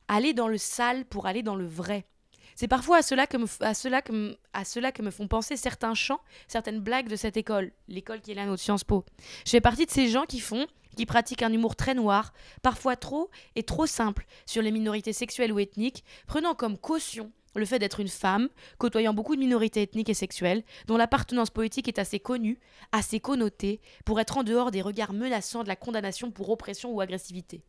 [0.09, 2.07] Aller dans le sale pour aller dans le vrai.
[2.55, 5.59] C'est parfois à cela, que me, à, cela que à cela que me font penser
[5.59, 9.05] certains chants, certaines blagues de cette école, l'école qui est la nôtre, Sciences Po.
[9.45, 10.67] Je fais partie de ces gens qui font,
[10.97, 12.33] qui pratiquent un humour très noir,
[12.63, 17.67] parfois trop et trop simple, sur les minorités sexuelles ou ethniques, prenant comme caution le
[17.67, 21.99] fait d'être une femme, côtoyant beaucoup de minorités ethniques et sexuelles, dont l'appartenance politique est
[21.99, 22.59] assez connue,
[22.93, 27.01] assez connotée, pour être en dehors des regards menaçants de la condamnation pour oppression ou
[27.01, 27.65] agressivité.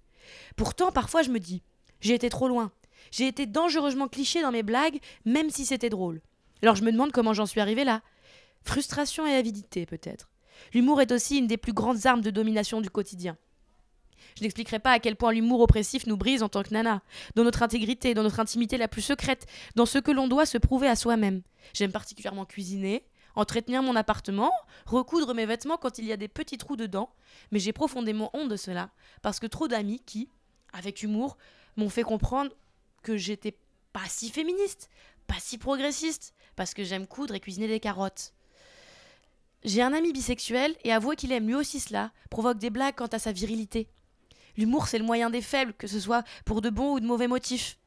[0.56, 1.64] Pourtant, parfois, je me dis,
[2.02, 2.72] j'ai été trop loin.
[3.12, 6.22] J'ai été dangereusement cliché dans mes blagues, même si c'était drôle.
[6.62, 8.02] Alors je me demande comment j'en suis arrivée là.
[8.64, 10.30] Frustration et avidité, peut-être.
[10.74, 13.38] L'humour est aussi une des plus grandes armes de domination du quotidien.
[14.38, 17.02] Je n'expliquerai pas à quel point l'humour oppressif nous brise en tant que nana,
[17.34, 20.60] dans notre intégrité, dans notre intimité la plus secrète, dans ce que l'on doit se
[20.60, 21.42] prouver à soi-même.
[21.74, 23.04] J'aime particulièrement cuisiner,
[23.34, 24.52] entretenir mon appartement,
[24.86, 27.10] recoudre mes vêtements quand il y a des petits trous dedans,
[27.50, 28.92] mais j'ai profondément honte de cela,
[29.24, 30.30] parce que trop d'amis qui,
[30.72, 31.36] avec humour,
[31.76, 32.52] m'ont fait comprendre
[33.02, 33.58] que j'étais
[33.92, 34.92] pas si féministe,
[35.26, 38.36] pas si progressiste, parce que j'aime coudre et cuisiner des carottes.
[39.64, 43.08] J'ai un ami bisexuel et avouer qu'il aime lui aussi cela provoque des blagues quant
[43.08, 43.90] à sa virilité.
[44.58, 47.28] L'humour, c'est le moyen des faibles, que ce soit pour de bons ou de mauvais
[47.28, 47.78] motifs.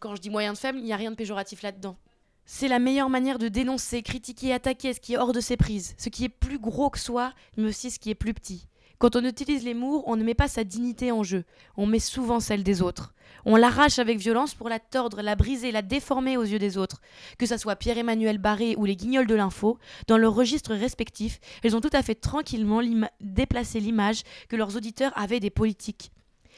[0.00, 1.96] Quand je dis moyen de faible, il n'y a rien de péjoratif là-dedans.
[2.44, 5.94] C'est la meilleure manière de dénoncer, critiquer attaquer ce qui est hors de ses prises,
[5.98, 8.66] ce qui est plus gros que soi, mais aussi ce qui est plus petit.
[9.02, 11.42] Quand on utilise l'humour, on ne met pas sa dignité en jeu,
[11.76, 13.14] on met souvent celle des autres.
[13.44, 17.00] On l'arrache avec violence pour la tordre, la briser, la déformer aux yeux des autres.
[17.36, 19.76] Que ça soit Pierre-Emmanuel Barré ou les guignols de l'info,
[20.06, 22.80] dans leurs registres respectifs, elles ont tout à fait tranquillement
[23.20, 26.12] déplacé l'image que leurs auditeurs avaient des politiques.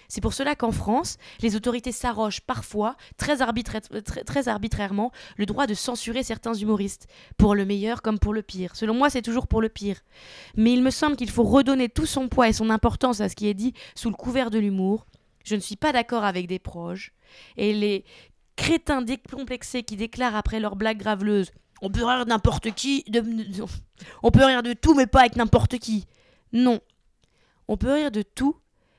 [0.09, 5.47] C'est pour cela qu'en France, les autorités s'arrogent parfois, très, arbitraire- très- très arbitrairement, le
[5.47, 7.07] droit de censurer certains humoristes,
[7.37, 8.77] pour le meilleur comme pour le pire.
[8.77, 10.01] Selon moi, c'est toujours pour le pire.
[10.57, 13.37] Mais il me semble qu'il faut redonner tout son poids et son importance à ce
[13.37, 15.07] qui est dit sous le couvert de l'humour.
[15.45, 17.13] Je ne suis pas d'accord avec des proches.
[17.57, 18.05] Et les
[18.57, 21.51] crétins décomplexés qui déclarent après leur blague graveleuse
[21.83, 23.23] On peut rire n'importe qui, de-
[24.23, 26.07] on peut rire de tout, mais pas avec n'importe qui.
[26.53, 26.81] Non.
[27.69, 28.57] On peut rire de tout,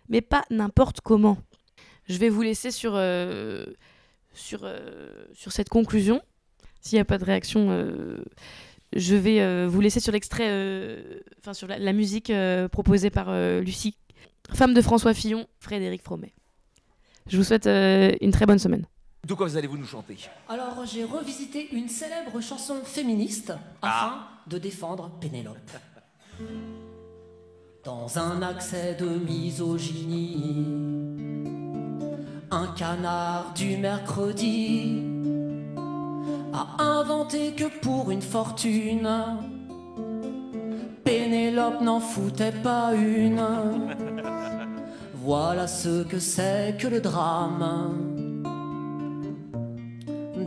[0.10, 1.38] mais pas n'importe comment.
[2.08, 3.66] Je vais vous laisser sur, euh,
[4.34, 6.22] sur, euh, sur cette conclusion.
[6.82, 8.24] S'il n'y a pas de réaction, euh,
[8.94, 13.10] je vais euh, vous laisser sur l'extrait, euh, enfin sur la, la musique euh, proposée
[13.10, 13.98] par euh, Lucie,
[14.54, 16.34] femme de François Fillon, Frédéric Fromet.
[17.28, 18.86] Je vous souhaite euh, une très bonne semaine.
[19.26, 20.16] De quoi vous allez-vous nous chanter?
[20.48, 23.52] Alors j'ai revisité une célèbre chanson féministe
[23.82, 25.58] afin de défendre Pénélope.
[27.86, 30.66] Dans un accès de misogynie,
[32.50, 35.04] un canard du mercredi
[36.52, 39.08] a inventé que pour une fortune,
[41.04, 43.46] Pénélope n'en foutait pas une.
[45.14, 48.34] Voilà ce que c'est que le drame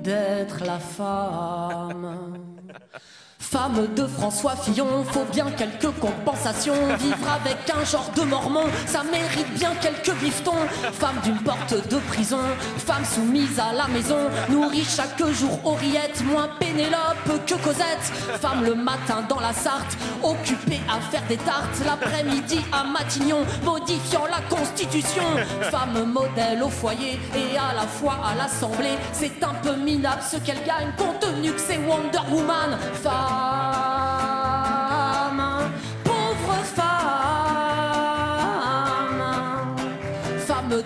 [0.02, 2.34] d'être la femme.
[3.50, 6.74] Femme de François Fillon, faut bien quelques compensations.
[6.98, 10.66] Vivre avec un genre de mormon, ça mérite bien quelques bifetons.
[10.92, 12.40] Femme d'une porte de prison,
[12.76, 14.18] femme soumise à la maison,
[14.50, 18.12] nourrie chaque jour aux rillettes, moins Pénélope que Cosette.
[18.38, 24.26] Femme le matin dans la Sarthe, occupée à faire des tartes, l'après-midi à Matignon, modifiant
[24.26, 25.24] la Constitution.
[25.70, 30.36] Femme modèle au foyer et à la fois à l'Assemblée, c'est un peu minable ce
[30.36, 32.76] qu'elle gagne, compte tenu que c'est Wonder Woman.
[33.02, 33.97] Femme, pauvre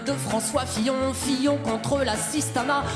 [0.07, 2.15] de François Fillon, Fillon contre la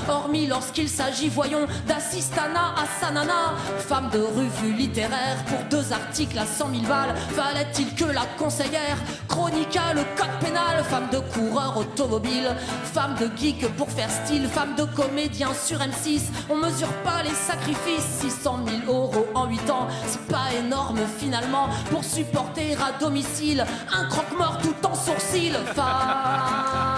[0.09, 3.55] hormis lorsqu'il s'agit, voyons, d'assistana à Sanana.
[3.79, 8.97] Femme de revue littéraire pour deux articles à 100 000 balles, fallait-il que la conseillère
[9.29, 10.85] chroniqua le code pénal?
[10.89, 12.55] Femme de coureur automobile,
[12.85, 16.23] femme de geek pour faire style, femme de comédien sur M6.
[16.49, 21.69] On mesure pas les sacrifices, 600 000 euros en 8 ans, c'est pas énorme finalement
[21.91, 25.53] pour supporter à domicile un croque-mort tout en sourcil.
[25.75, 26.96] Femme,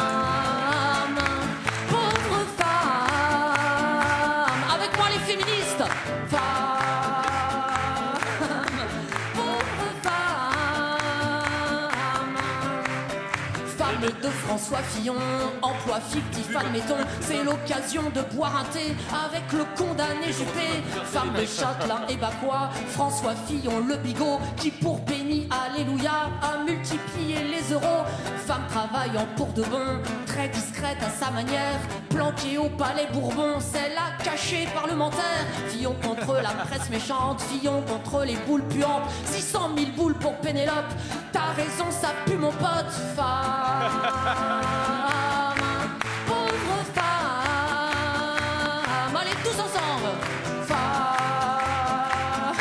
[14.49, 15.15] François Fillon.
[15.61, 20.83] Emploi fictif, admettons, c'est l'occasion de boire un thé avec le condamné Juppé.
[21.05, 26.65] Femme de Châtelain et bah quoi François Fillon, le bigot, qui pour Penny, alléluia, a
[26.65, 28.05] multiplié les euros.
[28.47, 34.25] Femme travaillant pour de bon, très discrète à sa manière, planquée au palais Bourbon, la
[34.25, 35.45] cachée parlementaire.
[35.69, 40.95] Fillon contre la presse méchante, Fillon contre les boules puantes, 600 000 boules pour Pénélope.
[41.33, 42.91] T'as raison, ça pue mon pote.
[43.15, 43.99] Femme,
[46.27, 47.07] pauvre femme.
[49.17, 50.13] Allez, tous ensemble.
[50.67, 52.55] Femme,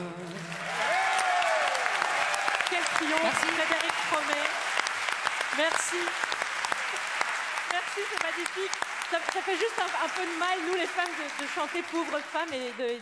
[2.69, 4.49] Quel triomphe, Frédéric Fromet.
[5.57, 6.01] Merci.
[7.71, 8.75] Merci, c'est magnifique.
[9.11, 11.81] Ça, ça fait juste un, un peu de mal, nous les femmes, de, de chanter
[11.91, 12.99] pauvre femme et de, de